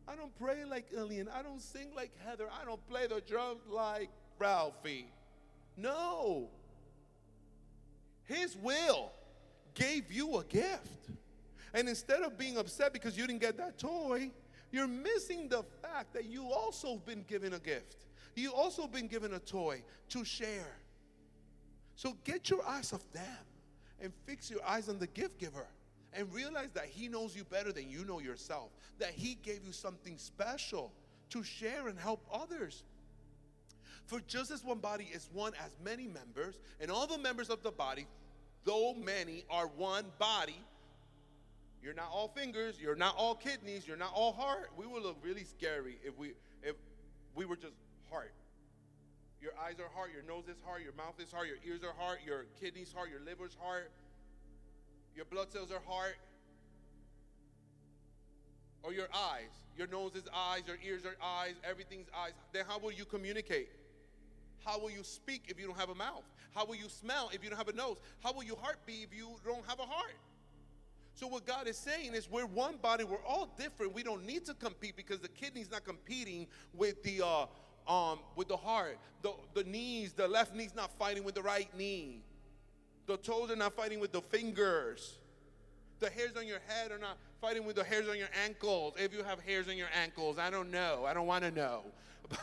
I 0.09 0.15
don't 0.17 0.37
pray 0.39 0.65
like 0.65 0.87
Ilian. 0.93 1.29
I 1.29 1.43
don't 1.43 1.61
sing 1.61 1.89
like 1.95 2.11
Heather. 2.27 2.49
I 2.61 2.65
don't 2.65 2.85
play 2.89 3.07
the 3.07 3.21
drums 3.21 3.61
like 3.69 4.11
Ralphie. 4.39 5.07
No. 5.77 6.49
His 8.25 8.57
will, 8.57 9.13
gave 9.75 10.11
you 10.13 10.39
a 10.39 10.45
gift. 10.45 11.11
And 11.75 11.89
instead 11.89 12.23
of 12.23 12.37
being 12.37 12.59
upset 12.59 12.93
because 12.93 13.17
you 13.17 13.27
didn't 13.27 13.41
get 13.41 13.57
that 13.57 13.79
toy, 13.79 14.31
you're 14.71 14.89
missing 14.89 15.49
the 15.49 15.63
fact 15.81 16.13
that 16.15 16.27
you 16.27 16.51
also 16.51 16.97
been 16.97 17.25
given 17.29 17.55
a 17.55 17.59
gift. 17.59 18.07
You 18.35 18.53
also 18.53 18.87
been 18.87 19.07
given 19.07 19.35
a 19.35 19.39
toy 19.39 19.83
to 20.11 20.25
share. 20.25 20.77
So 21.95 22.17
get 22.25 22.51
your 22.51 22.67
eyes 22.67 22.93
off 22.93 23.09
them 23.13 23.23
and 24.01 24.13
fix 24.27 24.51
your 24.51 24.65
eyes 24.67 24.89
on 24.89 24.99
the 24.99 25.07
gift 25.07 25.39
giver 25.39 25.67
and 26.15 26.33
realize 26.33 26.71
that 26.75 26.87
he 26.87 27.09
knows 27.09 27.35
you 27.35 27.45
better 27.45 27.73
than 27.73 27.89
you 27.89 28.05
know 28.05 28.21
yourself, 28.21 28.71
that 28.99 29.11
he 29.11 29.37
gave 29.43 29.65
you 29.65 29.73
something 29.73 30.19
special 30.19 30.93
to 31.31 31.43
share 31.43 31.89
and 31.89 31.99
help 31.99 32.27
others. 32.33 32.85
For 34.07 34.21
just 34.21 34.51
as 34.51 34.65
one 34.65 34.79
body 34.79 35.09
is 35.13 35.29
one 35.33 35.53
as 35.65 35.77
many 35.83 36.07
members, 36.07 36.59
and 36.81 36.91
all 36.91 37.07
the 37.07 37.19
members 37.19 37.49
of 37.49 37.63
the 37.63 37.71
body, 37.71 38.07
though 38.65 38.95
many, 38.95 39.45
are 39.49 39.69
one 39.69 40.05
body, 40.19 40.61
you're 41.83 41.95
not 41.95 42.09
all 42.13 42.29
fingers, 42.29 42.81
you're 42.81 42.95
not 42.95 43.17
all 43.17 43.35
kidneys, 43.35 43.89
you're 43.89 43.97
not 43.97 44.13
all 44.15 44.33
heart. 44.33 44.71
We 44.77 44.87
would 44.87 45.03
look 45.03 45.17
really 45.23 45.45
scary 45.45 45.99
if 46.05 46.17
we 46.17 46.33
if 46.63 46.77
we 47.35 47.45
were 47.45 47.57
just 47.57 47.75
heart. 48.11 48.33
Your 49.41 49.53
eyes 49.61 49.81
are 49.81 49.91
heart, 49.93 50.11
your 50.15 50.23
nose 50.23 50.45
is 50.47 50.61
heart, 50.65 50.83
your 50.83 50.93
mouth 50.93 51.19
is 51.19 51.33
heart, 51.33 51.49
your 51.49 51.57
ears 51.67 51.83
are 51.83 51.93
heart, 52.01 52.21
your 52.25 52.47
kidneys 52.61 52.93
heart, 52.93 53.11
your 53.11 53.21
liver's 53.21 53.57
heart, 53.61 53.91
your 55.17 55.25
blood 55.25 55.53
cells 55.53 55.71
are 55.71 55.81
heart. 55.87 56.17
Or 58.83 58.93
your 58.93 59.09
eyes. 59.15 59.51
Your 59.77 59.87
nose 59.87 60.15
is 60.15 60.25
eyes, 60.35 60.63
your 60.67 60.77
ears 60.85 61.05
are 61.07 61.17
eyes, 61.25 61.55
everything's 61.69 62.09
eyes. 62.17 62.33
Then 62.53 62.65
how 62.69 62.79
will 62.79 62.93
you 62.93 63.05
communicate? 63.05 63.69
How 64.65 64.79
will 64.79 64.91
you 64.91 65.03
speak 65.03 65.45
if 65.49 65.59
you 65.59 65.67
don't 65.67 65.79
have 65.79 65.89
a 65.89 65.95
mouth? 65.95 66.25
How 66.55 66.67
will 66.67 66.75
you 66.75 66.89
smell 66.89 67.31
if 67.33 67.43
you 67.43 67.51
don't 67.51 67.59
have 67.59 67.69
a 67.69 67.73
nose? 67.73 67.97
How 68.23 68.33
will 68.33 68.43
your 68.43 68.59
heart 68.59 68.79
be 68.87 69.03
if 69.03 69.17
you 69.17 69.29
don't 69.45 69.67
have 69.67 69.79
a 69.79 69.85
heart? 69.85 70.17
So 71.15 71.27
what 71.27 71.47
God 71.47 71.69
is 71.69 71.77
saying 71.77 72.15
is 72.15 72.31
we're 72.31 72.47
one 72.47 72.77
body, 72.77 73.05
we're 73.05 73.25
all 73.27 73.55
different. 73.59 73.95
We 73.95 74.03
don't 74.03 74.27
need 74.27 74.45
to 74.47 74.55
compete 74.55 74.97
because 74.97 75.21
the 75.21 75.29
kidney's 75.29 75.71
not 75.71 75.85
competing 75.85 76.47
with 76.75 77.03
the 77.03 77.23
uh, 77.25 77.47
um, 77.91 78.21
with 78.37 78.49
the 78.49 78.57
heart. 78.57 78.99
The, 79.23 79.33
the 79.55 79.65
knees, 79.65 80.13
the 80.13 80.29
left 80.29 80.55
knee's 80.55 80.75
not 80.75 80.91
fighting 80.99 81.25
with 81.25 81.35
the 81.35 81.43
right 81.43 81.69
knee. 81.77 82.23
The 83.07 83.17
toes 83.17 83.51
are 83.51 83.57
not 83.57 83.75
fighting 83.75 84.01
with 84.01 84.13
the 84.13 84.21
fingers. 84.21 85.19
The 85.99 86.11
hairs 86.11 86.33
on 86.37 86.47
your 86.47 86.61
head 86.67 86.91
are 86.91 86.99
not 86.99 87.17
fighting 87.41 87.65
with 87.65 87.77
the 87.77 87.85
hairs 87.85 88.09
on 88.09 88.19
your 88.19 88.29
ankles. 88.45 88.95
If 88.99 89.13
you 89.13 89.23
have 89.23 89.41
hairs 89.41 89.69
on 89.69 89.77
your 89.77 89.89
ankles, 90.01 90.39
I 90.39 90.51
don't 90.51 90.71
know. 90.71 91.05
I 91.07 91.15
don't 91.15 91.27
want 91.27 91.45
to 91.45 91.51
know. 91.51 91.83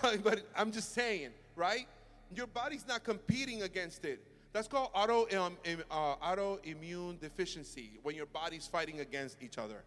But, 0.04 0.24
but 0.24 0.42
I'm 0.56 0.72
just 0.72 0.94
saying, 0.94 1.30
right? 1.56 1.88
Your 2.36 2.46
body's 2.46 2.86
not 2.88 3.04
competing 3.04 3.64
against 3.64 4.06
it. 4.06 4.24
That's 4.54 4.68
called 4.68 4.92
auto, 4.94 5.28
um, 5.36 5.58
uh, 5.90 6.16
autoimmune 6.18 7.20
deficiency 7.20 8.00
when 8.04 8.16
your 8.16 8.28
body's 8.28 8.68
fighting 8.68 9.00
against 9.00 9.42
each 9.42 9.58
other. 9.58 9.84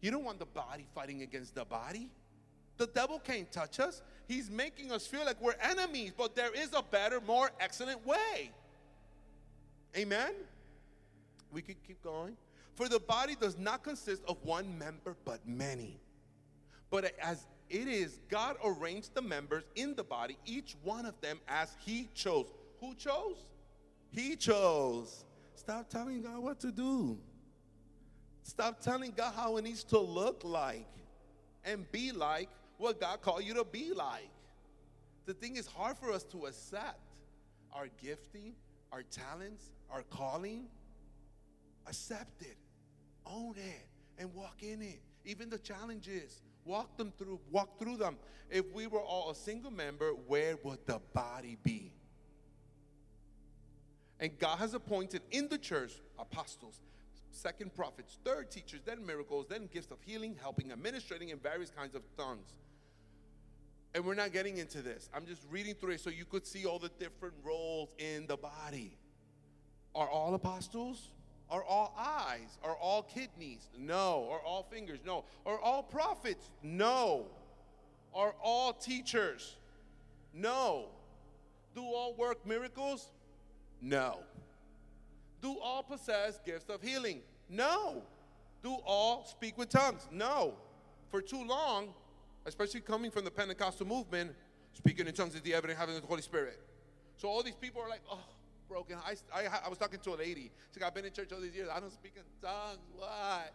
You 0.00 0.10
don't 0.10 0.24
want 0.24 0.38
the 0.38 0.46
body 0.46 0.86
fighting 0.94 1.22
against 1.22 1.54
the 1.54 1.64
body. 1.64 2.08
The 2.76 2.86
devil 2.86 3.18
can't 3.18 3.50
touch 3.50 3.80
us. 3.80 4.02
He's 4.28 4.50
making 4.50 4.92
us 4.92 5.06
feel 5.06 5.24
like 5.24 5.40
we're 5.40 5.56
enemies, 5.60 6.12
but 6.16 6.36
there 6.36 6.54
is 6.54 6.70
a 6.74 6.82
better, 6.82 7.20
more 7.20 7.50
excellent 7.60 8.06
way. 8.06 8.52
Amen? 9.96 10.32
We 11.52 11.62
could 11.62 11.82
keep 11.86 12.02
going. 12.02 12.36
For 12.74 12.88
the 12.88 13.00
body 13.00 13.34
does 13.34 13.58
not 13.58 13.82
consist 13.82 14.22
of 14.28 14.36
one 14.44 14.78
member, 14.78 15.16
but 15.24 15.40
many. 15.46 15.98
But 16.90 17.12
as 17.20 17.46
it 17.68 17.88
is, 17.88 18.20
God 18.28 18.56
arranged 18.64 19.14
the 19.14 19.22
members 19.22 19.64
in 19.74 19.94
the 19.94 20.04
body, 20.04 20.38
each 20.46 20.76
one 20.82 21.04
of 21.04 21.20
them 21.20 21.40
as 21.48 21.74
He 21.84 22.08
chose. 22.14 22.46
Who 22.80 22.94
chose? 22.94 23.36
He 24.10 24.36
chose. 24.36 25.24
Stop 25.54 25.90
telling 25.90 26.22
God 26.22 26.38
what 26.38 26.60
to 26.60 26.70
do. 26.70 27.18
Stop 28.42 28.80
telling 28.80 29.12
God 29.14 29.34
how 29.34 29.56
it 29.56 29.64
needs 29.64 29.84
to 29.84 29.98
look 29.98 30.42
like 30.44 30.86
and 31.64 31.90
be 31.92 32.12
like 32.12 32.48
what 32.78 33.00
God 33.00 33.20
called 33.20 33.44
you 33.44 33.54
to 33.54 33.64
be 33.64 33.92
like. 33.92 34.30
The 35.26 35.34
thing 35.34 35.56
is 35.56 35.66
hard 35.66 35.98
for 35.98 36.10
us 36.12 36.22
to 36.24 36.46
accept 36.46 37.00
our 37.74 37.88
gifting, 38.02 38.54
our 38.92 39.02
talents, 39.02 39.64
our 39.90 40.02
calling. 40.02 40.66
Accept 41.86 42.42
it, 42.42 42.58
own 43.24 43.54
it, 43.56 43.88
and 44.18 44.34
walk 44.34 44.62
in 44.62 44.82
it. 44.82 45.00
Even 45.24 45.48
the 45.48 45.58
challenges, 45.58 46.42
walk 46.64 46.96
them 46.96 47.12
through, 47.16 47.40
walk 47.50 47.78
through 47.78 47.96
them. 47.96 48.16
If 48.50 48.72
we 48.72 48.86
were 48.86 49.00
all 49.00 49.30
a 49.30 49.34
single 49.34 49.70
member, 49.70 50.10
where 50.10 50.56
would 50.64 50.86
the 50.86 51.00
body 51.14 51.56
be? 51.62 51.92
And 54.20 54.38
God 54.38 54.58
has 54.58 54.74
appointed 54.74 55.22
in 55.30 55.48
the 55.48 55.58
church 55.58 55.92
apostles, 56.18 56.80
second 57.30 57.74
prophets, 57.74 58.18
third 58.24 58.50
teachers, 58.50 58.80
then 58.84 59.04
miracles, 59.06 59.46
then 59.48 59.68
gifts 59.72 59.90
of 59.90 59.98
healing, 60.04 60.36
helping, 60.40 60.72
administrating, 60.72 61.28
in 61.30 61.38
various 61.38 61.70
kinds 61.70 61.94
of 61.94 62.02
tongues. 62.16 62.54
And 63.94 64.04
we're 64.04 64.14
not 64.14 64.32
getting 64.32 64.58
into 64.58 64.82
this. 64.82 65.08
I'm 65.14 65.24
just 65.24 65.42
reading 65.50 65.74
through 65.74 65.92
it 65.92 66.00
so 66.00 66.10
you 66.10 66.24
could 66.24 66.46
see 66.46 66.66
all 66.66 66.78
the 66.78 66.90
different 66.98 67.34
roles 67.42 67.90
in 67.98 68.26
the 68.26 68.36
body. 68.36 68.98
Are 69.94 70.08
all 70.08 70.34
apostles? 70.34 71.08
Are 71.50 71.64
all 71.64 71.94
eyes? 71.98 72.58
Are 72.62 72.76
all 72.76 73.02
kidneys? 73.02 73.68
No. 73.76 74.28
Are 74.30 74.40
all 74.40 74.66
fingers? 74.70 75.00
No. 75.04 75.24
Are 75.46 75.58
all 75.58 75.82
prophets? 75.82 76.50
No. 76.62 77.26
Are 78.14 78.34
all 78.42 78.72
teachers? 78.72 79.56
No. 80.34 80.86
Do 81.74 81.82
all 81.82 82.14
work 82.14 82.44
miracles? 82.46 83.08
No. 83.80 84.18
Do 85.40 85.56
all 85.62 85.82
possess 85.82 86.40
gifts 86.44 86.68
of 86.68 86.82
healing? 86.82 87.20
No. 87.48 88.02
Do 88.62 88.76
all 88.84 89.24
speak 89.24 89.56
with 89.56 89.68
tongues? 89.68 90.06
No. 90.10 90.54
For 91.10 91.22
too 91.22 91.44
long, 91.44 91.94
especially 92.44 92.80
coming 92.80 93.10
from 93.10 93.24
the 93.24 93.30
Pentecostal 93.30 93.86
movement, 93.86 94.32
speaking 94.74 95.06
in 95.06 95.14
tongues 95.14 95.34
is 95.34 95.42
the 95.42 95.54
evidence 95.54 95.78
having 95.78 95.94
the 95.94 96.06
Holy 96.06 96.22
Spirit. 96.22 96.60
So 97.16 97.28
all 97.28 97.42
these 97.42 97.54
people 97.54 97.80
are 97.80 97.88
like, 97.88 98.02
oh, 98.10 98.18
broken. 98.68 98.98
I, 99.04 99.14
I, 99.34 99.48
I 99.66 99.68
was 99.68 99.78
talking 99.78 99.98
to 100.00 100.10
a 100.10 100.16
lady. 100.16 100.50
She's 100.70 100.80
like, 100.80 100.88
I've 100.88 100.94
been 100.94 101.04
in 101.04 101.12
church 101.12 101.32
all 101.32 101.40
these 101.40 101.54
years. 101.54 101.68
I 101.72 101.80
don't 101.80 101.92
speak 101.92 102.12
in 102.16 102.22
tongues. 102.42 102.78
What? 102.94 103.52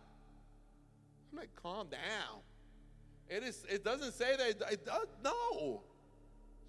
I'm 1.32 1.38
like, 1.38 1.49
calm 1.62 1.88
down. 1.88 2.41
It 3.30 3.43
is. 3.43 3.65
It 3.69 3.84
doesn't 3.84 4.13
say 4.13 4.36
that. 4.36 4.47
It, 4.47 4.63
it 4.71 4.86
does. 4.86 5.08
No. 5.23 5.82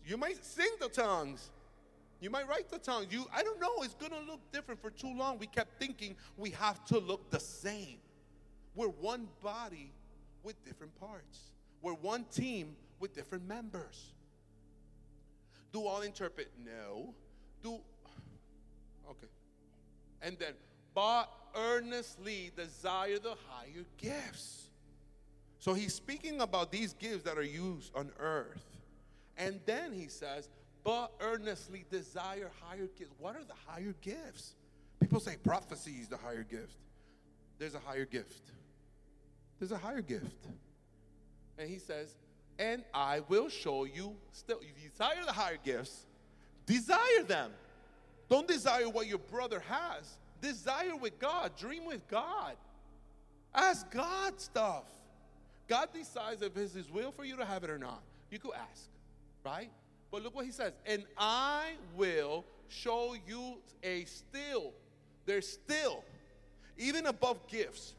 You 0.07 0.17
might 0.17 0.45
sing 0.45 0.71
the 0.81 0.89
tongues. 0.89 1.51
You 2.21 2.31
might 2.31 2.49
write 2.49 2.71
the 2.71 2.79
tongues. 2.79 3.09
You, 3.11 3.27
I 3.35 3.43
don't 3.43 3.61
know. 3.61 3.83
It's 3.83 3.95
gonna 3.95 4.21
look 4.27 4.41
different. 4.53 4.81
For 4.81 4.91
too 4.91 5.15
long, 5.15 5.39
we 5.39 5.47
kept 5.47 5.79
thinking 5.79 6.17
we 6.37 6.51
have 6.51 6.85
to 6.87 6.99
look 6.99 7.31
the 7.31 7.41
same. 7.41 7.99
We're 8.75 8.89
one 8.89 9.29
body 9.43 9.93
with 10.43 10.63
different 10.65 10.99
parts. 10.99 11.51
We're 11.83 11.95
one 11.95 12.25
team 12.25 12.77
with 12.99 13.15
different 13.15 13.47
members. 13.47 14.13
Do 15.73 15.87
all 15.87 16.03
interpret? 16.03 16.51
No. 16.65 17.15
Do 17.63 17.81
okay. 19.11 19.29
And 20.23 20.39
then, 20.39 20.55
but 20.95 21.27
earnestly 21.57 22.51
desire 22.57 23.19
the 23.19 23.35
higher 23.49 23.85
gifts. 23.97 24.71
So 25.59 25.75
he's 25.75 25.95
speaking 25.95 26.41
about 26.41 26.71
these 26.71 26.93
gifts 26.93 27.25
that 27.25 27.39
are 27.39 27.43
used 27.43 27.95
on 27.95 28.11
earth. 28.19 28.65
And 29.37 29.61
then 29.67 29.93
he 29.93 30.09
says, 30.09 30.49
but 30.85 31.13
earnestly 31.21 31.85
desire 31.91 32.51
higher 32.61 32.89
gifts. 32.99 33.13
What 33.19 33.37
are 33.37 33.45
the 33.45 33.55
higher 33.67 33.95
gifts? 34.03 34.55
People 35.01 35.21
say 35.21 35.37
prophecy 35.43 35.93
is 36.01 36.09
the 36.09 36.17
higher 36.17 36.45
gift. 36.45 36.77
There's 37.59 37.75
a 37.75 37.79
higher 37.79 38.05
gift. 38.05 38.51
There's 39.59 39.73
a 39.73 39.79
higher 39.79 40.03
gift. 40.03 40.47
And 41.59 41.69
he 41.69 41.79
says, 41.79 42.15
and 42.59 42.85
I 42.93 43.21
will 43.29 43.49
show 43.49 43.85
you 43.85 44.15
still. 44.33 44.59
If 44.59 44.83
you 44.83 44.91
desire 44.91 45.25
the 45.25 45.33
higher 45.33 45.59
gifts, 45.63 46.07
desire 46.67 47.23
them. 47.27 47.51
Don't 48.35 48.49
desire 48.49 48.89
what 48.89 49.07
your 49.07 49.19
brother 49.19 49.63
has. 49.69 50.19
Desire 50.41 50.97
with 50.97 51.21
God. 51.21 51.53
Dream 51.57 51.85
with 51.85 52.05
God. 52.09 52.57
Ask 53.55 53.89
God 53.93 54.41
stuff. 54.41 54.83
God 55.69 55.91
decides 55.95 56.43
if 56.43 56.57
it's 56.57 56.75
His 56.75 56.91
will 56.91 57.13
for 57.13 57.25
you 57.25 57.37
to 57.37 57.45
have 57.45 57.63
it 57.63 57.71
or 57.71 57.79
not. 57.79 58.03
You 58.33 58.41
could 58.41 58.55
ask, 58.55 58.89
right? 59.47 59.71
But 60.11 60.25
look 60.25 60.35
what 60.35 60.47
he 60.47 60.51
says. 60.51 60.73
And 60.85 61.05
I 61.17 61.75
will 61.97 62.45
show 62.67 63.15
you 63.25 63.59
a 63.85 64.05
still. 64.07 64.73
There's 65.27 65.47
still, 65.47 66.03
even 66.77 67.07
above 67.07 67.47
gifts, 67.47 67.95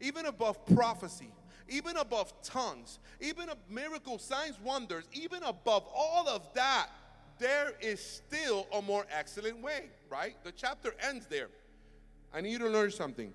even 0.00 0.26
above 0.26 0.66
prophecy, 0.74 1.30
even 1.68 1.98
above 1.98 2.32
tongues, 2.42 2.98
even 3.20 3.48
of 3.48 3.58
miracles, 3.70 4.24
signs, 4.24 4.58
wonders, 4.60 5.04
even 5.12 5.44
above 5.44 5.86
all 5.94 6.28
of 6.28 6.52
that, 6.54 6.88
there 7.38 7.72
is 7.80 8.00
still 8.00 8.66
a 8.72 8.82
more 8.82 9.06
excellent 9.10 9.62
way, 9.62 9.90
right? 10.10 10.36
The 10.44 10.52
chapter 10.52 10.94
ends 11.00 11.26
there. 11.26 11.48
I 12.32 12.40
need 12.40 12.52
you 12.52 12.58
to 12.58 12.68
learn 12.68 12.90
something. 12.90 13.32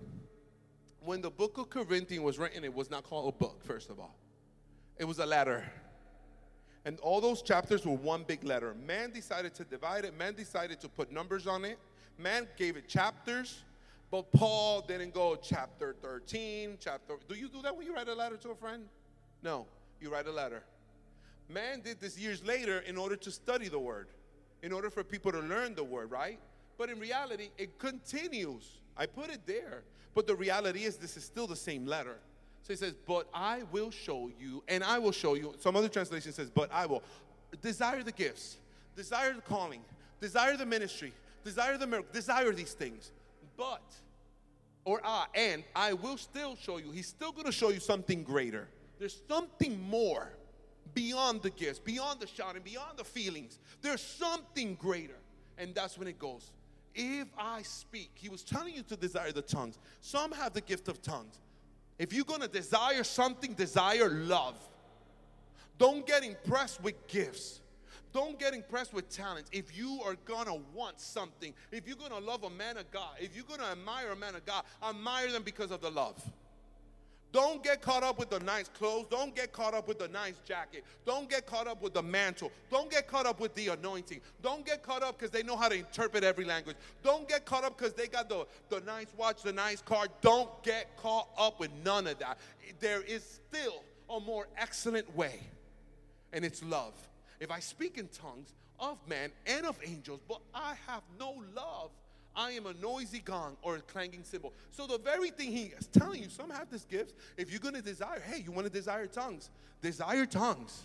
When 1.02 1.22
the 1.22 1.32
book 1.32 1.58
of 1.58 1.70
Corinthians 1.70 2.24
was 2.24 2.40
written, 2.40 2.64
it 2.64 2.74
was 2.74 2.90
not 2.90 3.04
called 3.04 3.34
a 3.34 3.38
book, 3.38 3.64
first 3.66 3.90
of 3.90 4.00
all, 4.00 4.16
it 4.98 5.06
was 5.06 5.20
a 5.20 5.26
letter. 5.26 5.64
And 6.86 7.00
all 7.00 7.22
those 7.22 7.42
chapters 7.42 7.86
were 7.86 7.96
one 7.96 8.24
big 8.24 8.44
letter. 8.44 8.74
Man 8.86 9.12
decided 9.12 9.54
to 9.56 9.64
divide 9.64 10.06
it, 10.06 10.18
man 10.18 10.34
decided 10.34 10.80
to 10.82 10.90
put 10.90 11.12
numbers 11.12 11.48
on 11.48 11.66
it, 11.66 11.78
man 12.18 12.48
gave 12.58 12.78
it 12.78 12.88
chapters, 12.88 13.64
But 14.14 14.32
Paul 14.32 14.82
didn't 14.82 15.12
go 15.12 15.36
chapter 15.36 15.96
13, 16.00 16.78
chapter. 16.80 17.16
Do 17.28 17.34
you 17.34 17.50
do 17.50 17.64
that 17.64 17.76
when 17.76 17.88
you 17.88 17.96
write 17.96 18.08
a 18.08 18.14
letter 18.14 18.38
to 18.38 18.52
a 18.52 18.56
friend? 18.56 18.84
No, 19.42 19.66
you 20.00 20.12
write 20.12 20.28
a 20.28 20.32
letter. 20.32 20.62
Man 21.50 21.82
did 21.82 22.00
this 22.00 22.18
years 22.18 22.44
later 22.44 22.80
in 22.80 22.98
order 22.98 23.16
to 23.16 23.32
study 23.32 23.68
the 23.68 23.80
word, 23.80 24.08
in 24.62 24.72
order 24.72 24.90
for 24.90 25.04
people 25.04 25.32
to 25.32 25.40
learn 25.40 25.76
the 25.76 25.84
word, 25.84 26.12
right? 26.12 26.40
But 26.78 26.90
in 26.90 27.00
reality, 27.00 27.50
it 27.58 27.78
continues. 27.78 28.80
I 28.98 29.06
put 29.06 29.30
it 29.30 29.42
there. 29.46 29.84
But 30.14 30.28
the 30.28 30.36
reality 30.36 30.84
is, 30.84 30.98
this 30.98 31.18
is 31.18 31.24
still 31.24 31.48
the 31.48 31.56
same 31.56 31.86
letter. 31.86 32.18
So 32.62 32.74
he 32.74 32.78
says, 32.78 32.94
But 33.06 33.28
I 33.34 33.64
will 33.72 33.92
show 33.92 34.32
you, 34.40 34.64
and 34.68 34.84
I 34.84 35.00
will 35.00 35.12
show 35.12 35.34
you. 35.34 35.54
Some 35.60 35.76
other 35.76 35.90
translation 35.90 36.32
says, 36.32 36.50
But 36.50 36.72
I 36.72 36.86
will. 36.86 37.04
Desire 37.62 38.04
the 38.04 38.12
gifts, 38.12 38.58
desire 38.96 39.34
the 39.34 39.42
calling, 39.42 39.82
desire 40.20 40.58
the 40.58 40.66
ministry, 40.66 41.14
desire 41.44 41.78
the 41.78 41.86
miracle, 41.86 42.10
desire 42.12 42.52
these 42.52 42.74
things. 42.74 43.12
But, 43.58 43.84
or 44.86 45.02
I, 45.04 45.26
and 45.36 45.64
I 45.76 45.94
will 45.94 46.18
still 46.18 46.56
show 46.56 46.78
you. 46.78 46.92
He's 46.92 47.08
still 47.08 47.32
going 47.32 47.46
to 47.46 47.52
show 47.52 47.70
you 47.70 47.80
something 47.80 48.24
greater. 48.24 48.68
There's 48.98 49.22
something 49.28 49.80
more 49.88 50.32
beyond 50.94 51.42
the 51.42 51.50
gifts, 51.50 51.80
beyond 51.80 52.20
the 52.20 52.28
shouting, 52.28 52.62
beyond 52.64 52.98
the 52.98 53.04
feelings. 53.04 53.60
There's 53.82 54.02
something 54.02 54.76
greater. 54.76 55.18
And 55.58 55.74
that's 55.76 55.98
when 55.98 56.08
it 56.08 56.20
goes. 56.20 56.52
If 56.96 57.28
I 57.38 57.62
speak, 57.64 58.12
he 58.14 58.30
was 58.30 58.44
telling 58.44 58.76
you 58.76 58.84
to 58.84 58.96
desire 58.96 59.32
the 59.32 59.42
tongues. 59.42 59.80
Some 60.02 60.32
have 60.32 60.54
the 60.54 60.62
gift 60.62 60.88
of 60.88 61.02
tongues. 61.02 61.40
If 62.00 62.14
you're 62.14 62.26
gonna 62.26 62.48
desire 62.48 63.04
something, 63.04 63.54
desire 63.54 64.10
love. 64.10 64.56
Don't 65.78 66.06
get 66.06 66.24
impressed 66.24 66.82
with 66.82 67.08
gifts. 67.08 67.62
Don't 68.14 68.38
get 68.38 68.54
impressed 68.54 68.94
with 68.94 69.10
talents. 69.10 69.50
If 69.52 69.76
you 69.76 70.02
are 70.06 70.16
gonna 70.26 70.56
want 70.74 71.00
something, 71.00 71.54
if 71.72 71.88
you're 71.88 71.98
gonna 71.98 72.20
love 72.20 72.44
a 72.44 72.50
man 72.50 72.78
of 72.78 72.90
God, 72.92 73.16
if 73.20 73.36
you're 73.36 73.46
gonna 73.46 73.72
admire 73.72 74.12
a 74.12 74.16
man 74.16 74.36
of 74.36 74.46
God, 74.46 74.64
admire 74.84 75.32
them 75.32 75.42
because 75.42 75.72
of 75.72 75.82
the 75.82 75.90
love. 75.90 76.22
Don't 77.34 77.64
get 77.64 77.82
caught 77.82 78.04
up 78.04 78.20
with 78.20 78.30
the 78.30 78.40
nice 78.42 78.70
clothes. 78.70 79.08
Don't 79.10 79.36
get 79.36 79.52
caught 79.52 79.74
up 79.74 79.88
with 79.88 79.98
the 79.98 80.08
nice 80.08 80.36
jacket. 80.46 80.86
Don't 81.04 81.28
get 81.28 81.48
caught 81.48 81.68
up 81.68 81.82
with 81.82 81.96
the 81.96 82.04
mantle. 82.04 82.52
Don't 82.70 82.92
get 82.92 83.08
caught 83.08 83.26
up 83.26 83.40
with 83.40 83.56
the 83.56 83.70
anointing. 83.70 84.22
Don't 84.44 84.64
get 84.64 84.84
caught 84.84 85.02
up 85.02 85.18
because 85.18 85.32
they 85.32 85.42
know 85.42 85.58
how 85.58 85.68
to 85.68 85.76
interpret 85.76 86.24
every 86.24 86.46
language. 86.46 86.78
Don't 87.04 87.28
get 87.28 87.44
caught 87.44 87.64
up 87.64 87.76
because 87.76 87.94
they 87.94 88.08
got 88.08 88.30
the, 88.30 88.46
the 88.70 88.82
nice 88.82 89.08
watch, 89.18 89.42
the 89.42 89.52
nice 89.52 89.82
car. 89.82 90.06
Don't 90.22 90.64
get 90.64 90.96
caught 90.96 91.28
up 91.36 91.60
with 91.60 91.72
none 91.84 92.06
of 92.06 92.20
that. 92.20 92.38
There 92.80 93.02
is 93.02 93.24
still 93.24 93.84
a 94.12 94.20
more 94.20 94.48
excellent 94.56 95.16
way, 95.16 95.40
and 96.34 96.46
it's 96.46 96.64
love. 96.64 96.94
If 97.40 97.50
I 97.50 97.60
speak 97.60 97.98
in 97.98 98.10
tongues 98.10 98.54
of 98.80 99.00
man 99.08 99.32
and 99.48 99.66
of 99.66 99.80
angels, 99.84 100.20
but 100.30 100.40
I 100.54 100.76
have 100.86 101.02
no 101.20 101.42
love, 101.56 101.90
I 102.36 102.52
am 102.52 102.66
a 102.66 102.74
noisy 102.74 103.20
gong 103.20 103.58
or 103.62 103.76
a 103.76 103.82
clanging 103.82 104.24
cymbal. 104.24 104.54
So 104.72 104.88
the 104.88 104.98
very 104.98 105.30
thing 105.30 105.52
he 105.52 105.74
is 105.78 105.88
telling 105.88 106.22
you, 106.24 106.30
some 106.30 106.50
have 106.50 106.70
this 106.70 106.84
gift. 106.84 107.14
If 107.38 107.52
you're 107.52 107.60
going 107.60 107.76
to 107.76 107.82
desire, 107.82 108.22
hey, 108.26 108.42
you 108.42 108.52
want 108.52 108.66
to 108.66 108.74
desire 108.74 109.06
tongues, 109.06 109.50
desire 109.82 110.26
tongues. 110.26 110.84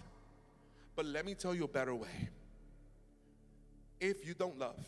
But 0.95 1.07
let 1.07 1.25
me 1.25 1.35
tell 1.35 1.55
you 1.55 1.65
a 1.65 1.69
better 1.69 1.95
way. 1.95 2.29
If 4.01 4.27
you 4.27 4.35
don't 4.35 4.59
love, 4.59 4.79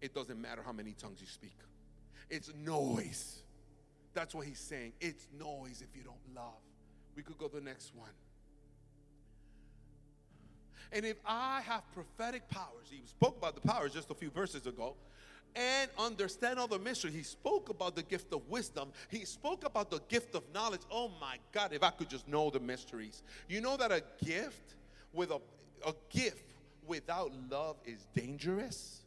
it 0.00 0.14
doesn't 0.14 0.40
matter 0.40 0.62
how 0.64 0.72
many 0.72 0.92
tongues 0.92 1.20
you 1.20 1.26
speak. 1.26 1.56
It's 2.28 2.52
noise. 2.54 3.42
That's 4.12 4.34
what 4.34 4.46
he's 4.46 4.58
saying. 4.58 4.92
It's 5.00 5.26
noise 5.38 5.82
if 5.82 5.96
you 5.96 6.02
don't 6.02 6.36
love. 6.36 6.60
We 7.16 7.22
could 7.22 7.38
go 7.38 7.48
to 7.48 7.56
the 7.56 7.62
next 7.62 7.94
one. 7.94 8.10
And 10.92 11.04
if 11.04 11.16
I 11.26 11.62
have 11.62 11.82
prophetic 11.92 12.48
powers, 12.48 12.88
he 12.90 13.02
spoke 13.06 13.36
about 13.38 13.54
the 13.54 13.60
powers 13.60 13.92
just 13.92 14.10
a 14.10 14.14
few 14.14 14.30
verses 14.30 14.66
ago 14.66 14.94
and 15.56 15.90
understand 15.98 16.58
all 16.58 16.66
the 16.66 16.78
mystery. 16.78 17.10
He 17.10 17.22
spoke 17.22 17.68
about 17.68 17.94
the 17.94 18.02
gift 18.02 18.32
of 18.32 18.48
wisdom. 18.48 18.92
He 19.08 19.24
spoke 19.24 19.64
about 19.64 19.90
the 19.90 20.00
gift 20.08 20.34
of 20.34 20.42
knowledge. 20.52 20.82
Oh 20.90 21.10
my 21.20 21.36
God, 21.52 21.72
if 21.72 21.82
I 21.82 21.90
could 21.90 22.08
just 22.08 22.26
know 22.26 22.50
the 22.50 22.60
mysteries. 22.60 23.22
You 23.48 23.60
know 23.60 23.76
that 23.76 23.92
a 23.92 24.02
gift 24.24 24.74
with 25.12 25.30
a, 25.30 25.40
a 25.86 25.94
gift 26.10 26.54
without 26.86 27.32
love 27.50 27.76
is 27.84 28.06
dangerous? 28.14 29.02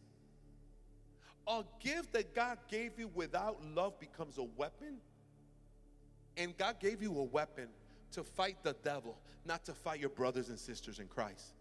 A 1.47 1.63
gift 1.79 2.13
that 2.13 2.33
God 2.35 2.57
gave 2.69 2.99
you 2.99 3.09
without 3.13 3.57
love 3.75 3.99
becomes 3.99 4.37
a 4.37 4.43
weapon. 4.43 4.97
And 6.35 6.55
God 6.57 6.79
gave 6.79 7.01
you 7.01 7.17
a 7.17 7.23
weapon 7.23 7.67
to 8.11 8.23
fight 8.23 8.57
the 8.63 8.75
devil, 8.83 9.17
not 9.45 9.65
to 9.65 9.73
fight 9.73 9.99
your 9.99 10.09
brothers 10.09 10.49
and 10.49 10.59
sisters 10.59 10.99
in 10.99 11.07
Christ. 11.07 11.53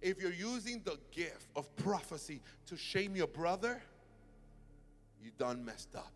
If 0.00 0.20
you're 0.20 0.32
using 0.32 0.80
the 0.84 0.98
gift 1.10 1.48
of 1.54 1.74
prophecy 1.76 2.40
to 2.66 2.76
shame 2.76 3.14
your 3.14 3.26
brother, 3.26 3.82
you 5.22 5.30
done 5.38 5.64
messed 5.64 5.94
up. 5.94 6.12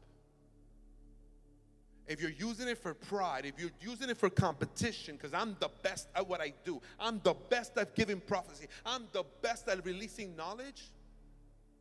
If 2.07 2.21
you're 2.21 2.31
using 2.31 2.69
it 2.69 2.77
for 2.77 2.93
pride, 2.93 3.47
if 3.47 3.59
you're 3.59 3.71
using 3.81 4.11
it 4.11 4.19
for 4.19 4.29
competition, 4.29 5.17
because 5.17 5.33
I'm 5.33 5.57
the 5.59 5.71
best 5.83 6.09
at 6.15 6.29
what 6.29 6.41
I 6.41 6.53
do, 6.65 6.83
I'm 7.01 7.21
the 7.25 7.35
best 7.49 7.79
at 7.79 7.95
giving 7.95 8.21
prophecy, 8.21 8.67
I'm 8.85 9.05
the 9.13 9.25
best 9.41 9.69
at 9.69 9.85
releasing 9.87 10.37
knowledge, 10.37 10.83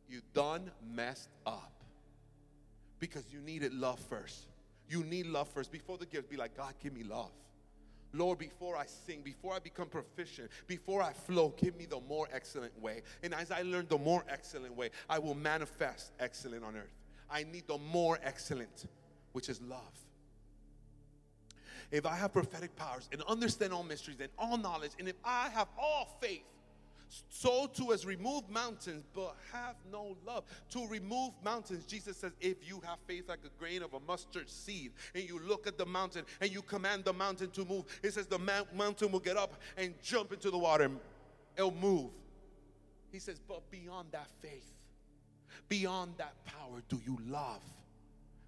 you 0.08 0.22
done 0.32 0.70
messed 0.94 1.28
up. 1.46 1.72
Because 3.00 3.24
you 3.30 3.40
needed 3.40 3.74
love 3.74 3.98
first. 3.98 4.46
You 4.88 5.04
need 5.04 5.26
love 5.26 5.48
first. 5.48 5.70
Before 5.70 5.98
the 5.98 6.06
gift, 6.06 6.30
be 6.30 6.36
like, 6.36 6.56
God, 6.56 6.72
give 6.82 6.94
me 6.94 7.02
love. 7.02 7.32
Lord, 8.14 8.38
before 8.38 8.76
I 8.76 8.86
sing, 8.86 9.22
before 9.22 9.54
I 9.54 9.58
become 9.58 9.88
proficient, 9.88 10.48
before 10.68 11.02
I 11.02 11.12
flow, 11.12 11.52
give 11.56 11.76
me 11.76 11.84
the 11.84 12.00
more 12.08 12.28
excellent 12.32 12.80
way. 12.80 13.02
And 13.22 13.34
as 13.34 13.50
I 13.50 13.62
learn 13.62 13.86
the 13.90 13.98
more 13.98 14.24
excellent 14.28 14.74
way, 14.74 14.90
I 15.10 15.18
will 15.18 15.34
manifest 15.34 16.12
excellent 16.20 16.64
on 16.64 16.76
earth. 16.76 16.94
I 17.30 17.44
need 17.44 17.66
the 17.66 17.78
more 17.78 18.18
excellent, 18.22 18.86
which 19.32 19.48
is 19.48 19.60
love. 19.62 19.80
If 21.90 22.06
I 22.06 22.16
have 22.16 22.32
prophetic 22.32 22.74
powers 22.76 23.08
and 23.12 23.22
understand 23.22 23.72
all 23.72 23.82
mysteries 23.82 24.18
and 24.20 24.30
all 24.38 24.56
knowledge, 24.56 24.92
and 24.98 25.08
if 25.08 25.16
I 25.24 25.48
have 25.50 25.68
all 25.78 26.16
faith, 26.20 26.42
so 27.28 27.66
too 27.66 27.92
as 27.92 28.04
remove 28.04 28.48
mountains, 28.50 29.04
but 29.14 29.36
have 29.52 29.76
no 29.92 30.16
love. 30.26 30.44
To 30.70 30.86
remove 30.88 31.32
mountains, 31.44 31.84
Jesus 31.84 32.16
says, 32.16 32.32
if 32.40 32.66
you 32.66 32.80
have 32.84 32.98
faith 33.06 33.28
like 33.28 33.40
a 33.44 33.58
grain 33.60 33.82
of 33.82 33.94
a 33.94 34.00
mustard 34.00 34.50
seed, 34.50 34.92
and 35.14 35.22
you 35.22 35.38
look 35.38 35.66
at 35.66 35.78
the 35.78 35.86
mountain 35.86 36.24
and 36.40 36.50
you 36.50 36.62
command 36.62 37.04
the 37.04 37.12
mountain 37.12 37.50
to 37.50 37.64
move, 37.64 37.84
it 38.02 38.14
says 38.14 38.26
the 38.26 38.40
mountain 38.74 39.12
will 39.12 39.20
get 39.20 39.36
up 39.36 39.60
and 39.76 39.94
jump 40.02 40.32
into 40.32 40.50
the 40.50 40.58
water. 40.58 40.90
It'll 41.56 41.70
move. 41.70 42.10
He 43.12 43.20
says, 43.20 43.38
but 43.46 43.70
beyond 43.70 44.08
that 44.10 44.26
faith, 44.40 44.73
beyond 45.68 46.14
that 46.18 46.34
power, 46.44 46.82
do 46.88 47.00
you 47.04 47.18
love? 47.28 47.62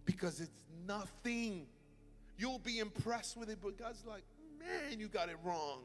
Because 0.04 0.40
it's 0.40 0.50
nothing. 0.86 1.66
You'll 2.38 2.58
be 2.58 2.78
impressed 2.78 3.36
with 3.36 3.50
it, 3.50 3.58
but 3.62 3.78
God's 3.78 4.04
like, 4.06 4.24
man, 4.58 5.00
you 5.00 5.08
got 5.08 5.28
it 5.28 5.36
wrong. 5.44 5.82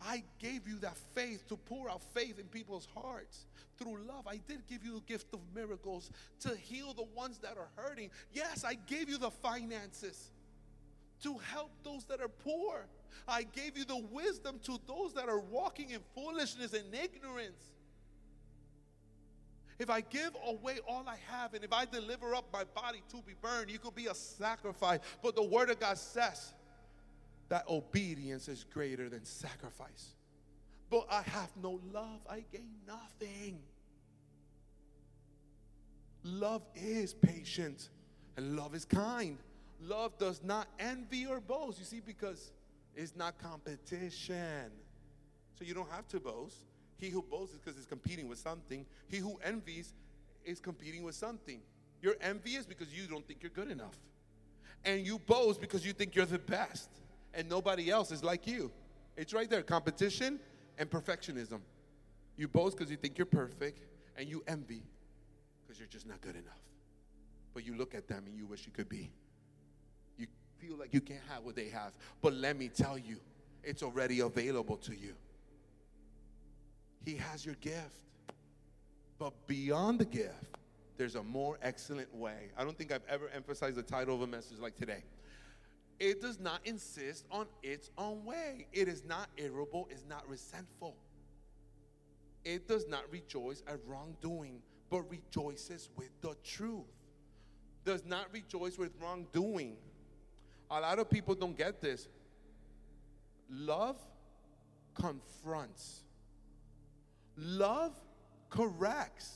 I 0.00 0.22
gave 0.38 0.68
you 0.68 0.78
that 0.80 0.96
faith 1.14 1.48
to 1.48 1.56
pour 1.56 1.90
out 1.90 2.02
faith 2.02 2.38
in 2.38 2.46
people's 2.46 2.86
hearts 2.94 3.46
through 3.78 3.98
love. 4.06 4.26
I 4.26 4.38
did 4.48 4.66
give 4.66 4.84
you 4.84 4.94
the 4.94 5.00
gift 5.00 5.32
of 5.32 5.40
miracles 5.54 6.10
to 6.40 6.54
heal 6.56 6.92
the 6.92 7.06
ones 7.14 7.38
that 7.38 7.56
are 7.56 7.68
hurting. 7.76 8.10
Yes, 8.32 8.64
I 8.64 8.74
gave 8.74 9.08
you 9.08 9.18
the 9.18 9.30
finances 9.30 10.30
to 11.22 11.38
help 11.52 11.70
those 11.82 12.04
that 12.04 12.20
are 12.20 12.28
poor. 12.28 12.86
I 13.26 13.44
gave 13.44 13.78
you 13.78 13.84
the 13.84 14.04
wisdom 14.10 14.60
to 14.64 14.78
those 14.86 15.14
that 15.14 15.28
are 15.28 15.40
walking 15.40 15.90
in 15.90 16.00
foolishness 16.14 16.74
and 16.74 16.94
ignorance. 16.94 17.73
If 19.78 19.90
I 19.90 20.00
give 20.00 20.36
away 20.46 20.78
all 20.88 21.04
I 21.06 21.16
have 21.30 21.54
and 21.54 21.64
if 21.64 21.72
I 21.72 21.84
deliver 21.84 22.34
up 22.34 22.46
my 22.52 22.64
body 22.64 23.02
to 23.10 23.16
be 23.26 23.34
burned, 23.40 23.70
you 23.70 23.78
could 23.78 23.94
be 23.94 24.06
a 24.06 24.14
sacrifice. 24.14 25.00
But 25.22 25.34
the 25.34 25.42
Word 25.42 25.70
of 25.70 25.80
God 25.80 25.98
says, 25.98 26.54
that 27.48 27.68
obedience 27.68 28.48
is 28.48 28.64
greater 28.64 29.08
than 29.08 29.24
sacrifice. 29.24 30.14
But 30.90 31.06
I 31.10 31.22
have 31.22 31.50
no 31.60 31.80
love, 31.92 32.20
I 32.28 32.44
gain 32.52 32.70
nothing. 32.86 33.58
Love 36.22 36.62
is 36.74 37.12
patient 37.14 37.90
and 38.36 38.56
love 38.56 38.74
is 38.74 38.84
kind. 38.84 39.38
Love 39.80 40.16
does 40.18 40.42
not 40.42 40.68
envy 40.78 41.26
or 41.26 41.40
boast, 41.40 41.78
you 41.78 41.84
see, 41.84 42.00
because 42.00 42.52
it's 42.96 43.14
not 43.14 43.38
competition. 43.38 44.70
So 45.58 45.64
you 45.64 45.74
don't 45.74 45.90
have 45.90 46.08
to 46.08 46.20
boast. 46.20 46.62
He 46.98 47.10
who 47.10 47.22
boasts 47.22 47.54
is 47.54 47.60
because 47.60 47.76
he's 47.76 47.86
competing 47.86 48.28
with 48.28 48.38
something. 48.38 48.86
He 49.08 49.18
who 49.18 49.38
envies 49.44 49.92
is 50.44 50.60
competing 50.60 51.02
with 51.02 51.14
something. 51.14 51.60
You're 52.00 52.16
envious 52.20 52.66
because 52.66 52.96
you 52.96 53.06
don't 53.06 53.26
think 53.26 53.42
you're 53.42 53.50
good 53.50 53.70
enough. 53.70 53.96
And 54.84 55.06
you 55.06 55.18
boast 55.18 55.60
because 55.60 55.84
you 55.84 55.92
think 55.92 56.14
you're 56.14 56.26
the 56.26 56.38
best 56.38 56.90
and 57.32 57.48
nobody 57.48 57.90
else 57.90 58.10
is 58.10 58.22
like 58.22 58.46
you. 58.46 58.70
It's 59.16 59.32
right 59.32 59.48
there 59.48 59.62
competition 59.62 60.38
and 60.78 60.90
perfectionism. 60.90 61.60
You 62.36 62.48
boast 62.48 62.76
because 62.76 62.90
you 62.90 62.96
think 62.96 63.16
you're 63.16 63.26
perfect, 63.26 63.86
and 64.16 64.28
you 64.28 64.42
envy 64.46 64.82
because 65.62 65.78
you're 65.78 65.88
just 65.88 66.06
not 66.06 66.20
good 66.20 66.34
enough. 66.34 66.60
But 67.52 67.64
you 67.64 67.76
look 67.76 67.94
at 67.94 68.08
them 68.08 68.24
and 68.26 68.36
you 68.36 68.46
wish 68.46 68.66
you 68.66 68.72
could 68.72 68.88
be. 68.88 69.10
You 70.18 70.26
feel 70.58 70.76
like 70.76 70.92
you 70.92 71.00
can't 71.00 71.22
have 71.28 71.44
what 71.44 71.54
they 71.54 71.68
have. 71.68 71.92
But 72.20 72.34
let 72.34 72.58
me 72.58 72.68
tell 72.68 72.98
you, 72.98 73.18
it's 73.62 73.82
already 73.82 74.20
available 74.20 74.76
to 74.78 74.92
you. 74.92 75.14
He 77.04 77.16
has 77.16 77.44
your 77.44 77.56
gift. 77.56 78.00
But 79.18 79.46
beyond 79.46 79.98
the 79.98 80.04
gift, 80.04 80.58
there's 80.96 81.14
a 81.14 81.22
more 81.22 81.58
excellent 81.62 82.14
way. 82.14 82.50
I 82.56 82.64
don't 82.64 82.76
think 82.76 82.92
I've 82.92 83.06
ever 83.08 83.28
emphasized 83.34 83.76
the 83.76 83.82
title 83.82 84.14
of 84.14 84.22
a 84.22 84.26
message 84.26 84.58
like 84.58 84.76
today. 84.76 85.02
It 86.00 86.20
does 86.20 86.40
not 86.40 86.60
insist 86.64 87.24
on 87.30 87.46
its 87.62 87.90
own 87.96 88.24
way. 88.24 88.66
It 88.72 88.88
is 88.88 89.04
not 89.04 89.28
irritable, 89.36 89.88
it's 89.90 90.04
not 90.08 90.28
resentful. 90.28 90.96
It 92.44 92.68
does 92.68 92.86
not 92.88 93.02
rejoice 93.10 93.62
at 93.66 93.78
wrongdoing, 93.86 94.60
but 94.90 95.08
rejoices 95.10 95.88
with 95.96 96.10
the 96.20 96.36
truth. 96.44 96.84
Does 97.84 98.04
not 98.04 98.26
rejoice 98.32 98.76
with 98.76 98.92
wrongdoing. 99.00 99.76
A 100.70 100.80
lot 100.80 100.98
of 100.98 101.08
people 101.08 101.34
don't 101.34 101.56
get 101.56 101.80
this. 101.80 102.08
Love 103.50 103.96
confronts, 104.94 106.03
love 107.36 107.92
corrects. 108.50 109.32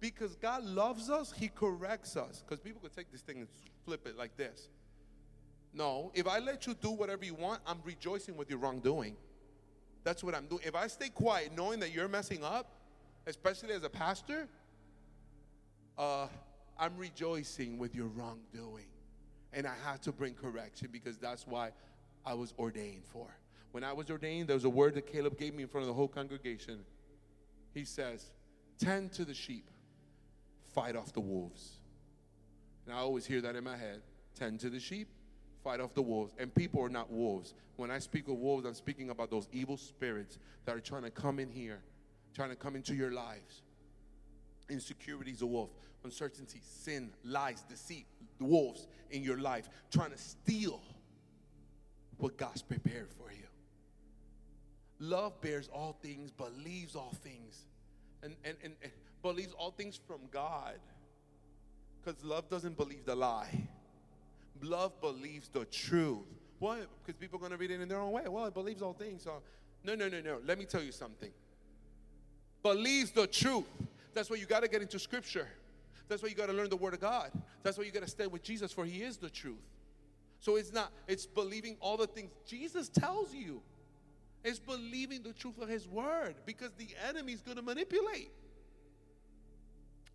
Because 0.00 0.36
God 0.36 0.64
loves 0.64 1.10
us, 1.10 1.32
He 1.36 1.48
corrects 1.48 2.16
us. 2.16 2.42
Because 2.46 2.60
people 2.62 2.80
could 2.80 2.94
take 2.94 3.10
this 3.10 3.22
thing 3.22 3.38
and 3.38 3.48
flip 3.84 4.06
it 4.06 4.16
like 4.16 4.36
this. 4.36 4.68
No, 5.74 6.10
if 6.14 6.26
I 6.26 6.38
let 6.38 6.66
you 6.66 6.74
do 6.74 6.90
whatever 6.90 7.24
you 7.24 7.34
want, 7.34 7.60
I'm 7.66 7.78
rejoicing 7.84 8.36
with 8.36 8.48
your 8.48 8.58
wrongdoing. 8.58 9.16
That's 10.04 10.24
what 10.24 10.34
I'm 10.34 10.46
doing. 10.46 10.62
If 10.64 10.74
I 10.74 10.86
stay 10.86 11.08
quiet 11.08 11.52
knowing 11.56 11.80
that 11.80 11.92
you're 11.92 12.08
messing 12.08 12.42
up, 12.42 12.70
especially 13.26 13.74
as 13.74 13.82
a 13.82 13.90
pastor, 13.90 14.48
uh, 15.98 16.28
I'm 16.78 16.96
rejoicing 16.96 17.78
with 17.78 17.94
your 17.94 18.06
wrongdoing. 18.06 18.86
And 19.52 19.66
I 19.66 19.74
have 19.84 20.00
to 20.02 20.12
bring 20.12 20.34
correction 20.34 20.88
because 20.92 21.18
that's 21.18 21.46
why 21.46 21.72
I 22.24 22.34
was 22.34 22.54
ordained 22.58 23.04
for. 23.04 23.26
When 23.72 23.84
I 23.84 23.92
was 23.92 24.10
ordained, 24.10 24.48
there 24.48 24.56
was 24.56 24.64
a 24.64 24.70
word 24.70 24.94
that 24.94 25.06
Caleb 25.06 25.38
gave 25.38 25.54
me 25.54 25.62
in 25.62 25.68
front 25.68 25.82
of 25.82 25.88
the 25.88 25.94
whole 25.94 26.08
congregation. 26.08 26.84
He 27.74 27.84
says, 27.84 28.30
Tend 28.78 29.12
to 29.12 29.24
the 29.24 29.34
sheep, 29.34 29.70
fight 30.74 30.96
off 30.96 31.12
the 31.12 31.20
wolves. 31.20 31.78
And 32.86 32.94
I 32.94 33.00
always 33.00 33.26
hear 33.26 33.40
that 33.42 33.56
in 33.56 33.64
my 33.64 33.76
head 33.76 34.02
tend 34.34 34.60
to 34.60 34.70
the 34.70 34.80
sheep, 34.80 35.08
fight 35.62 35.80
off 35.80 35.94
the 35.94 36.02
wolves. 36.02 36.32
And 36.38 36.54
people 36.54 36.82
are 36.82 36.88
not 36.88 37.10
wolves. 37.10 37.54
When 37.76 37.90
I 37.90 37.98
speak 37.98 38.28
of 38.28 38.36
wolves, 38.38 38.64
I'm 38.64 38.74
speaking 38.74 39.10
about 39.10 39.30
those 39.30 39.48
evil 39.52 39.76
spirits 39.76 40.38
that 40.64 40.76
are 40.76 40.80
trying 40.80 41.02
to 41.02 41.10
come 41.10 41.38
in 41.38 41.50
here, 41.50 41.82
trying 42.34 42.50
to 42.50 42.56
come 42.56 42.76
into 42.76 42.94
your 42.94 43.12
lives. 43.12 43.62
Insecurity 44.70 45.32
is 45.32 45.42
a 45.42 45.46
wolf, 45.46 45.70
uncertainty, 46.04 46.60
sin, 46.62 47.10
lies, 47.24 47.62
deceit, 47.62 48.06
the 48.38 48.44
wolves 48.44 48.86
in 49.10 49.22
your 49.22 49.38
life, 49.38 49.68
trying 49.90 50.10
to 50.10 50.18
steal 50.18 50.80
what 52.18 52.36
God's 52.36 52.62
prepared 52.62 53.08
for 53.12 53.32
you. 53.32 53.47
Love 55.00 55.40
bears 55.40 55.68
all 55.72 55.96
things, 56.02 56.30
believes 56.30 56.96
all 56.96 57.14
things, 57.22 57.66
and, 58.22 58.34
and, 58.44 58.56
and, 58.62 58.74
and 58.82 58.92
believes 59.22 59.52
all 59.52 59.70
things 59.70 59.98
from 60.06 60.20
God. 60.30 60.78
Because 62.02 62.22
love 62.24 62.48
doesn't 62.48 62.76
believe 62.76 63.04
the 63.04 63.14
lie. 63.14 63.68
Love 64.62 65.00
believes 65.00 65.48
the 65.48 65.64
truth. 65.66 66.26
Why? 66.58 66.80
Because 67.04 67.18
people 67.18 67.36
are 67.38 67.40
going 67.40 67.52
to 67.52 67.58
read 67.58 67.70
it 67.70 67.80
in 67.80 67.88
their 67.88 68.00
own 68.00 68.12
way. 68.12 68.22
Well, 68.26 68.46
it 68.46 68.54
believes 68.54 68.82
all 68.82 68.92
things. 68.92 69.22
So, 69.22 69.42
no, 69.84 69.94
no, 69.94 70.08
no, 70.08 70.20
no. 70.20 70.38
Let 70.44 70.58
me 70.58 70.64
tell 70.64 70.82
you 70.82 70.92
something. 70.92 71.30
Believes 72.62 73.12
the 73.12 73.26
truth. 73.26 73.66
That's 74.14 74.30
why 74.30 74.36
you 74.36 74.46
got 74.46 74.62
to 74.62 74.68
get 74.68 74.82
into 74.82 74.98
Scripture. 74.98 75.46
That's 76.08 76.22
why 76.22 76.28
you 76.28 76.34
got 76.34 76.46
to 76.46 76.52
learn 76.52 76.70
the 76.70 76.76
Word 76.76 76.94
of 76.94 77.00
God. 77.00 77.30
That's 77.62 77.78
why 77.78 77.84
you 77.84 77.92
got 77.92 78.02
to 78.02 78.10
stay 78.10 78.26
with 78.26 78.42
Jesus, 78.42 78.72
for 78.72 78.84
He 78.84 79.02
is 79.02 79.16
the 79.16 79.30
truth. 79.30 79.62
So 80.40 80.56
it's 80.56 80.72
not, 80.72 80.92
it's 81.06 81.26
believing 81.26 81.76
all 81.80 81.96
the 81.96 82.06
things 82.06 82.30
Jesus 82.46 82.88
tells 82.88 83.34
you. 83.34 83.60
It's 84.44 84.58
believing 84.58 85.22
the 85.22 85.32
truth 85.32 85.60
of 85.60 85.68
His 85.68 85.88
Word 85.88 86.36
because 86.46 86.70
the 86.78 86.88
enemy 87.08 87.32
is 87.32 87.40
going 87.40 87.56
to 87.56 87.62
manipulate. 87.62 88.30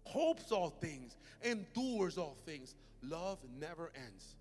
Hopes 0.06 0.52
all 0.52 0.70
things, 0.70 1.16
endures 1.44 2.18
all 2.18 2.38
things. 2.46 2.76
Love 3.02 3.40
never 3.60 3.92
ends. 3.96 4.36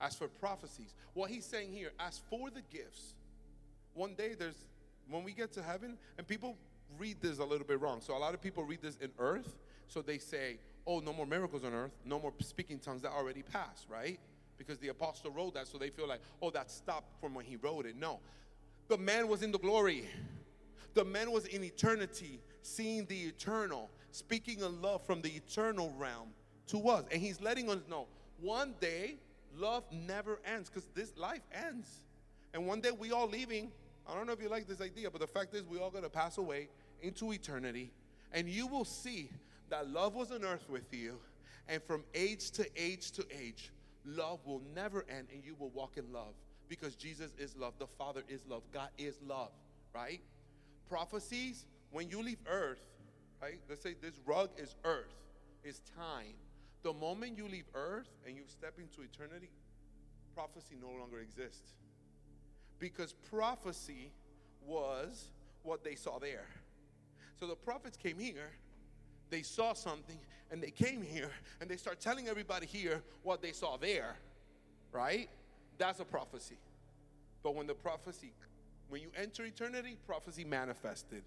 As 0.00 0.14
for 0.14 0.28
prophecies, 0.28 0.94
what 1.14 1.30
he's 1.30 1.44
saying 1.44 1.72
here, 1.72 1.90
as 1.98 2.20
for 2.28 2.50
the 2.50 2.60
gifts, 2.70 3.14
one 3.94 4.14
day 4.14 4.34
there's, 4.38 4.66
when 5.08 5.24
we 5.24 5.32
get 5.32 5.52
to 5.54 5.62
heaven, 5.62 5.96
and 6.18 6.26
people 6.26 6.56
read 6.98 7.16
this 7.20 7.38
a 7.38 7.44
little 7.44 7.66
bit 7.66 7.80
wrong. 7.80 8.00
So 8.00 8.16
a 8.16 8.18
lot 8.18 8.34
of 8.34 8.42
people 8.42 8.62
read 8.64 8.82
this 8.82 8.96
in 8.98 9.10
earth, 9.18 9.56
so 9.88 10.02
they 10.02 10.18
say, 10.18 10.58
oh, 10.86 11.00
no 11.00 11.12
more 11.12 11.26
miracles 11.26 11.64
on 11.64 11.72
earth, 11.72 11.92
no 12.04 12.20
more 12.20 12.32
speaking 12.40 12.78
tongues 12.78 13.02
that 13.02 13.12
already 13.12 13.42
passed, 13.42 13.86
right? 13.88 14.20
Because 14.58 14.78
the 14.78 14.88
apostle 14.88 15.30
wrote 15.30 15.54
that, 15.54 15.66
so 15.66 15.78
they 15.78 15.90
feel 15.90 16.08
like, 16.08 16.20
oh, 16.42 16.50
that 16.50 16.70
stopped 16.70 17.18
from 17.20 17.34
when 17.34 17.44
he 17.44 17.56
wrote 17.56 17.86
it. 17.86 17.96
No. 17.96 18.20
The 18.88 18.98
man 18.98 19.28
was 19.28 19.42
in 19.42 19.52
the 19.52 19.58
glory. 19.58 20.08
The 20.94 21.04
man 21.04 21.30
was 21.30 21.46
in 21.46 21.64
eternity, 21.64 22.40
seeing 22.62 23.04
the 23.06 23.20
eternal, 23.24 23.90
speaking 24.12 24.60
in 24.60 24.80
love 24.80 25.04
from 25.04 25.20
the 25.20 25.30
eternal 25.30 25.92
realm 25.96 26.28
to 26.68 26.88
us. 26.88 27.04
And 27.10 27.20
he's 27.20 27.40
letting 27.40 27.68
us 27.68 27.80
know 27.88 28.06
one 28.40 28.74
day 28.80 29.16
love 29.56 29.84
never 29.90 30.40
ends 30.44 30.68
because 30.68 30.88
this 30.94 31.16
life 31.16 31.42
ends. 31.52 32.00
And 32.54 32.66
one 32.66 32.80
day 32.80 32.90
we 32.90 33.12
all 33.12 33.28
leaving. 33.28 33.70
I 34.08 34.14
don't 34.14 34.26
know 34.26 34.32
if 34.32 34.40
you 34.40 34.48
like 34.48 34.68
this 34.68 34.80
idea, 34.80 35.10
but 35.10 35.20
the 35.20 35.26
fact 35.26 35.54
is 35.54 35.64
we 35.64 35.78
all 35.78 35.90
gonna 35.90 36.08
pass 36.08 36.38
away 36.38 36.68
into 37.02 37.32
eternity. 37.32 37.92
And 38.32 38.48
you 38.48 38.66
will 38.66 38.84
see 38.84 39.30
that 39.68 39.90
love 39.90 40.14
was 40.14 40.30
on 40.30 40.44
earth 40.44 40.68
with 40.68 40.92
you. 40.92 41.18
And 41.68 41.82
from 41.82 42.04
age 42.14 42.52
to 42.52 42.66
age 42.76 43.10
to 43.12 43.26
age, 43.30 43.72
love 44.04 44.38
will 44.46 44.62
never 44.74 45.04
end 45.08 45.26
and 45.32 45.44
you 45.44 45.56
will 45.58 45.70
walk 45.70 45.96
in 45.96 46.12
love 46.12 46.34
because 46.68 46.94
Jesus 46.94 47.32
is 47.38 47.56
love, 47.56 47.74
the 47.78 47.86
Father 47.86 48.22
is 48.28 48.42
love, 48.48 48.62
God 48.72 48.88
is 48.98 49.18
love, 49.26 49.50
right? 49.94 50.20
Prophecies, 50.88 51.66
when 51.90 52.08
you 52.08 52.22
leave 52.22 52.38
earth, 52.46 52.84
right? 53.40 53.58
Let's 53.68 53.82
say 53.82 53.94
this 54.00 54.20
rug 54.26 54.50
is 54.58 54.74
earth, 54.84 55.14
is 55.64 55.80
time. 55.96 56.34
The 56.82 56.92
moment 56.92 57.36
you 57.36 57.48
leave 57.48 57.66
earth 57.74 58.08
and 58.26 58.36
you 58.36 58.42
step 58.46 58.74
into 58.78 59.02
eternity, 59.02 59.50
prophecy 60.34 60.76
no 60.80 60.88
longer 60.98 61.18
exists. 61.20 61.72
Because 62.78 63.12
prophecy 63.30 64.10
was 64.66 65.30
what 65.62 65.82
they 65.82 65.94
saw 65.94 66.18
there. 66.18 66.46
So 67.40 67.46
the 67.46 67.54
prophets 67.54 67.96
came 67.96 68.18
here, 68.18 68.50
they 69.30 69.42
saw 69.42 69.72
something, 69.72 70.18
and 70.50 70.62
they 70.62 70.70
came 70.70 71.02
here, 71.02 71.30
and 71.60 71.68
they 71.68 71.76
start 71.76 72.00
telling 72.00 72.28
everybody 72.28 72.66
here 72.66 73.02
what 73.22 73.42
they 73.42 73.52
saw 73.52 73.76
there, 73.76 74.16
right? 74.92 75.28
That's 75.78 76.00
a 76.00 76.04
prophecy. 76.04 76.56
But 77.42 77.54
when 77.54 77.66
the 77.66 77.74
prophecy, 77.74 78.32
when 78.88 79.02
you 79.02 79.10
enter 79.16 79.44
eternity, 79.44 79.96
prophecy 80.06 80.44
manifested. 80.44 81.22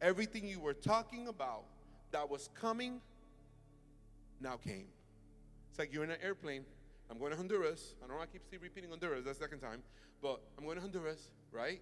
Everything 0.00 0.46
you 0.46 0.60
were 0.60 0.74
talking 0.74 1.28
about 1.28 1.64
that 2.12 2.28
was 2.28 2.48
coming 2.54 3.00
now 4.40 4.56
came. 4.56 4.86
It's 5.70 5.78
like 5.78 5.92
you're 5.92 6.04
in 6.04 6.10
an 6.10 6.18
airplane. 6.22 6.64
I'm 7.10 7.18
going 7.18 7.30
to 7.30 7.36
Honduras. 7.36 7.94
I 8.02 8.06
don't 8.06 8.16
know 8.16 8.22
I 8.22 8.26
keep 8.26 8.42
repeating 8.62 8.90
Honduras, 8.90 9.24
that's 9.24 9.38
the 9.38 9.44
second 9.44 9.60
time. 9.60 9.82
But 10.22 10.40
I'm 10.58 10.64
going 10.64 10.76
to 10.76 10.82
Honduras, 10.82 11.30
right? 11.52 11.80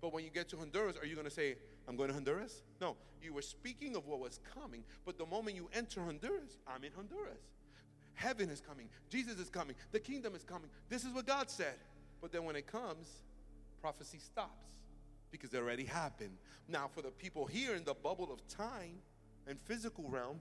But 0.00 0.12
when 0.12 0.24
you 0.24 0.30
get 0.30 0.48
to 0.50 0.56
Honduras, 0.56 0.96
are 1.00 1.06
you 1.06 1.14
going 1.14 1.26
to 1.26 1.32
say, 1.32 1.56
I'm 1.88 1.96
going 1.96 2.08
to 2.08 2.14
Honduras? 2.14 2.62
No. 2.80 2.96
You 3.22 3.32
were 3.32 3.42
speaking 3.42 3.96
of 3.96 4.06
what 4.06 4.20
was 4.20 4.38
coming, 4.54 4.84
but 5.06 5.16
the 5.16 5.24
moment 5.24 5.56
you 5.56 5.70
enter 5.72 6.02
Honduras, 6.02 6.58
I'm 6.66 6.84
in 6.84 6.92
Honduras. 6.94 7.40
Heaven 8.14 8.50
is 8.50 8.60
coming. 8.60 8.88
Jesus 9.10 9.38
is 9.38 9.50
coming. 9.50 9.76
The 9.92 10.00
kingdom 10.00 10.34
is 10.34 10.44
coming. 10.44 10.70
This 10.88 11.04
is 11.04 11.12
what 11.12 11.26
God 11.26 11.50
said. 11.50 11.74
But 12.20 12.32
then 12.32 12.44
when 12.44 12.56
it 12.56 12.66
comes, 12.66 13.06
prophecy 13.80 14.18
stops 14.18 14.74
because 15.30 15.52
it 15.52 15.58
already 15.58 15.84
happened. 15.84 16.36
Now, 16.68 16.88
for 16.94 17.02
the 17.02 17.10
people 17.10 17.44
here 17.44 17.74
in 17.74 17.84
the 17.84 17.94
bubble 17.94 18.32
of 18.32 18.46
time 18.48 18.98
and 19.46 19.58
physical 19.58 20.08
realm, 20.08 20.40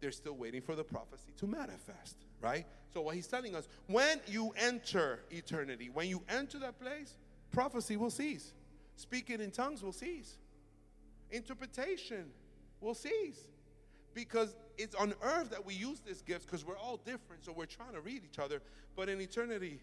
they're 0.00 0.12
still 0.12 0.36
waiting 0.36 0.60
for 0.60 0.76
the 0.76 0.84
prophecy 0.84 1.32
to 1.38 1.46
manifest, 1.46 2.16
right? 2.40 2.66
So, 2.94 3.00
what 3.00 3.14
he's 3.14 3.26
telling 3.26 3.56
us 3.56 3.66
when 3.86 4.20
you 4.26 4.54
enter 4.56 5.20
eternity, 5.30 5.90
when 5.92 6.08
you 6.08 6.22
enter 6.28 6.58
that 6.60 6.78
place, 6.78 7.16
prophecy 7.50 7.96
will 7.96 8.10
cease, 8.10 8.52
speaking 8.96 9.40
in 9.40 9.50
tongues 9.50 9.82
will 9.82 9.92
cease, 9.92 10.36
interpretation 11.30 12.26
will 12.80 12.94
cease. 12.94 13.40
Because 14.14 14.56
it's 14.76 14.94
on 14.94 15.14
earth 15.22 15.50
that 15.50 15.64
we 15.64 15.74
use 15.74 16.00
this 16.00 16.22
gift 16.22 16.46
because 16.46 16.64
we're 16.64 16.78
all 16.78 16.96
different, 16.96 17.44
so 17.44 17.52
we're 17.52 17.66
trying 17.66 17.92
to 17.92 18.00
read 18.00 18.22
each 18.24 18.38
other. 18.38 18.60
But 18.96 19.08
in 19.08 19.20
eternity, 19.20 19.80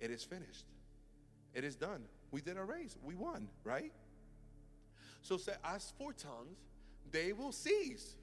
it 0.00 0.10
is 0.10 0.24
finished. 0.24 0.64
It 1.54 1.64
is 1.64 1.76
done. 1.76 2.02
We 2.30 2.40
did 2.40 2.58
our 2.58 2.64
race. 2.64 2.96
We 3.02 3.14
won, 3.14 3.48
right? 3.64 3.92
So 5.22 5.36
say, 5.36 5.52
as 5.64 5.92
for 5.98 6.12
tongues, 6.12 6.58
they 7.10 7.32
will 7.32 7.52
cease 7.52 8.16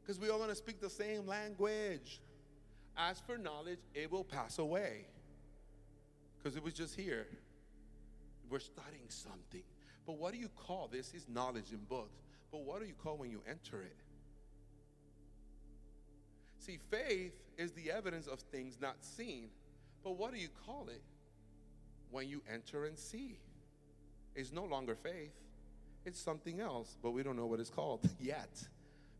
because 0.00 0.20
we 0.20 0.28
are 0.28 0.38
going 0.38 0.48
to 0.48 0.54
speak 0.54 0.80
the 0.80 0.90
same 0.90 1.26
language. 1.26 2.20
As 2.96 3.20
for 3.20 3.36
knowledge, 3.36 3.80
it 3.94 4.10
will 4.10 4.24
pass 4.24 4.58
away 4.58 5.06
because 6.38 6.56
it 6.56 6.62
was 6.62 6.72
just 6.72 6.94
here. 6.94 7.26
We're 8.48 8.60
studying 8.60 9.08
something. 9.08 9.62
But 10.06 10.18
what 10.18 10.32
do 10.32 10.38
you 10.38 10.48
call 10.48 10.88
this? 10.90 11.12
Is 11.12 11.26
knowledge 11.28 11.72
in 11.72 11.80
books. 11.88 12.22
But 12.52 12.62
what 12.62 12.80
do 12.80 12.86
you 12.86 12.94
call 12.94 13.16
when 13.16 13.30
you 13.30 13.42
enter 13.48 13.82
it? 13.82 13.96
See, 16.66 16.78
faith 16.90 17.32
is 17.56 17.70
the 17.72 17.92
evidence 17.92 18.26
of 18.26 18.40
things 18.40 18.78
not 18.80 18.96
seen. 19.00 19.50
But 20.02 20.18
what 20.18 20.32
do 20.32 20.38
you 20.40 20.48
call 20.66 20.88
it 20.88 21.00
when 22.10 22.28
you 22.28 22.42
enter 22.52 22.86
and 22.86 22.98
see? 22.98 23.38
It's 24.34 24.50
no 24.50 24.64
longer 24.64 24.96
faith, 24.96 25.32
it's 26.04 26.20
something 26.20 26.58
else, 26.60 26.96
but 27.02 27.12
we 27.12 27.22
don't 27.22 27.36
know 27.36 27.46
what 27.46 27.60
it's 27.60 27.70
called 27.70 28.08
yet. 28.20 28.50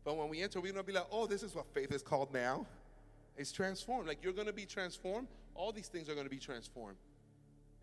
But 0.03 0.17
when 0.17 0.27
we 0.27 0.41
enter, 0.41 0.59
we're 0.59 0.73
gonna 0.73 0.83
be 0.83 0.91
like, 0.91 1.07
oh, 1.09 1.25
this 1.25 1.41
is 1.41 1.55
what 1.55 1.65
faith 1.73 1.93
is 1.93 2.01
called 2.01 2.33
now. 2.33 2.65
It's 3.37 3.53
transformed. 3.53 4.09
Like 4.09 4.21
you're 4.21 4.33
gonna 4.33 4.51
be 4.51 4.65
transformed. 4.65 5.29
All 5.55 5.71
these 5.71 5.87
things 5.87 6.09
are 6.09 6.15
gonna 6.15 6.27
be 6.27 6.39
transformed. 6.39 6.97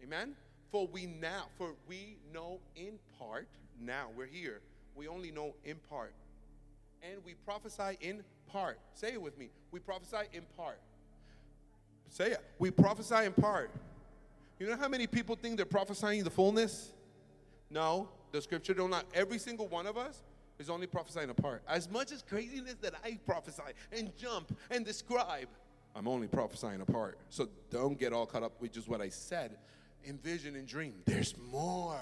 Amen. 0.03 0.35
For 0.71 0.87
we 0.87 1.07
now, 1.07 1.47
for 1.57 1.71
we 1.89 2.19
know 2.35 2.61
in 2.77 2.99
part. 3.19 3.49
Now 3.81 4.09
we're 4.15 4.27
here. 4.27 4.61
We 4.95 5.09
only 5.09 5.31
know 5.31 5.55
in 5.65 5.77
part, 5.89 6.13
and 7.13 7.23
we 7.25 7.35
prophesy 7.45 7.97
in 8.01 8.23
part. 8.47 8.79
Say 8.95 9.13
it 9.13 9.23
with 9.23 9.39
me. 9.39 9.51
We 9.71 9.81
prophesy 9.81 10.29
in 10.33 10.43
part. 10.57 10.79
Say 12.09 12.31
it. 12.33 12.41
We 12.59 12.71
prophesy 12.71 13.25
in 13.25 13.33
part. 13.33 13.71
You 14.59 14.69
know 14.69 14.77
how 14.77 14.89
many 14.89 15.07
people 15.07 15.37
think 15.37 15.57
they're 15.57 15.67
prophesying 15.67 16.25
the 16.25 16.31
fullness? 16.31 16.93
No, 17.71 18.09
the 18.33 18.41
scripture 18.41 18.75
don't 18.75 18.91
not. 18.91 19.05
Every 19.15 19.39
single 19.39 19.67
one 19.67 19.87
of 19.87 19.99
us 19.99 20.23
is 20.59 20.71
only 20.71 20.87
prophesying 20.87 21.31
a 21.31 21.35
part. 21.35 21.63
As 21.69 21.91
much 21.91 22.13
as 22.13 22.23
craziness 22.23 22.77
that 22.83 22.95
I 23.05 23.19
prophesy 23.27 23.63
and 23.93 24.17
jump 24.17 24.57
and 24.71 24.85
describe, 24.85 25.49
I'm 25.97 26.07
only 26.07 26.29
prophesying 26.29 26.81
a 26.81 26.85
part. 26.85 27.19
So 27.31 27.49
don't 27.71 27.99
get 27.99 28.13
all 28.13 28.27
caught 28.27 28.43
up 28.43 28.61
with 28.61 28.73
just 28.73 28.89
what 28.89 29.01
I 29.01 29.09
said. 29.09 29.57
In 30.05 30.19
vision 30.19 30.55
and 30.55 30.69
dream, 30.69 30.95
there's 31.07 31.35
more. 31.51 31.99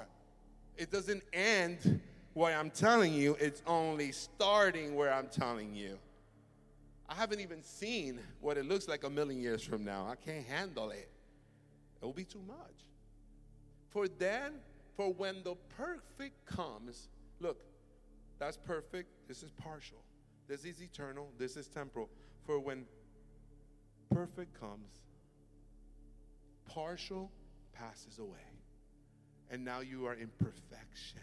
It 0.77 0.91
doesn't 0.91 1.23
end 1.33 2.01
where 2.35 2.59
I'm 2.59 2.71
telling 2.71 3.13
you, 3.13 3.37
it's 3.41 3.63
only 3.67 4.13
starting 4.13 4.95
where 4.95 5.13
I'm 5.13 5.29
telling 5.29 5.75
you. 5.75 5.99
I 7.09 7.15
haven't 7.15 7.41
even 7.41 7.63
seen 7.63 8.19
what 8.41 8.57
it 8.57 8.65
looks 8.65 8.89
like 8.89 9.05
a 9.05 9.11
million 9.11 9.41
years 9.41 9.63
from 9.63 9.85
now. 9.85 10.07
I 10.11 10.15
can't 10.15 10.47
handle 10.47 10.91
it. 10.91 11.11
It 12.01 12.05
will 12.05 12.13
be 12.13 12.25
too 12.25 12.43
much. 12.47 12.57
For 13.91 14.09
then, 14.09 14.55
for 14.97 15.13
when 15.13 15.43
the 15.43 15.55
perfect 15.77 16.47
comes, 16.47 17.09
look, 17.41 17.59
that's 18.39 18.57
perfect. 18.57 19.11
This 19.29 19.43
is 19.43 19.51
partial. 19.51 19.99
This 20.49 20.65
is 20.65 20.83
eternal. 20.83 21.29
This 21.39 21.57
is 21.57 21.69
temporal. 21.69 22.09
For 22.47 22.59
when 22.59 22.87
perfect 24.13 24.59
comes, 24.59 25.01
partial 26.67 27.31
passes 27.73 28.19
away. 28.19 28.39
And 29.51 29.65
now 29.65 29.81
you 29.81 30.07
are 30.07 30.15
in 30.15 30.31
perfection. 30.39 31.21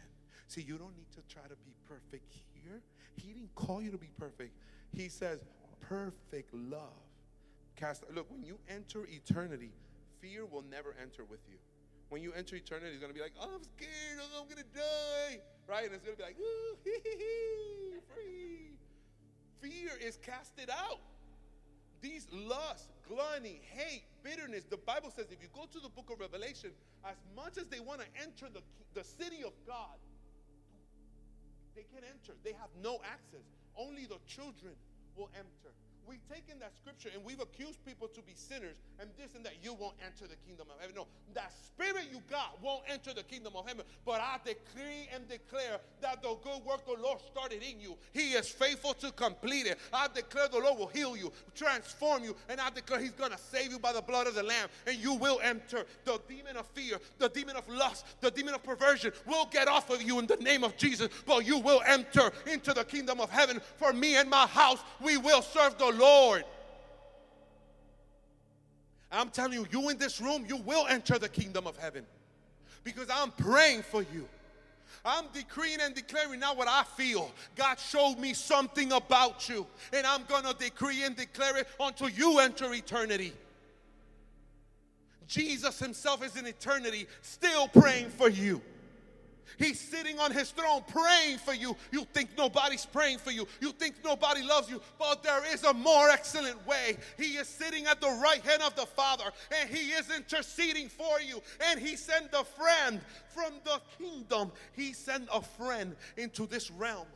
See, 0.49 0.61
you 0.61 0.79
don't 0.79 0.97
need 0.97 1.11
to 1.11 1.21
try 1.31 1.43
to 1.43 1.55
be 1.63 1.75
perfect 1.87 2.33
here. 2.55 2.81
He 3.15 3.33
didn't 3.33 3.53
call 3.53 3.83
you 3.83 3.91
to 3.91 3.99
be 3.99 4.09
perfect. 4.17 4.57
He 4.91 5.07
says, 5.07 5.45
perfect 5.87 6.51
love. 6.55 7.05
Cast 7.75 8.03
look, 8.15 8.25
when 8.31 8.43
you 8.43 8.57
enter 8.67 9.05
eternity, 9.07 9.69
fear 10.19 10.47
will 10.47 10.63
never 10.71 10.95
enter 10.99 11.23
with 11.23 11.39
you. 11.47 11.57
When 12.09 12.23
you 12.23 12.33
enter 12.33 12.55
eternity, 12.55 12.93
it's 12.93 12.99
gonna 12.99 13.13
be 13.13 13.21
like, 13.21 13.33
oh, 13.39 13.47
I'm 13.55 13.63
scared, 13.63 14.19
oh, 14.19 14.41
I'm 14.41 14.49
gonna 14.49 14.65
die. 14.73 15.39
Right? 15.67 15.85
And 15.85 15.93
it's 15.93 16.03
gonna 16.03 16.17
be 16.17 16.23
like, 16.23 16.37
ooh, 16.39 16.75
free. 18.15 18.71
Fear 19.61 19.91
is 20.01 20.17
casted 20.17 20.71
out. 20.71 20.99
These 22.01 22.25
lust, 22.31 22.89
gluttony, 23.07 23.61
hate, 23.69 24.03
bitterness. 24.23 24.63
The 24.63 24.77
Bible 24.77 25.11
says 25.15 25.27
if 25.29 25.43
you 25.43 25.49
go 25.53 25.67
to 25.71 25.79
the 25.79 25.89
book 25.89 26.09
of 26.11 26.19
Revelation, 26.19 26.71
as 27.05 27.17
much 27.35 27.59
as 27.59 27.65
they 27.67 27.79
want 27.79 28.01
to 28.01 28.07
enter 28.19 28.47
the, 28.51 28.61
the 28.95 29.03
city 29.03 29.43
of 29.45 29.53
God, 29.67 29.99
they 31.79 31.87
can't 31.95 32.03
enter. 32.03 32.35
They 32.43 32.51
have 32.59 32.67
no 32.83 32.99
access. 33.07 33.47
Only 33.79 34.03
the 34.03 34.19
children 34.27 34.75
will 35.15 35.29
enter. 35.31 35.71
We've 36.09 36.27
taken 36.27 36.57
that 36.61 36.73
scripture 36.75 37.09
and 37.13 37.23
we've 37.23 37.39
accused 37.39 37.85
people 37.85 38.07
to 38.07 38.21
be 38.23 38.33
sinners 38.33 38.77
and 38.99 39.11
this 39.15 39.35
and 39.35 39.45
that. 39.45 39.53
You 39.61 39.75
won't 39.75 39.93
enter 40.03 40.25
the 40.25 40.37
kingdom 40.47 40.65
of 40.73 40.81
heaven. 40.81 40.95
No, 40.95 41.05
that 41.35 41.53
spirit 41.53 42.07
you 42.11 42.19
got 42.31 42.57
won't 42.63 42.81
enter 42.89 43.13
the 43.13 43.21
kingdom 43.21 43.53
of 43.55 43.67
heaven. 43.67 43.85
But 44.05 44.19
I 44.19 44.37
decree 44.43 45.07
and 45.13 45.27
declare 45.27 45.77
that 46.01 46.23
the 46.23 46.35
good 46.43 46.65
work 46.65 46.87
the 46.87 46.99
Lord 46.99 47.19
started 47.31 47.61
in 47.61 47.79
you, 47.79 47.95
He 48.11 48.31
is 48.31 48.49
faithful 48.49 48.95
to 48.95 49.11
complete 49.11 49.67
it. 49.67 49.77
I 49.93 50.07
declare 50.11 50.47
the 50.47 50.57
Lord 50.57 50.79
will 50.79 50.87
heal 50.87 51.15
you, 51.15 51.31
transform 51.53 52.23
you, 52.23 52.35
and 52.49 52.59
I 52.59 52.71
declare 52.71 52.99
He's 52.99 53.11
going 53.11 53.31
to 53.31 53.37
save 53.37 53.71
you 53.71 53.77
by 53.77 53.93
the 53.93 54.01
blood 54.01 54.25
of 54.25 54.33
the 54.33 54.41
Lamb. 54.41 54.69
And 54.87 54.97
you 54.97 55.13
will 55.13 55.39
enter 55.43 55.85
the 56.05 56.19
demon 56.27 56.57
of 56.57 56.65
fear, 56.67 56.97
the 57.19 57.29
demon 57.29 57.55
of 57.55 57.69
lust, 57.69 58.05
the 58.19 58.31
demon 58.31 58.55
of 58.55 58.63
perversion 58.63 59.11
will 59.27 59.45
get 59.45 59.67
off 59.67 59.91
of 59.91 60.01
you 60.01 60.17
in 60.17 60.25
the 60.25 60.37
name 60.37 60.63
of 60.63 60.75
Jesus. 60.75 61.09
But 61.27 61.45
you 61.45 61.59
will 61.59 61.83
enter 61.85 62.31
into 62.51 62.73
the 62.73 62.83
kingdom 62.83 63.19
of 63.19 63.29
heaven. 63.29 63.61
For 63.77 63.93
me 63.93 64.15
and 64.15 64.27
my 64.27 64.47
house, 64.47 64.79
we 65.03 65.17
will 65.17 65.43
serve 65.43 65.77
the 65.77 65.85
Lord. 65.85 65.98
I'm 69.11 69.29
telling 69.29 69.53
you, 69.53 69.67
you 69.71 69.89
in 69.89 69.97
this 69.97 70.21
room, 70.21 70.45
you 70.47 70.57
will 70.57 70.85
enter 70.87 71.17
the 71.17 71.29
kingdom 71.29 71.65
of 71.65 71.77
heaven 71.77 72.05
because 72.83 73.07
I'm 73.09 73.31
praying 73.31 73.83
for 73.83 74.01
you. 74.01 74.27
I'm 75.05 75.25
decreeing 75.33 75.79
and 75.81 75.95
declaring 75.95 76.39
now 76.39 76.53
what 76.53 76.67
I 76.67 76.83
feel. 76.83 77.31
God 77.55 77.79
showed 77.79 78.17
me 78.17 78.33
something 78.33 78.91
about 78.91 79.47
you, 79.47 79.65
and 79.93 80.05
I'm 80.05 80.23
going 80.25 80.43
to 80.43 80.53
decree 80.53 81.03
and 81.03 81.15
declare 81.15 81.57
it 81.57 81.67
until 81.79 82.09
you 82.09 82.39
enter 82.39 82.73
eternity. 82.73 83.33
Jesus 85.27 85.79
Himself 85.79 86.23
is 86.25 86.35
in 86.35 86.45
eternity, 86.47 87.07
still 87.21 87.67
praying 87.67 88.09
for 88.09 88.29
you. 88.29 88.61
He's 89.57 89.79
sitting 89.79 90.19
on 90.19 90.31
his 90.31 90.51
throne 90.51 90.83
praying 90.87 91.39
for 91.39 91.53
you. 91.53 91.75
You 91.91 92.05
think 92.13 92.29
nobody's 92.37 92.85
praying 92.85 93.19
for 93.19 93.31
you. 93.31 93.47
You 93.61 93.71
think 93.71 93.95
nobody 94.03 94.43
loves 94.43 94.69
you. 94.69 94.81
But 94.97 95.23
there 95.23 95.43
is 95.53 95.63
a 95.63 95.73
more 95.73 96.09
excellent 96.09 96.65
way. 96.67 96.97
He 97.17 97.37
is 97.37 97.47
sitting 97.47 97.85
at 97.85 98.01
the 98.01 98.19
right 98.21 98.41
hand 98.41 98.61
of 98.61 98.75
the 98.75 98.85
Father 98.85 99.25
and 99.59 99.69
he 99.69 99.91
is 99.91 100.09
interceding 100.15 100.89
for 100.89 101.19
you. 101.21 101.41
And 101.67 101.79
he 101.79 101.95
sent 101.95 102.27
a 102.33 102.43
friend 102.43 103.01
from 103.29 103.53
the 103.63 103.81
kingdom. 103.97 104.51
He 104.73 104.93
sent 104.93 105.27
a 105.33 105.41
friend 105.41 105.95
into 106.17 106.45
this 106.45 106.71
realm 106.71 107.07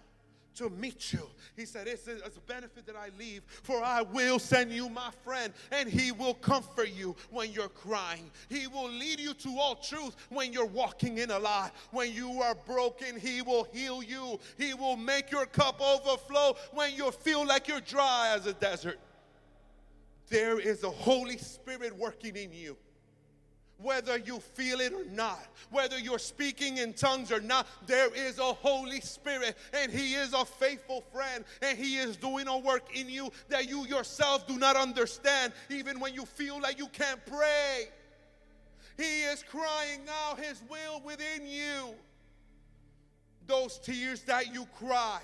to 0.55 0.69
meet 0.69 1.13
you. 1.13 1.27
He 1.55 1.65
said, 1.65 1.87
It's 1.87 2.07
a, 2.07 2.17
it's 2.17 2.37
a 2.37 2.41
benefit 2.41 2.85
that 2.85 2.95
I 2.95 3.09
leave, 3.17 3.43
for 3.47 3.83
I 3.83 4.01
will 4.01 4.39
send 4.39 4.71
you 4.71 4.89
my 4.89 5.09
friend, 5.23 5.53
and 5.71 5.89
he 5.89 6.11
will 6.11 6.33
comfort 6.33 6.89
you 6.89 7.15
when 7.29 7.51
you're 7.51 7.69
crying. 7.69 8.29
He 8.49 8.67
will 8.67 8.89
lead 8.89 9.19
you 9.19 9.33
to 9.33 9.57
all 9.59 9.75
truth 9.75 10.15
when 10.29 10.53
you're 10.53 10.65
walking 10.65 11.17
in 11.17 11.31
a 11.31 11.39
lie. 11.39 11.71
When 11.91 12.13
you 12.13 12.41
are 12.41 12.55
broken, 12.55 13.19
he 13.19 13.41
will 13.41 13.65
heal 13.71 14.03
you. 14.03 14.39
He 14.57 14.73
will 14.73 14.97
make 14.97 15.31
your 15.31 15.45
cup 15.45 15.81
overflow 15.81 16.55
when 16.71 16.93
you 16.95 17.11
feel 17.11 17.45
like 17.45 17.67
you're 17.67 17.81
dry 17.81 18.33
as 18.35 18.45
a 18.45 18.53
desert. 18.53 18.99
There 20.29 20.59
is 20.59 20.83
a 20.83 20.89
Holy 20.89 21.37
Spirit 21.37 21.95
working 21.97 22.35
in 22.35 22.51
you 22.51 22.77
whether 23.84 24.17
you 24.17 24.39
feel 24.39 24.79
it 24.79 24.93
or 24.93 25.05
not, 25.05 25.45
whether 25.69 25.99
you're 25.99 26.17
speaking 26.17 26.77
in 26.77 26.93
tongues 26.93 27.31
or 27.31 27.41
not, 27.41 27.67
there 27.86 28.13
is 28.15 28.39
a 28.39 28.53
Holy 28.53 29.01
Spirit 29.01 29.57
and 29.73 29.91
He 29.91 30.13
is 30.13 30.34
a 30.34 30.45
faithful 30.45 31.01
friend 31.13 31.43
and 31.61 31.77
He 31.77 31.97
is 31.97 32.15
doing 32.15 32.47
a 32.47 32.57
work 32.57 32.95
in 32.95 33.09
you 33.09 33.29
that 33.49 33.69
you 33.69 33.86
yourself 33.86 34.47
do 34.47 34.57
not 34.57 34.75
understand, 34.75 35.53
even 35.69 35.99
when 35.99 36.13
you 36.13 36.25
feel 36.25 36.59
like 36.61 36.79
you 36.79 36.88
can't 36.88 37.23
pray. 37.25 37.89
He 38.97 39.23
is 39.23 39.43
crying 39.43 40.01
out 40.25 40.39
His 40.39 40.61
will 40.69 41.01
within 41.03 41.45
you. 41.45 41.93
Those 43.45 43.77
tears 43.79 44.21
that 44.23 44.53
you 44.53 44.65
cry 44.79 45.19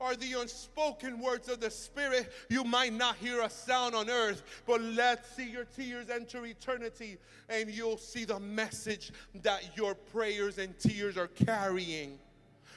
are 0.00 0.14
the 0.14 0.34
unspoken 0.40 1.20
words 1.20 1.48
of 1.48 1.60
the 1.60 1.70
Spirit. 1.70 2.32
You 2.48 2.64
might 2.64 2.92
not 2.92 3.16
hear 3.16 3.42
a 3.42 3.50
sound 3.50 3.94
on 3.94 4.08
earth, 4.08 4.42
but 4.66 4.80
let's 4.80 5.28
see 5.34 5.50
your 5.50 5.64
tears 5.64 6.10
enter 6.10 6.44
eternity 6.46 7.18
and 7.48 7.70
you'll 7.70 7.98
see 7.98 8.24
the 8.24 8.38
message 8.38 9.10
that 9.42 9.76
your 9.76 9.94
prayers 9.94 10.58
and 10.58 10.78
tears 10.78 11.16
are 11.16 11.28
carrying. 11.28 12.18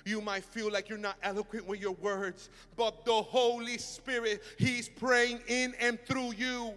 You 0.05 0.21
might 0.21 0.43
feel 0.43 0.71
like 0.71 0.89
you're 0.89 0.97
not 0.97 1.17
eloquent 1.21 1.67
with 1.67 1.79
your 1.79 1.91
words, 1.93 2.49
but 2.75 3.05
the 3.05 3.21
Holy 3.21 3.77
Spirit, 3.77 4.41
He's 4.57 4.89
praying 4.89 5.41
in 5.47 5.75
and 5.79 5.99
through 6.05 6.33
you 6.33 6.73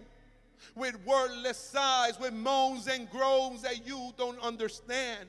with 0.75 0.97
wordless 1.05 1.57
sighs, 1.57 2.19
with 2.19 2.33
moans 2.33 2.87
and 2.87 3.09
groans 3.09 3.61
that 3.63 3.87
you 3.87 4.13
don't 4.17 4.39
understand. 4.41 5.27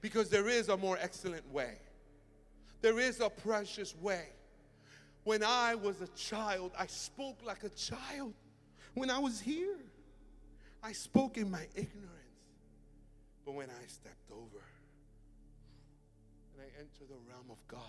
Because 0.00 0.28
there 0.28 0.48
is 0.48 0.68
a 0.68 0.76
more 0.76 0.98
excellent 1.00 1.50
way, 1.52 1.74
there 2.80 2.98
is 2.98 3.20
a 3.20 3.30
precious 3.30 3.94
way. 4.00 4.26
When 5.24 5.42
I 5.42 5.74
was 5.74 6.00
a 6.00 6.08
child, 6.08 6.72
I 6.78 6.86
spoke 6.86 7.38
like 7.44 7.62
a 7.64 7.68
child. 7.68 8.34
When 8.94 9.10
I 9.10 9.18
was 9.18 9.40
here, 9.40 9.78
I 10.82 10.92
spoke 10.92 11.38
in 11.38 11.50
my 11.50 11.66
ignorance. 11.74 12.08
But 13.44 13.54
when 13.54 13.68
I 13.68 13.86
stepped 13.86 14.30
over 14.30 14.62
and 16.52 16.62
I 16.62 16.78
entered 16.78 17.08
the 17.08 17.30
realm 17.30 17.50
of 17.50 17.58
God 17.68 17.80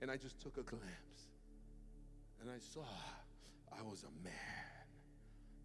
and 0.00 0.10
I 0.10 0.16
just 0.16 0.40
took 0.40 0.56
a 0.56 0.62
glimpse 0.62 0.86
and 2.40 2.50
I 2.50 2.58
saw 2.58 2.84
I 3.78 3.82
was 3.82 4.04
a 4.04 4.24
man, 4.24 4.32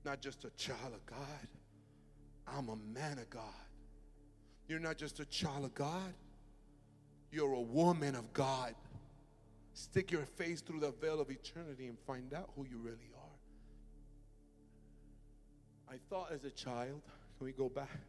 not 0.05 0.21
just 0.21 0.45
a 0.45 0.49
child 0.51 0.93
of 0.93 1.05
God. 1.05 1.47
I'm 2.47 2.69
a 2.69 2.77
man 2.93 3.17
of 3.17 3.29
God. 3.29 3.43
You're 4.67 4.79
not 4.79 4.97
just 4.97 5.19
a 5.19 5.25
child 5.25 5.65
of 5.65 5.73
God, 5.73 6.13
you're 7.31 7.53
a 7.53 7.61
woman 7.61 8.15
of 8.15 8.31
God. 8.33 8.75
Stick 9.77 10.11
your 10.11 10.25
face 10.25 10.61
through 10.61 10.79
the 10.79 10.89
veil 10.89 11.21
of 11.21 11.29
eternity 11.29 11.85
and 11.85 11.99
find 11.99 12.33
out 12.33 12.49
who 12.55 12.65
you 12.65 12.79
really 12.79 13.11
are. 13.15 13.37
I 15.93 15.97
thought 16.09 16.31
as 16.31 16.45
a 16.45 16.49
child, 16.49 17.03
can 17.37 17.45
we 17.45 17.51
go 17.51 17.69
back? 17.69 17.99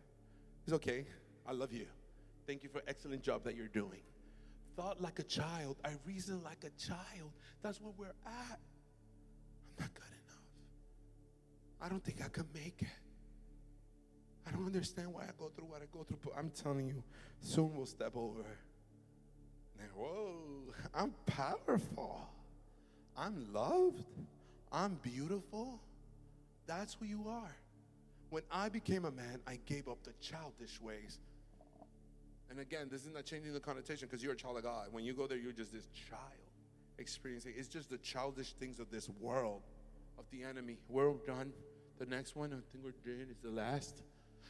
It's 0.65 0.73
okay. 0.73 1.05
I 1.47 1.53
love 1.53 1.71
you. 1.71 1.85
Thank 2.47 2.63
you 2.63 2.71
for 2.71 2.81
excellent 2.89 3.23
job 3.23 3.45
that 3.45 3.55
you're 3.55 3.69
doing. 3.69 4.01
thought 4.77 4.99
like 5.03 5.19
a 5.19 5.23
child. 5.25 5.77
I 5.85 5.91
reasoned 6.07 6.43
like 6.43 6.65
a 6.65 6.71
child. 6.83 7.33
That's 7.61 7.83
where 7.83 7.93
we're 7.99 8.07
at. 8.07 8.15
I'm 8.25 9.79
not 9.79 9.93
good 9.93 10.05
enough. 10.25 10.41
I 11.83 11.91
don't 11.91 12.03
think 12.03 12.25
I 12.25 12.29
can 12.31 12.47
make 12.55 12.81
it. 12.81 12.89
I 14.47 14.53
don't 14.53 14.65
understand 14.65 15.13
why 15.13 15.25
I 15.25 15.33
go 15.37 15.51
through 15.55 15.67
what 15.67 15.83
I 15.83 15.87
go 15.93 16.03
through, 16.03 16.21
but 16.25 16.33
I'm 16.35 16.49
telling 16.49 16.89
you, 16.89 17.05
soon 17.43 17.77
we'll 17.77 17.85
step 17.85 18.13
over. 18.17 18.47
Whoa, 19.97 20.73
I'm 20.95 21.13
powerful. 21.27 22.29
I'm 23.17 23.53
loved. 23.53 24.05
I'm 24.71 24.95
beautiful. 25.03 25.81
That's 26.67 26.95
who 26.95 27.07
you 27.07 27.27
are. 27.29 27.57
When 28.31 28.43
I 28.51 28.69
became 28.69 29.05
a 29.05 29.11
man, 29.11 29.41
I 29.47 29.59
gave 29.67 29.89
up 29.89 30.05
the 30.05 30.13
childish 30.21 30.81
ways. 30.81 31.19
And 32.51 32.61
again, 32.61 32.89
this 32.91 33.05
is 33.05 33.13
not 33.13 33.25
changing 33.25 33.53
the 33.53 33.61
connotation 33.61 34.09
because 34.09 34.23
you're 34.23 34.33
a 34.33 34.37
child 34.37 34.57
of 34.57 34.63
God. 34.63 34.89
When 34.91 35.05
you 35.05 35.15
go 35.15 35.27
there, 35.27 35.39
you're 35.39 35.53
just 35.53 35.73
this 35.73 35.87
child 36.09 36.23
experiencing. 36.99 37.55
It's 37.57 37.69
just 37.69 37.91
the 37.91 37.99
childish 37.99 38.53
things 38.55 38.81
of 38.81 38.91
this 38.91 39.09
world, 39.21 39.63
of 40.19 40.25
the 40.31 40.45
enemy. 40.45 40.79
We're 40.89 41.13
done. 41.27 41.53
The 41.99 42.07
next 42.07 42.37
one, 42.37 42.53
I 42.53 42.57
think 42.73 42.85
we're 42.85 42.93
doing, 43.05 43.29
is 43.31 43.39
the 43.43 43.51
last. 43.51 44.03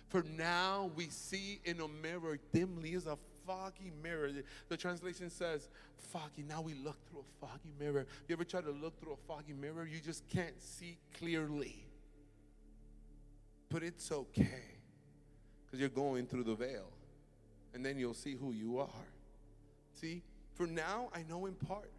For 0.08 0.22
now 0.36 0.90
we 0.96 1.08
see 1.08 1.60
in 1.64 1.80
a 1.80 1.88
mirror 1.88 2.38
dimly 2.52 2.94
as 2.94 3.06
a 3.06 3.18
foggy 3.48 3.90
mirror. 4.02 4.30
The, 4.30 4.44
the, 4.68 4.76
translation 4.76 5.30
says 5.30 5.68
foggy. 6.12 6.44
Now 6.46 6.60
we 6.60 6.74
look 6.74 6.96
through 7.08 7.20
a 7.20 7.46
foggy 7.46 7.72
mirror. 7.80 8.06
You 8.28 8.34
ever 8.34 8.44
try 8.44 8.60
to 8.60 8.70
look 8.70 9.00
through 9.00 9.14
a 9.14 9.26
foggy 9.26 9.54
mirror? 9.54 9.88
You 9.90 10.00
just 10.00 10.28
can't 10.28 10.60
see 10.62 10.98
clearly. 11.18 11.82
But 13.70 13.82
it's 13.82 14.12
okay 14.12 14.64
because 15.64 15.80
you're 15.80 15.88
going 15.88 16.26
through 16.26 16.44
the 16.44 16.54
veil. 16.54 16.90
And 17.74 17.84
then 17.84 17.98
you'll 17.98 18.14
see 18.14 18.34
who 18.34 18.52
you 18.52 18.78
are. 18.78 19.08
See, 19.94 20.22
for 20.54 20.66
now 20.66 21.08
I 21.14 21.24
know 21.28 21.46
in 21.46 21.54
part. 21.54 21.90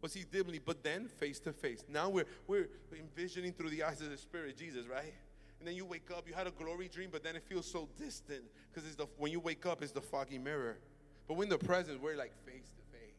Well, 0.00 0.10
see 0.10 0.24
dimly, 0.30 0.60
but 0.64 0.82
then 0.82 1.08
face 1.08 1.38
to 1.40 1.52
face. 1.52 1.84
Now 1.88 2.08
we're 2.08 2.26
we're 2.46 2.68
envisioning 2.96 3.52
through 3.52 3.70
the 3.70 3.82
eyes 3.82 4.00
of 4.00 4.10
the 4.10 4.16
Spirit, 4.16 4.56
Jesus, 4.56 4.86
right? 4.86 5.14
And 5.58 5.66
then 5.66 5.74
you 5.74 5.84
wake 5.84 6.10
up, 6.10 6.28
you 6.28 6.34
had 6.34 6.46
a 6.46 6.50
glory 6.50 6.88
dream, 6.88 7.08
but 7.10 7.22
then 7.22 7.34
it 7.36 7.42
feels 7.42 7.70
so 7.70 7.88
distant 7.98 8.42
because 8.70 8.86
it's 8.86 8.96
the 8.96 9.06
when 9.16 9.32
you 9.32 9.40
wake 9.40 9.64
up, 9.66 9.82
it's 9.82 9.92
the 9.92 10.00
foggy 10.00 10.38
mirror. 10.38 10.78
But 11.26 11.36
when 11.36 11.48
the 11.48 11.58
presence, 11.58 12.00
we're 12.00 12.16
like 12.16 12.32
face 12.44 12.70
to 12.76 12.98
face. 12.98 13.16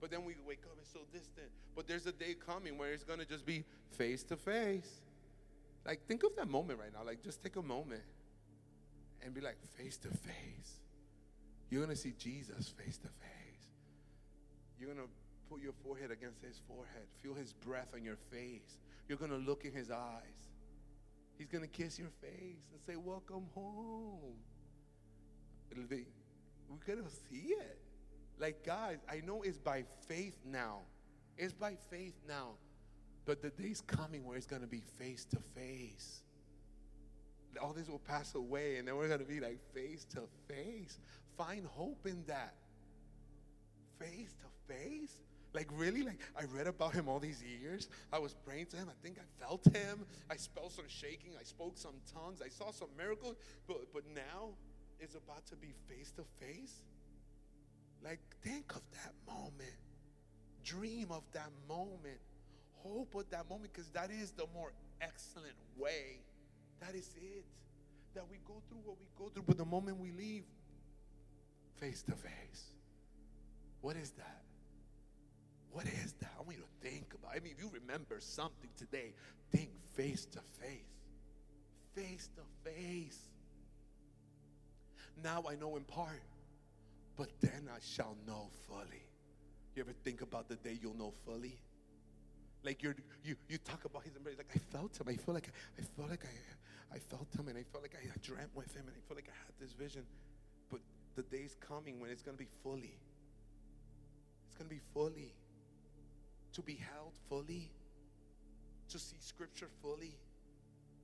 But 0.00 0.10
then 0.10 0.24
we 0.24 0.34
wake 0.46 0.62
up, 0.64 0.76
it's 0.80 0.92
so 0.92 1.00
distant. 1.12 1.48
But 1.74 1.88
there's 1.88 2.06
a 2.06 2.12
day 2.12 2.34
coming 2.34 2.76
where 2.78 2.92
it's 2.92 3.04
gonna 3.04 3.24
just 3.24 3.46
be 3.46 3.64
face 3.90 4.22
to 4.24 4.36
face. 4.36 5.00
Like 5.86 6.06
think 6.06 6.22
of 6.22 6.36
that 6.36 6.48
moment 6.48 6.78
right 6.78 6.92
now. 6.92 7.04
Like 7.04 7.22
just 7.22 7.42
take 7.42 7.56
a 7.56 7.62
moment 7.62 8.02
and 9.24 9.34
be 9.34 9.40
like 9.40 9.56
face 9.76 9.96
to 9.98 10.08
face. 10.08 10.80
You're 11.70 11.82
gonna 11.82 11.96
see 11.96 12.14
Jesus 12.18 12.68
face 12.68 12.98
to 12.98 13.08
face. 13.08 13.68
You're 14.78 14.94
gonna 14.94 15.08
put 15.50 15.62
your 15.62 15.72
forehead 15.84 16.10
against 16.10 16.42
his 16.42 16.60
forehead, 16.68 17.06
feel 17.22 17.34
his 17.34 17.52
breath 17.52 17.88
on 17.94 18.04
your 18.04 18.16
face. 18.30 18.78
You're 19.08 19.18
gonna 19.18 19.36
look 19.36 19.64
in 19.64 19.72
his 19.72 19.90
eyes. 19.90 20.47
He's 21.38 21.46
going 21.48 21.62
to 21.62 21.68
kiss 21.68 21.98
your 21.98 22.10
face 22.20 22.66
and 22.72 22.80
say, 22.86 22.96
Welcome 22.96 23.46
home. 23.54 24.34
We're 25.70 25.86
going 26.86 27.04
to 27.04 27.10
see 27.30 27.54
it. 27.54 27.78
Like, 28.38 28.64
guys, 28.64 28.98
I 29.10 29.20
know 29.24 29.42
it's 29.42 29.58
by 29.58 29.84
faith 30.06 30.36
now. 30.44 30.80
It's 31.36 31.52
by 31.52 31.76
faith 31.90 32.14
now. 32.26 32.54
But 33.24 33.42
the 33.42 33.50
day's 33.50 33.80
coming 33.80 34.24
where 34.24 34.36
it's 34.36 34.46
going 34.46 34.62
to 34.62 34.68
be 34.68 34.82
face 34.98 35.24
to 35.26 35.38
face. 35.54 36.22
All 37.62 37.72
this 37.72 37.88
will 37.88 37.98
pass 37.98 38.34
away, 38.34 38.76
and 38.76 38.86
then 38.86 38.96
we're 38.96 39.08
going 39.08 39.20
to 39.20 39.26
be 39.26 39.40
like 39.40 39.58
face 39.74 40.04
to 40.14 40.22
face. 40.48 40.98
Find 41.36 41.66
hope 41.66 42.06
in 42.06 42.24
that. 42.26 42.54
Face 43.98 44.34
to 44.34 44.74
face. 44.74 45.14
Like, 45.54 45.68
really? 45.72 46.02
Like, 46.02 46.20
I 46.38 46.44
read 46.44 46.66
about 46.66 46.92
him 46.92 47.08
all 47.08 47.18
these 47.18 47.42
years. 47.42 47.88
I 48.12 48.18
was 48.18 48.34
praying 48.34 48.66
to 48.66 48.76
him. 48.76 48.88
I 48.88 48.96
think 49.02 49.18
I 49.18 49.44
felt 49.44 49.64
him. 49.64 50.04
I 50.30 50.36
felt 50.36 50.72
some 50.72 50.84
shaking. 50.88 51.32
I 51.40 51.42
spoke 51.42 51.78
some 51.78 51.94
tongues. 52.12 52.42
I 52.44 52.48
saw 52.48 52.70
some 52.70 52.88
miracles. 52.96 53.36
But, 53.66 53.92
but 53.92 54.02
now 54.14 54.50
it's 55.00 55.14
about 55.14 55.46
to 55.46 55.56
be 55.56 55.72
face 55.88 56.12
to 56.12 56.24
face. 56.44 56.82
Like, 58.04 58.20
think 58.42 58.74
of 58.74 58.82
that 58.92 59.14
moment. 59.26 59.78
Dream 60.64 61.08
of 61.10 61.22
that 61.32 61.50
moment. 61.66 62.20
Hope 62.82 63.14
of 63.14 63.28
that 63.30 63.48
moment 63.48 63.72
because 63.72 63.88
that 63.90 64.10
is 64.10 64.30
the 64.32 64.46
more 64.54 64.72
excellent 65.00 65.56
way. 65.76 66.20
That 66.80 66.94
is 66.94 67.10
it. 67.16 67.44
That 68.14 68.24
we 68.30 68.38
go 68.46 68.62
through 68.68 68.80
what 68.84 68.96
we 68.98 69.06
go 69.16 69.30
through, 69.30 69.44
but 69.46 69.58
the 69.58 69.64
moment 69.64 69.98
we 69.98 70.12
leave, 70.12 70.44
face 71.76 72.02
to 72.02 72.12
face. 72.12 72.72
What 73.80 73.96
is 73.96 74.10
that? 74.12 74.42
What 75.72 75.86
is 75.86 76.14
that? 76.20 76.30
I 76.38 76.42
want 76.42 76.56
you 76.56 76.64
to 76.64 76.88
think 76.90 77.14
about. 77.14 77.34
It. 77.34 77.38
I 77.38 77.40
mean, 77.44 77.54
if 77.56 77.62
you 77.62 77.70
remember 77.72 78.16
something 78.20 78.70
today, 78.76 79.12
think 79.52 79.70
face 79.94 80.26
to 80.26 80.40
face. 80.60 80.84
Face 81.94 82.28
to 82.36 82.70
face. 82.70 83.18
Now 85.22 85.44
I 85.48 85.56
know 85.56 85.76
in 85.76 85.84
part, 85.84 86.22
but 87.16 87.28
then 87.40 87.68
I 87.74 87.78
shall 87.82 88.16
know 88.26 88.50
fully. 88.68 89.02
You 89.74 89.82
ever 89.82 89.92
think 90.04 90.22
about 90.22 90.48
the 90.48 90.56
day 90.56 90.78
you'll 90.80 90.96
know 90.96 91.12
fully? 91.24 91.58
Like 92.64 92.82
you're, 92.82 92.96
you 93.24 93.36
you 93.48 93.58
talk 93.58 93.84
about 93.84 94.04
his 94.04 94.16
embrace. 94.16 94.36
Like 94.38 94.50
I 94.54 94.58
felt 94.72 94.98
him. 95.00 95.06
I 95.08 95.14
feel 95.14 95.34
like 95.34 95.50
I, 95.78 95.82
felt 95.96 96.10
like 96.10 96.24
I 96.24 96.96
I 96.96 96.98
felt 96.98 97.28
him, 97.36 97.48
and 97.48 97.56
I 97.58 97.62
felt 97.62 97.84
like 97.84 97.94
I, 97.94 98.06
I 98.08 98.16
dreamt 98.22 98.50
with 98.54 98.74
him, 98.74 98.82
and 98.86 98.94
I 98.96 99.00
felt 99.06 99.18
like 99.18 99.28
I 99.28 99.36
had 99.46 99.54
this 99.60 99.72
vision. 99.72 100.02
But 100.70 100.80
the 101.16 101.22
day's 101.22 101.56
coming 101.60 102.00
when 102.00 102.10
it's 102.10 102.22
gonna 102.22 102.36
be 102.36 102.48
fully. 102.62 102.98
It's 104.46 104.56
gonna 104.56 104.70
be 104.70 104.80
fully 104.92 105.34
to 106.52 106.62
be 106.62 106.74
held 106.74 107.12
fully, 107.28 107.70
to 108.88 108.98
see 108.98 109.16
scripture 109.20 109.68
fully, 109.82 110.18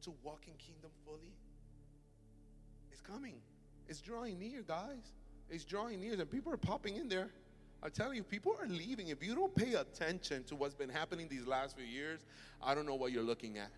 to 0.02 0.12
walk 0.22 0.42
in 0.46 0.54
kingdom 0.54 0.90
fully. 1.04 1.34
It's 2.90 3.00
coming. 3.00 3.36
It's 3.88 4.00
drawing 4.00 4.38
near, 4.38 4.62
guys. 4.62 5.12
It's 5.50 5.64
drawing 5.64 6.00
near, 6.00 6.14
and 6.14 6.30
people 6.30 6.52
are 6.52 6.58
popping 6.58 6.96
in 6.96 7.08
there. 7.08 7.28
I'm 7.82 7.90
telling 7.90 8.16
you, 8.16 8.22
people 8.22 8.56
are 8.60 8.66
leaving. 8.66 9.08
If 9.08 9.22
you 9.22 9.34
don't 9.34 9.54
pay 9.54 9.74
attention 9.74 10.44
to 10.44 10.56
what's 10.56 10.74
been 10.74 10.88
happening 10.88 11.28
these 11.28 11.46
last 11.46 11.76
few 11.76 11.84
years, 11.84 12.24
I 12.62 12.74
don't 12.74 12.86
know 12.86 12.94
what 12.94 13.12
you're 13.12 13.22
looking 13.22 13.58
at. 13.58 13.70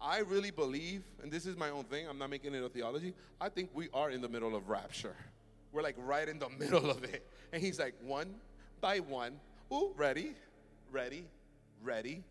I 0.00 0.18
really 0.18 0.50
believe, 0.50 1.02
and 1.22 1.30
this 1.30 1.46
is 1.46 1.56
my 1.56 1.70
own 1.70 1.84
thing, 1.84 2.08
I'm 2.08 2.18
not 2.18 2.30
making 2.30 2.54
it 2.54 2.62
a 2.62 2.68
theology. 2.68 3.14
I 3.40 3.48
think 3.48 3.70
we 3.72 3.88
are 3.94 4.10
in 4.10 4.20
the 4.20 4.28
middle 4.28 4.54
of 4.54 4.68
rapture. 4.68 5.16
We're 5.72 5.82
like 5.82 5.96
right 5.98 6.28
in 6.28 6.38
the 6.38 6.48
middle 6.58 6.90
of 6.90 7.04
it. 7.04 7.26
And 7.52 7.62
he's 7.62 7.78
like, 7.78 7.94
one 8.02 8.34
by 8.80 8.98
one, 8.98 9.38
ooh, 9.72 9.92
ready, 9.96 10.34
ready, 10.92 11.24
ready, 11.82 12.22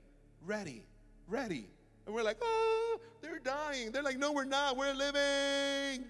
ready, 0.46 0.84
ready. 1.28 1.68
And 2.06 2.16
we're 2.16 2.24
like, 2.24 2.38
oh, 2.42 3.00
they're 3.22 3.40
dying. 3.40 3.92
They're 3.92 4.04
like, 4.04 4.18
no, 4.18 4.32
we're 4.32 4.46
not. 4.46 4.78
We're 4.78 4.94
living. 4.94 6.06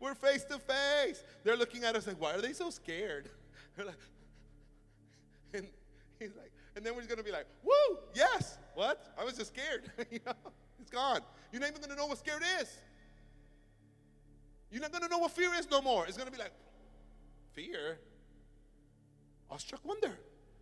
We're 0.00 0.14
face 0.14 0.44
to 0.44 0.58
face. 0.58 1.22
They're 1.44 1.56
looking 1.56 1.84
at 1.84 1.94
us 1.94 2.06
like, 2.06 2.20
why 2.20 2.34
are 2.34 2.40
they 2.40 2.52
so 2.52 2.70
scared? 2.70 3.30
They're 3.76 3.86
like, 3.86 3.96
and 5.54 5.66
he's 6.18 6.34
like, 6.36 6.50
and 6.74 6.84
then 6.84 6.94
we're 6.94 7.04
gonna 7.04 7.22
be 7.22 7.32
like, 7.32 7.46
woo, 7.64 7.98
yes. 8.14 8.58
What? 8.74 9.14
I 9.18 9.24
was 9.24 9.34
just 9.34 9.54
scared. 9.54 9.90
you 10.10 10.20
know, 10.26 10.32
it's 10.80 10.90
gone. 10.90 11.20
You're 11.50 11.60
not 11.60 11.70
even 11.70 11.80
gonna 11.80 11.96
know 11.96 12.06
what 12.06 12.18
scared 12.18 12.42
is. 12.60 12.70
You're 14.70 14.82
not 14.82 14.92
gonna 14.92 15.08
know 15.08 15.18
what 15.18 15.30
fear 15.30 15.50
is 15.54 15.70
no 15.70 15.80
more. 15.80 16.06
It's 16.06 16.16
gonna 16.16 16.30
be 16.30 16.38
like, 16.38 16.52
fear? 17.52 17.98
Awestruck 19.50 19.82
wonder. 19.84 20.18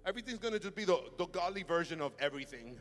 Everything's 0.07 0.39
going 0.39 0.55
to 0.55 0.61
just 0.61 0.75
be 0.75 0.85
the, 0.85 0.99
the 1.17 1.27
godly 1.27 1.63
version 1.63 2.01
of 2.01 2.13
everything. 2.19 2.79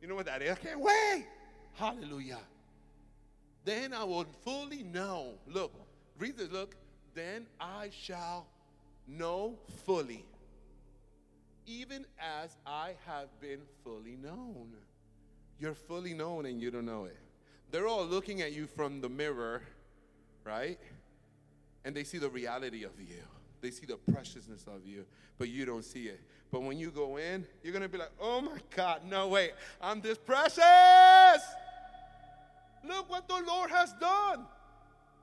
You 0.00 0.08
know 0.08 0.14
what 0.14 0.26
that 0.26 0.42
is? 0.42 0.52
I 0.52 0.54
can't 0.54 0.80
wait. 0.80 1.26
Hallelujah. 1.74 2.40
Then 3.64 3.92
I 3.92 4.04
will 4.04 4.26
fully 4.44 4.82
know. 4.82 5.34
Look, 5.46 5.72
read 6.18 6.36
this. 6.36 6.50
Look. 6.50 6.74
Then 7.14 7.46
I 7.60 7.90
shall 7.92 8.46
know 9.06 9.58
fully, 9.84 10.24
even 11.66 12.06
as 12.18 12.56
I 12.64 12.94
have 13.06 13.28
been 13.40 13.60
fully 13.84 14.16
known. 14.16 14.72
You're 15.58 15.74
fully 15.74 16.14
known 16.14 16.46
and 16.46 16.60
you 16.60 16.70
don't 16.70 16.86
know 16.86 17.04
it. 17.04 17.16
They're 17.70 17.86
all 17.86 18.06
looking 18.06 18.40
at 18.42 18.52
you 18.52 18.66
from 18.66 19.00
the 19.00 19.08
mirror, 19.08 19.62
right? 20.44 20.78
And 21.84 21.94
they 21.94 22.04
see 22.04 22.18
the 22.18 22.30
reality 22.30 22.84
of 22.84 22.92
you. 22.98 23.22
They 23.60 23.70
see 23.70 23.86
the 23.86 23.96
preciousness 23.96 24.64
of 24.66 24.86
you, 24.86 25.04
but 25.38 25.48
you 25.48 25.64
don't 25.64 25.84
see 25.84 26.04
it. 26.04 26.20
But 26.50 26.62
when 26.62 26.78
you 26.78 26.90
go 26.90 27.16
in, 27.16 27.46
you're 27.62 27.72
going 27.72 27.82
to 27.82 27.88
be 27.88 27.98
like, 27.98 28.10
oh 28.20 28.40
my 28.40 28.58
God, 28.74 29.02
no 29.08 29.28
way. 29.28 29.50
I'm 29.80 30.00
this 30.00 30.18
precious. 30.18 31.42
Look 32.84 33.08
what 33.08 33.28
the 33.28 33.42
Lord 33.46 33.70
has 33.70 33.92
done. 33.94 34.46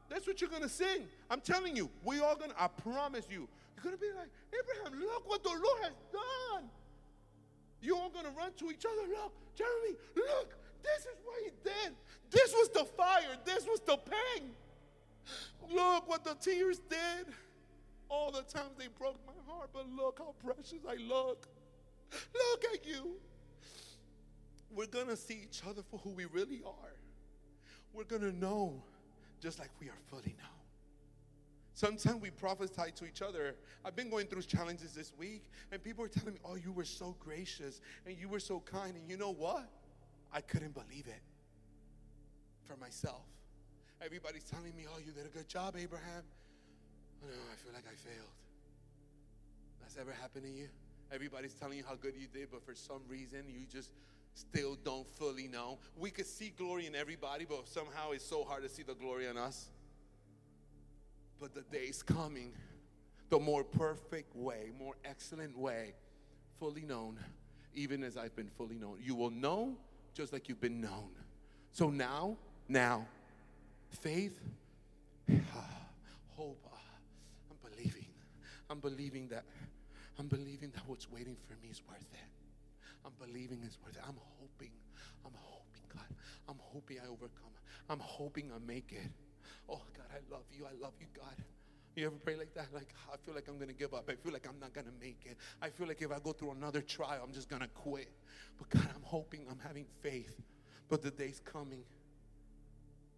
That's 0.10 0.26
what 0.26 0.40
you're 0.40 0.50
going 0.50 0.64
to 0.64 0.70
sing. 0.70 1.06
I'm 1.30 1.42
telling 1.42 1.76
you, 1.76 1.90
we 2.06 2.20
are 2.20 2.36
going 2.36 2.52
to, 2.52 2.62
I 2.62 2.68
promise 2.68 3.26
you, 3.30 3.48
you're 3.76 3.84
going 3.84 3.96
to 3.96 4.02
be 4.02 4.08
like, 4.18 4.30
Abraham, 4.58 5.02
look 5.02 5.30
what 5.30 5.44
the 5.44 5.50
Lord 5.50 5.82
has 5.84 5.94
done. 6.14 6.70
You're 7.82 7.98
all 7.98 8.10
going 8.10 8.26
to 8.26 8.32
run 8.32 8.52
to 8.58 8.72
each 8.72 8.86
other. 8.86 9.08
Look, 9.10 9.34
Jeremy, 9.56 9.98
look, 10.16 10.56
this 10.82 11.02
is 11.02 11.18
what 11.26 11.42
he 11.44 11.52
did. 11.64 11.94
This 12.32 12.54
was 12.54 12.70
the 12.70 12.86
fire. 12.86 13.38
This 13.44 13.66
was 13.66 13.82
the 13.82 13.98
pain. 13.98 14.52
Look 15.70 16.08
what 16.08 16.24
the 16.24 16.36
tears 16.36 16.80
did. 16.90 17.28
All 18.10 18.32
the 18.32 18.42
times 18.42 18.72
they 18.78 18.88
broke 18.88 19.20
my 19.26 19.34
heart, 19.52 19.70
but 19.74 19.88
look 19.90 20.20
how 20.20 20.34
precious 20.44 20.80
I 20.88 20.96
look. 20.96 21.48
Look 22.12 22.66
at 22.74 22.86
you. 22.86 23.18
We're 24.72 24.88
going 24.88 25.08
to 25.08 25.18
see 25.18 25.42
each 25.44 25.62
other 25.68 25.82
for 25.90 25.98
who 26.00 26.12
we 26.12 26.26
really 26.26 26.62
are. 26.66 26.96
We're 27.94 28.04
going 28.04 28.22
to 28.22 28.32
know 28.32 28.84
just 29.42 29.60
like 29.60 29.70
we 29.80 29.88
are 29.88 30.00
fully 30.10 30.36
known. 30.38 30.58
Sometimes 31.74 32.22
we 32.22 32.32
prophesy 32.32 32.92
to 32.96 33.06
each 33.06 33.22
other. 33.22 33.56
I've 33.86 33.96
been 33.96 34.10
going 34.10 34.26
through 34.26 34.42
challenges 34.44 34.94
this 34.94 35.14
week, 35.16 35.44
and 35.72 35.84
people 35.84 36.04
are 36.04 36.08
telling 36.08 36.34
me, 36.34 36.40
Oh, 36.44 36.56
you 36.56 36.72
were 36.72 36.86
so 36.86 37.16
gracious 37.20 37.82
and 38.06 38.18
you 38.18 38.28
were 38.28 38.40
so 38.40 38.62
kind. 38.62 38.96
And 38.96 39.08
you 39.08 39.16
know 39.16 39.32
what? 39.32 39.70
I 40.34 40.42
couldn't 40.42 40.74
believe 40.74 41.06
it 41.08 41.22
for 42.66 42.76
myself. 42.78 43.22
Everybody's 44.02 44.44
telling 44.44 44.76
me, 44.76 44.86
Oh, 44.92 44.98
you 45.06 45.12
did 45.12 45.28
a 45.28 45.30
good 45.30 45.48
job, 45.48 45.76
Abraham. 45.78 46.24
Oh, 47.24 47.28
no, 47.28 47.34
I 47.52 47.56
feel 47.64 47.74
like 47.74 47.86
I 47.86 47.96
failed. 47.96 48.32
That's 49.82 49.98
ever 49.98 50.12
happened 50.12 50.46
to 50.46 50.52
you? 50.52 50.68
Everybody's 51.12 51.54
telling 51.54 51.78
you 51.78 51.84
how 51.88 51.96
good 51.96 52.14
you 52.20 52.28
did, 52.28 52.50
but 52.52 52.64
for 52.66 52.76
some 52.76 53.02
reason 53.08 53.46
you 53.48 53.66
just 53.72 53.92
still 54.34 54.78
don't 54.84 55.08
fully 55.16 55.48
know. 55.48 55.80
We 55.98 56.12
could 56.12 56.26
see 56.26 56.54
glory 56.56 56.86
in 56.86 56.96
everybody, 56.96 57.46
but 57.46 57.68
somehow 57.68 58.12
it's 58.12 58.26
so 58.26 58.44
hard 58.44 58.64
to 58.64 58.70
see 58.70 58.84
the 58.84 58.94
glory 58.94 59.28
in 59.28 59.38
us. 59.38 59.70
But 61.40 61.54
the 61.54 61.62
day 61.62 61.86
is 61.86 62.04
coming, 62.04 62.52
the 63.30 63.40
more 63.40 63.64
perfect 63.64 64.36
way, 64.36 64.72
more 64.78 64.96
excellent 65.06 65.58
way, 65.58 65.94
fully 66.60 66.84
known, 66.84 67.20
even 67.74 68.04
as 68.04 68.18
I've 68.18 68.36
been 68.36 68.50
fully 68.58 68.78
known. 68.78 68.98
You 69.02 69.16
will 69.16 69.32
know 69.32 69.78
just 70.14 70.34
like 70.34 70.50
you've 70.50 70.62
been 70.62 70.82
known. 70.82 71.10
So 71.72 71.90
now, 71.90 72.38
now, 72.68 73.06
faith, 74.02 74.40
hope. 76.36 76.67
I'm 78.70 78.80
believing 78.80 79.28
that, 79.30 79.46
I'm 80.20 80.28
believing 80.28 80.72
that 80.72 80.84
what's 80.88 81.10
waiting 81.10 81.38
for 81.48 81.54
me 81.62 81.70
is 81.70 81.82
worth 81.88 82.00
it. 82.14 82.30
I'm 83.06 83.14
believing 83.26 83.62
it's 83.66 83.78
worth 83.84 83.96
it. 83.96 84.02
I'm 84.06 84.18
hoping, 84.40 84.72
I'm 85.26 85.34
hoping, 85.36 85.84
God. 85.94 86.18
I'm 86.50 86.60
hoping 86.60 86.98
I 87.00 87.08
overcome. 87.08 87.54
I'm 87.90 88.00
hoping 88.00 88.52
I 88.54 88.60
make 88.66 88.92
it. 88.92 89.12
Oh, 89.70 89.82
God, 89.96 90.08
I 90.12 90.34
love 90.34 90.44
you. 90.52 90.66
I 90.66 90.74
love 90.82 90.94
you, 91.00 91.08
God. 91.16 91.36
You 91.96 92.06
ever 92.06 92.16
pray 92.16 92.36
like 92.36 92.54
that? 92.54 92.68
Like, 92.74 92.94
I 93.12 93.18
feel 93.18 93.34
like 93.34 93.48
I'm 93.48 93.56
going 93.56 93.70
to 93.70 93.74
give 93.74 93.94
up. 93.94 94.10
I 94.10 94.16
feel 94.16 94.32
like 94.32 94.48
I'm 94.48 94.60
not 94.60 94.74
going 94.74 94.86
to 94.86 94.94
make 95.00 95.26
it. 95.26 95.38
I 95.62 95.70
feel 95.70 95.88
like 95.88 96.02
if 96.02 96.12
I 96.12 96.20
go 96.20 96.32
through 96.32 96.52
another 96.52 96.82
trial, 96.82 97.22
I'm 97.24 97.34
just 97.34 97.50
going 97.50 97.62
to 97.62 97.68
quit. 97.70 98.12
But 98.58 98.70
God, 98.70 98.88
I'm 98.96 99.02
hoping, 99.04 99.46
I'm 99.50 99.60
having 99.60 99.86
faith. 100.02 100.40
But 100.90 101.02
the 101.02 101.12
day's 101.12 101.42
coming 101.44 101.84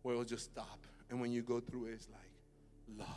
where 0.02 0.14
it'll 0.14 0.26
just 0.26 0.45
stop. 0.45 0.80
And 1.10 1.20
when 1.20 1.32
you 1.32 1.41
go 1.41 1.60
through 1.60 1.88
it, 1.88 1.93
it's 1.93 2.08
like 2.10 2.97
love. 2.97 3.08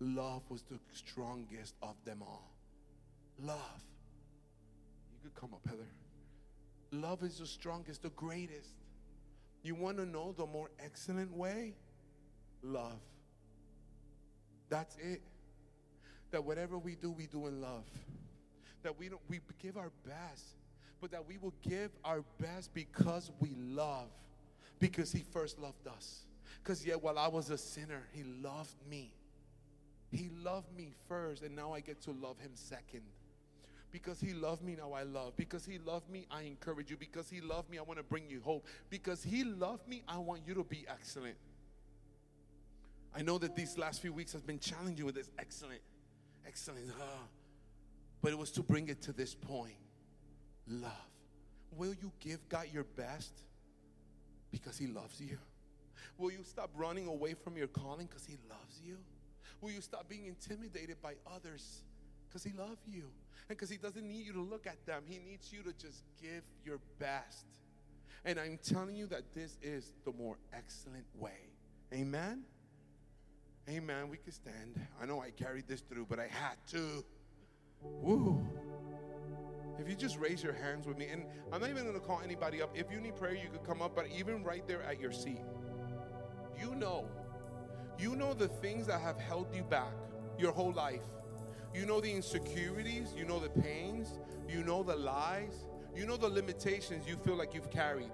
Love 0.00 0.42
was 0.48 0.62
the 0.62 0.78
strongest 0.92 1.74
of 1.82 1.94
them 2.04 2.22
all. 2.22 2.54
Love. 3.42 3.82
You 5.12 5.18
could 5.22 5.40
come 5.40 5.54
up, 5.54 5.66
Heather. 5.66 5.88
Love 6.92 7.22
is 7.22 7.38
the 7.38 7.46
strongest, 7.46 8.02
the 8.02 8.10
greatest. 8.10 8.74
You 9.62 9.74
want 9.74 9.96
to 9.98 10.06
know 10.06 10.32
the 10.36 10.46
more 10.46 10.70
excellent 10.84 11.32
way? 11.34 11.74
Love. 12.62 13.00
That's 14.68 14.96
it. 14.96 15.22
That 16.30 16.44
whatever 16.44 16.78
we 16.78 16.94
do, 16.94 17.10
we 17.10 17.26
do 17.26 17.46
in 17.46 17.60
love. 17.60 17.84
That 18.82 18.98
we 18.98 19.08
don't 19.08 19.20
we 19.28 19.40
give 19.60 19.76
our 19.76 19.90
best, 20.04 20.44
but 21.00 21.10
that 21.10 21.26
we 21.26 21.38
will 21.38 21.54
give 21.62 21.90
our 22.04 22.22
best 22.40 22.72
because 22.74 23.30
we 23.40 23.54
love. 23.58 24.08
Because 24.78 25.10
he 25.10 25.24
first 25.32 25.58
loved 25.58 25.86
us. 25.86 26.26
Because 26.62 26.84
yet 26.84 27.02
while 27.02 27.18
I 27.18 27.28
was 27.28 27.50
a 27.50 27.58
sinner, 27.58 28.06
he 28.12 28.22
loved 28.22 28.74
me. 28.88 29.12
He 30.10 30.30
loved 30.42 30.74
me 30.76 30.92
first, 31.08 31.42
and 31.42 31.54
now 31.54 31.72
I 31.72 31.80
get 31.80 32.00
to 32.02 32.12
love 32.12 32.38
him 32.38 32.52
second. 32.54 33.02
Because 33.90 34.20
he 34.20 34.34
loved 34.34 34.62
me, 34.62 34.76
now 34.76 34.92
I 34.92 35.04
love. 35.04 35.36
Because 35.36 35.64
he 35.64 35.78
loved 35.78 36.10
me, 36.10 36.26
I 36.30 36.42
encourage 36.42 36.90
you. 36.90 36.96
Because 36.96 37.30
he 37.30 37.40
loved 37.40 37.70
me, 37.70 37.78
I 37.78 37.82
want 37.82 37.98
to 37.98 38.04
bring 38.04 38.28
you 38.28 38.40
hope. 38.44 38.66
Because 38.90 39.22
he 39.22 39.44
loved 39.44 39.88
me, 39.88 40.02
I 40.06 40.18
want 40.18 40.42
you 40.46 40.54
to 40.54 40.64
be 40.64 40.84
excellent. 40.88 41.36
I 43.14 43.22
know 43.22 43.38
that 43.38 43.56
these 43.56 43.78
last 43.78 44.02
few 44.02 44.12
weeks 44.12 44.32
has 44.32 44.42
been 44.42 44.58
challenging 44.58 45.06
with 45.06 45.14
this 45.14 45.30
excellent, 45.38 45.80
excellent. 46.46 46.90
But 48.20 48.32
it 48.32 48.38
was 48.38 48.50
to 48.52 48.62
bring 48.62 48.88
it 48.88 49.00
to 49.02 49.12
this 49.12 49.34
point 49.34 49.76
love. 50.68 50.92
Will 51.76 51.94
you 51.94 52.12
give 52.20 52.46
God 52.48 52.66
your 52.72 52.84
best 52.84 53.32
because 54.50 54.76
He 54.76 54.86
loves 54.86 55.20
you? 55.20 55.38
Will 56.18 56.30
you 56.30 56.44
stop 56.44 56.70
running 56.74 57.06
away 57.06 57.34
from 57.34 57.56
your 57.56 57.68
calling 57.68 58.06
because 58.06 58.26
He 58.26 58.36
loves 58.48 58.80
you? 58.84 58.98
Will 59.60 59.70
you 59.70 59.80
stop 59.80 60.08
being 60.08 60.26
intimidated 60.26 60.96
by 61.02 61.14
others 61.34 61.82
because 62.28 62.44
He 62.44 62.52
loves 62.52 62.82
you? 62.86 63.04
And 63.48 63.56
because 63.56 63.70
He 63.70 63.76
doesn't 63.76 64.06
need 64.06 64.26
you 64.26 64.32
to 64.34 64.42
look 64.42 64.66
at 64.66 64.84
them, 64.86 65.02
He 65.06 65.18
needs 65.18 65.52
you 65.52 65.62
to 65.62 65.72
just 65.72 66.02
give 66.20 66.42
your 66.64 66.78
best. 66.98 67.46
And 68.24 68.38
I'm 68.38 68.58
telling 68.62 68.96
you 68.96 69.06
that 69.06 69.22
this 69.34 69.56
is 69.62 69.92
the 70.04 70.12
more 70.12 70.36
excellent 70.52 71.06
way. 71.18 71.50
Amen? 71.92 72.42
Amen. 73.68 74.08
We 74.08 74.16
can 74.16 74.32
stand. 74.32 74.80
I 75.00 75.06
know 75.06 75.20
I 75.20 75.30
carried 75.30 75.66
this 75.68 75.80
through, 75.80 76.06
but 76.08 76.18
I 76.18 76.28
had 76.28 76.56
to. 76.72 77.04
Woo. 77.82 78.44
If 79.78 79.88
you 79.88 79.94
just 79.94 80.18
raise 80.18 80.42
your 80.42 80.54
hands 80.54 80.86
with 80.86 80.96
me, 80.96 81.06
and 81.06 81.24
I'm 81.52 81.60
not 81.60 81.70
even 81.70 81.82
going 81.82 81.94
to 81.94 82.00
call 82.00 82.20
anybody 82.24 82.62
up. 82.62 82.70
If 82.74 82.90
you 82.90 83.00
need 83.00 83.16
prayer, 83.16 83.34
you 83.34 83.48
could 83.50 83.64
come 83.64 83.82
up, 83.82 83.94
but 83.94 84.06
even 84.16 84.42
right 84.42 84.66
there 84.66 84.82
at 84.82 85.00
your 85.00 85.12
seat, 85.12 85.40
you 86.60 86.74
know, 86.74 87.08
you 87.98 88.14
know 88.16 88.34
the 88.34 88.48
things 88.48 88.86
that 88.86 89.00
have 89.00 89.18
held 89.18 89.54
you 89.54 89.62
back 89.62 89.92
your 90.38 90.52
whole 90.52 90.72
life. 90.72 91.02
You 91.74 91.86
know 91.86 92.00
the 92.00 92.12
insecurities, 92.12 93.14
you 93.16 93.24
know 93.24 93.38
the 93.38 93.48
pains, 93.48 94.18
you 94.48 94.62
know 94.62 94.82
the 94.82 94.96
lies, 94.96 95.66
you 95.94 96.06
know 96.06 96.16
the 96.16 96.28
limitations 96.28 97.06
you 97.06 97.16
feel 97.16 97.36
like 97.36 97.54
you've 97.54 97.70
carried. 97.70 98.10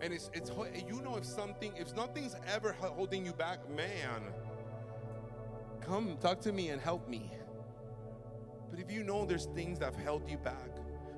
And 0.00 0.12
it's, 0.12 0.30
it's 0.34 0.50
you 0.88 1.00
know 1.02 1.16
if 1.16 1.24
something, 1.24 1.72
if 1.76 1.94
nothing's 1.96 2.36
ever 2.52 2.72
holding 2.72 3.24
you 3.24 3.32
back, 3.32 3.58
man, 3.70 4.22
come 5.80 6.16
talk 6.20 6.40
to 6.42 6.52
me 6.52 6.68
and 6.68 6.80
help 6.80 7.08
me. 7.08 7.30
But 8.70 8.80
if 8.80 8.90
you 8.90 9.04
know 9.04 9.24
there's 9.24 9.46
things 9.46 9.78
that 9.78 9.86
have 9.94 10.02
held 10.02 10.28
you 10.28 10.36
back, 10.38 10.70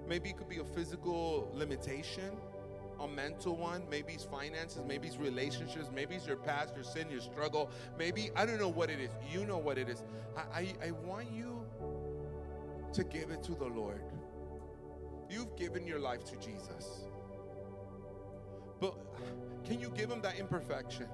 maybe 0.08 0.30
it 0.30 0.36
could 0.36 0.48
be 0.48 0.58
a 0.58 0.64
physical 0.64 1.50
limitation, 1.54 2.36
a 3.00 3.08
mental 3.08 3.56
one, 3.56 3.82
maybe 3.88 4.12
it's 4.12 4.24
finances, 4.24 4.82
maybe 4.86 5.06
it's 5.08 5.16
relationships, 5.16 5.90
maybe 5.94 6.16
it's 6.16 6.26
your 6.26 6.36
past, 6.36 6.74
your 6.74 6.84
sin, 6.84 7.06
your 7.10 7.20
struggle, 7.20 7.70
maybe 7.98 8.30
I 8.34 8.44
don't 8.44 8.58
know 8.58 8.68
what 8.68 8.90
it 8.90 9.00
is. 9.00 9.10
You 9.32 9.44
know 9.44 9.58
what 9.58 9.78
it 9.78 9.88
is. 9.88 10.02
I, 10.36 10.60
I, 10.60 10.88
I 10.88 10.90
want 10.90 11.30
you 11.30 11.64
to 12.92 13.04
give 13.04 13.30
it 13.30 13.42
to 13.44 13.54
the 13.54 13.66
Lord. 13.66 14.02
You've 15.30 15.54
given 15.56 15.86
your 15.86 16.00
life 16.00 16.24
to 16.26 16.36
Jesus. 16.36 17.04
But 18.80 18.94
can 19.64 19.80
you 19.80 19.90
give 19.90 20.10
him 20.10 20.22
that 20.22 20.38
imperfection? 20.38 21.06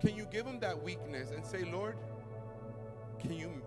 Can 0.00 0.16
you 0.16 0.26
give 0.30 0.46
him 0.46 0.60
that 0.60 0.80
weakness 0.80 1.30
and 1.30 1.44
say, 1.44 1.64
Lord, 1.64 1.96
can 3.18 3.32
you, 3.32 3.62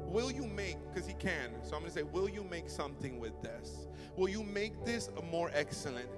will 0.00 0.30
you 0.30 0.46
make, 0.46 0.76
because 0.88 1.06
he 1.06 1.14
can. 1.14 1.50
So 1.62 1.74
I'm 1.74 1.82
going 1.82 1.92
to 1.92 1.98
say, 1.98 2.02
will 2.02 2.28
you 2.28 2.42
make 2.42 2.70
something 2.70 3.20
with 3.20 3.40
this? 3.42 3.86
Will 4.16 4.28
you 4.28 4.42
make 4.42 4.84
this 4.84 5.10
more 5.30 5.50
excellent? 5.52 6.08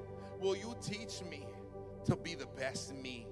Will 0.40 0.56
you 0.56 0.74
teach 0.82 1.22
me 1.28 1.46
to 2.04 2.16
be 2.16 2.34
the 2.34 2.46
best 2.46 2.94
me? 2.94 3.26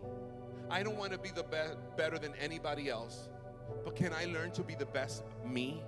I 0.70 0.82
don't 0.82 0.96
want 0.96 1.12
to 1.12 1.18
be 1.18 1.30
the 1.30 1.44
best, 1.44 1.76
better 1.96 2.18
than 2.18 2.34
anybody 2.40 2.88
else, 2.88 3.28
but 3.84 3.94
can 3.94 4.12
I 4.12 4.24
learn 4.26 4.50
to 4.52 4.62
be 4.62 4.74
the 4.74 4.86
best 4.86 5.24
me? 5.44 5.82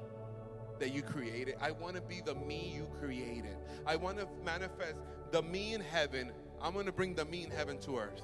that 0.78 0.94
you 0.94 1.02
created. 1.02 1.56
I 1.60 1.72
want 1.72 1.96
to 1.96 2.00
be 2.00 2.20
the 2.24 2.36
me 2.36 2.72
you 2.72 2.86
created. 3.00 3.56
I 3.84 3.96
want 3.96 4.16
to 4.18 4.28
manifest 4.44 4.94
the 5.32 5.42
me 5.42 5.74
in 5.74 5.80
heaven 5.80 6.30
I'm 6.60 6.72
going 6.72 6.86
to 6.86 6.92
bring 6.92 7.14
the 7.14 7.24
me 7.24 7.44
in 7.44 7.50
heaven 7.50 7.78
to 7.80 7.98
earth. 7.98 8.22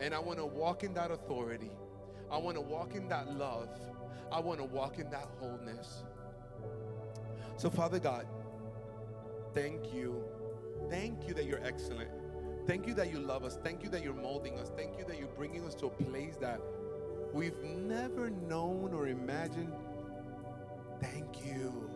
And 0.00 0.14
I 0.14 0.18
want 0.18 0.38
to 0.38 0.46
walk 0.46 0.84
in 0.84 0.94
that 0.94 1.10
authority. 1.10 1.70
I 2.30 2.38
want 2.38 2.56
to 2.56 2.60
walk 2.60 2.94
in 2.94 3.08
that 3.08 3.36
love. 3.36 3.68
I 4.30 4.40
want 4.40 4.60
to 4.60 4.64
walk 4.64 4.98
in 4.98 5.10
that 5.10 5.28
wholeness. 5.40 6.04
So, 7.56 7.70
Father 7.70 7.98
God, 7.98 8.26
thank 9.54 9.92
you. 9.92 10.22
Thank 10.90 11.28
you 11.28 11.34
that 11.34 11.44
you're 11.44 11.64
excellent. 11.64 12.10
Thank 12.66 12.86
you 12.86 12.94
that 12.94 13.10
you 13.10 13.18
love 13.18 13.44
us. 13.44 13.58
Thank 13.62 13.82
you 13.82 13.88
that 13.90 14.02
you're 14.02 14.14
molding 14.14 14.58
us. 14.58 14.70
Thank 14.76 14.98
you 14.98 15.04
that 15.06 15.18
you're 15.18 15.28
bringing 15.28 15.64
us 15.64 15.74
to 15.76 15.86
a 15.86 15.90
place 15.90 16.36
that 16.40 16.60
we've 17.32 17.58
never 17.62 18.30
known 18.30 18.92
or 18.92 19.08
imagined. 19.08 19.72
Thank 21.00 21.46
you. 21.46 21.90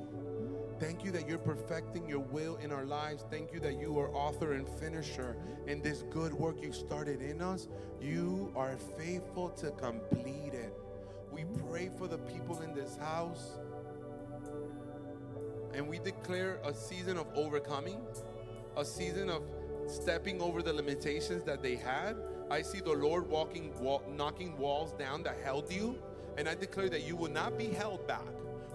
Thank 0.79 1.05
you 1.05 1.13
that 1.13 1.29
you're 1.29 1.39
perfecting 1.39 2.09
your 2.09 2.21
will 2.21 2.57
in 2.57 2.73
our 2.73 2.85
lives. 2.85 3.25
Thank 3.31 3.53
you 3.53 3.61
that 3.61 3.79
you 3.79 3.99
are 3.99 4.13
author 4.15 4.55
and 4.55 4.69
finisher 4.69 5.37
in 5.67 5.81
this 5.81 6.03
good 6.11 6.35
work 6.35 6.63
you 6.63 6.73
started 6.73 7.23
in 7.23 7.41
us. 7.41 7.69
You 8.01 8.53
are 8.57 8.77
faithful 8.99 9.51
to 9.51 9.71
complete 9.73 10.55
it. 10.55 10.73
We 11.31 11.45
pray 11.69 11.91
for 11.97 12.09
the 12.09 12.19
people 12.19 12.63
in 12.63 12.75
this 12.75 12.97
house. 12.97 13.59
And 15.73 15.89
we 15.89 15.99
declare 15.99 16.61
a 16.65 16.75
season 16.75 17.17
of 17.17 17.27
overcoming, 17.35 18.01
a 18.77 18.85
season 18.85 19.29
of 19.29 19.43
stepping 19.87 20.41
over 20.41 20.63
the 20.63 20.73
limitations 20.73 21.45
that 21.45 21.63
they 21.63 21.77
had. 21.77 22.17
I 22.51 22.63
see 22.63 22.81
the 22.81 22.93
Lord 22.93 23.29
walking, 23.29 23.73
knocking 24.17 24.57
walls 24.59 24.93
down 24.93 25.23
that 25.25 25.39
held 25.43 25.73
you 25.73 25.99
And 26.37 26.49
I 26.49 26.55
declare 26.55 26.89
that 26.89 27.07
you 27.07 27.17
will 27.17 27.31
not 27.31 27.59
be 27.59 27.67
held 27.67 28.07
back, 28.07 28.25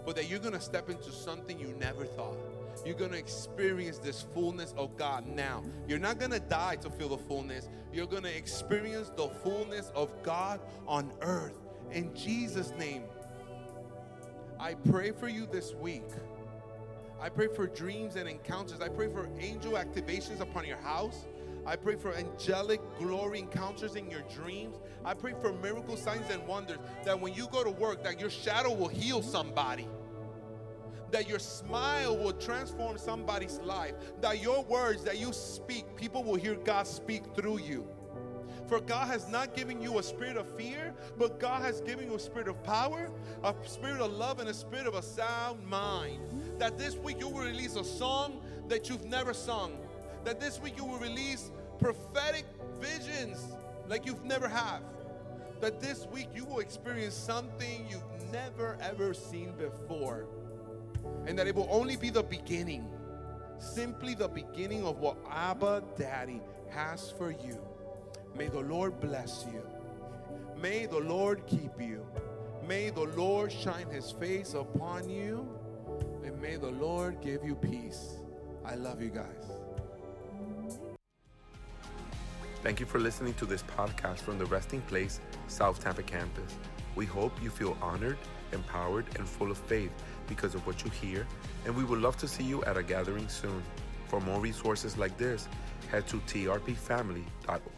but 0.06 0.16
that 0.16 0.30
you're 0.30 0.40
going 0.40 0.54
to 0.54 0.62
step 0.62 0.90
into 0.90 1.12
something 1.12 1.60
you 1.60 1.74
never 1.80 2.06
thought. 2.06 2.38
You're 2.86 2.96
going 2.96 3.12
to 3.12 3.18
experience 3.18 3.98
this 3.98 4.22
fullness 4.34 4.74
of 4.78 4.96
God 4.98 5.26
now. 5.26 5.64
You're 5.88 6.00
not 6.00 6.20
going 6.20 6.32
to 6.32 6.40
die 6.40 6.76
to 6.78 6.90
feel 6.90 7.10
the 7.10 7.18
fullness. 7.18 7.68
You're 7.92 8.06
going 8.06 8.24
to 8.24 8.36
experience 8.36 9.12
the 9.16 9.28
fullness 9.28 9.92
of 9.96 10.12
God 10.22 10.60
on 10.88 11.12
earth. 11.22 11.56
In 11.92 12.14
Jesus' 12.16 12.72
name, 12.78 13.04
I 14.60 14.76
pray 14.76 15.12
for 15.12 15.28
you 15.28 15.48
this 15.48 15.74
week. 15.74 16.04
I 17.20 17.30
pray 17.30 17.48
for 17.48 17.66
dreams 17.66 18.16
and 18.16 18.30
encounters. 18.30 18.80
I 18.80 18.90
pray 18.90 19.08
for 19.08 19.28
angel 19.40 19.74
activations 19.74 20.40
upon 20.40 20.66
your 20.66 20.78
house. 20.78 21.26
I 21.66 21.76
pray 21.76 21.96
for 21.96 22.14
angelic 22.14 22.80
glory 23.00 23.40
encounters 23.40 23.96
in 23.96 24.10
your 24.10 24.22
dreams. 24.34 24.78
I 25.04 25.14
pray 25.14 25.34
for 25.42 25.52
miracle 25.52 25.98
signs 25.98 26.30
and 26.30 26.46
wonders 26.48 26.78
that 27.04 27.20
when 27.20 27.34
you 27.34 27.48
go 27.52 27.64
to 27.64 27.72
work 27.72 28.04
that 28.04 28.20
your 28.20 28.30
shadow 28.30 28.74
will 28.74 28.88
heal 28.88 29.22
somebody. 29.22 29.88
That 31.12 31.28
your 31.28 31.40
smile 31.40 32.18
will 32.18 32.34
transform 32.34 32.98
somebody's 32.98 33.60
life. 33.60 33.94
That 34.22 34.42
your 34.42 34.64
words 34.64 35.04
that 35.04 35.18
you 35.20 35.34
speak, 35.34 35.96
people 35.96 36.24
will 36.24 36.36
hear 36.36 36.56
God 36.56 36.86
speak 36.86 37.24
through 37.36 37.60
you. 37.60 37.88
For 38.68 38.82
God 38.82 39.08
has 39.08 39.30
not 39.30 39.56
given 39.56 39.82
you 39.82 39.98
a 39.98 40.04
spirit 40.04 40.36
of 40.36 40.46
fear, 40.58 40.94
but 41.18 41.40
God 41.40 41.62
has 41.62 41.80
given 41.82 42.10
you 42.10 42.16
a 42.16 42.20
spirit 42.20 42.50
of 42.50 42.62
power, 42.64 43.10
a 43.44 43.56
spirit 43.66 44.02
of 44.02 44.12
love, 44.12 44.40
and 44.40 44.50
a 44.50 44.54
spirit 44.54 44.88
of 44.88 44.96
a 44.96 45.02
sound 45.02 45.66
mind. 45.66 46.20
That 46.60 46.78
this 46.78 46.96
week 46.96 47.20
you 47.20 47.30
will 47.30 47.44
release 47.44 47.76
a 47.78 47.84
song 47.84 48.42
that 48.68 48.90
you've 48.90 49.06
never 49.06 49.34
sung. 49.34 49.78
That 50.26 50.42
this 50.42 50.60
week 50.60 50.74
you 50.76 50.84
will 50.84 51.00
release 51.00 51.50
prophetic 51.80 52.46
visions 52.82 53.42
like 53.88 54.06
you've 54.06 54.26
never 54.26 54.50
have. 54.50 54.82
That 55.62 55.80
this 55.80 56.06
week 56.12 56.28
you 56.36 56.44
will 56.44 56.60
experience 56.60 57.16
something 57.16 57.88
you've 57.90 58.32
never 58.34 58.78
ever 58.82 59.14
seen 59.14 59.54
before. 59.58 60.26
And 61.26 61.40
that 61.40 61.48
it 61.48 61.56
will 61.56 61.70
only 61.72 61.96
be 61.96 62.10
the 62.10 62.24
beginning. 62.24 62.90
Simply 63.60 64.14
the 64.14 64.28
beginning 64.28 64.84
of 64.84 65.00
what 65.00 65.18
Abba 65.32 65.84
Daddy 65.98 66.42
has 66.70 67.12
for 67.12 67.32
you. 67.32 67.58
May 68.38 68.50
the 68.50 68.60
Lord 68.60 69.00
bless 69.00 69.46
you. 69.52 69.64
May 70.62 70.86
the 70.86 71.00
Lord 71.00 71.48
keep 71.48 71.82
you. 71.82 72.06
May 72.68 72.92
the 72.92 73.06
Lord 73.06 73.52
shine 73.52 73.90
his 73.90 74.12
face 74.12 74.54
upon 74.54 75.10
you. 75.10 75.48
And 76.24 76.40
may 76.40 76.58
the 76.58 76.70
Lord 76.70 77.20
give 77.20 77.44
you 77.44 77.56
peace. 77.56 78.18
I 78.64 78.76
love 78.76 79.02
you 79.02 79.10
guys. 79.10 79.46
Thank 82.62 82.80
you 82.80 82.86
for 82.86 83.00
listening 83.00 83.34
to 83.36 83.46
this 83.46 83.64
podcast 83.64 84.20
from 84.20 84.38
the 84.38 84.46
Resting 84.46 84.82
Place 84.82 85.20
South 85.48 85.80
Tampa 85.80 86.04
campus. 86.04 86.54
We 86.96 87.06
hope 87.06 87.42
you 87.42 87.50
feel 87.50 87.76
honored, 87.82 88.18
empowered, 88.52 89.06
and 89.16 89.28
full 89.28 89.50
of 89.50 89.58
faith 89.58 89.92
because 90.28 90.54
of 90.54 90.66
what 90.68 90.84
you 90.84 90.92
hear, 90.92 91.26
and 91.66 91.76
we 91.76 91.84
would 91.84 92.02
love 92.02 92.18
to 92.18 92.28
see 92.28 92.44
you 92.44 92.64
at 92.66 92.78
a 92.78 92.84
gathering 92.84 93.30
soon. 93.30 93.64
For 94.08 94.20
more 94.22 94.40
resources 94.40 94.98
like 94.98 95.18
this, 95.18 95.48
head 95.90 96.08
to 96.08 96.18
trpfamily.org. 96.18 97.77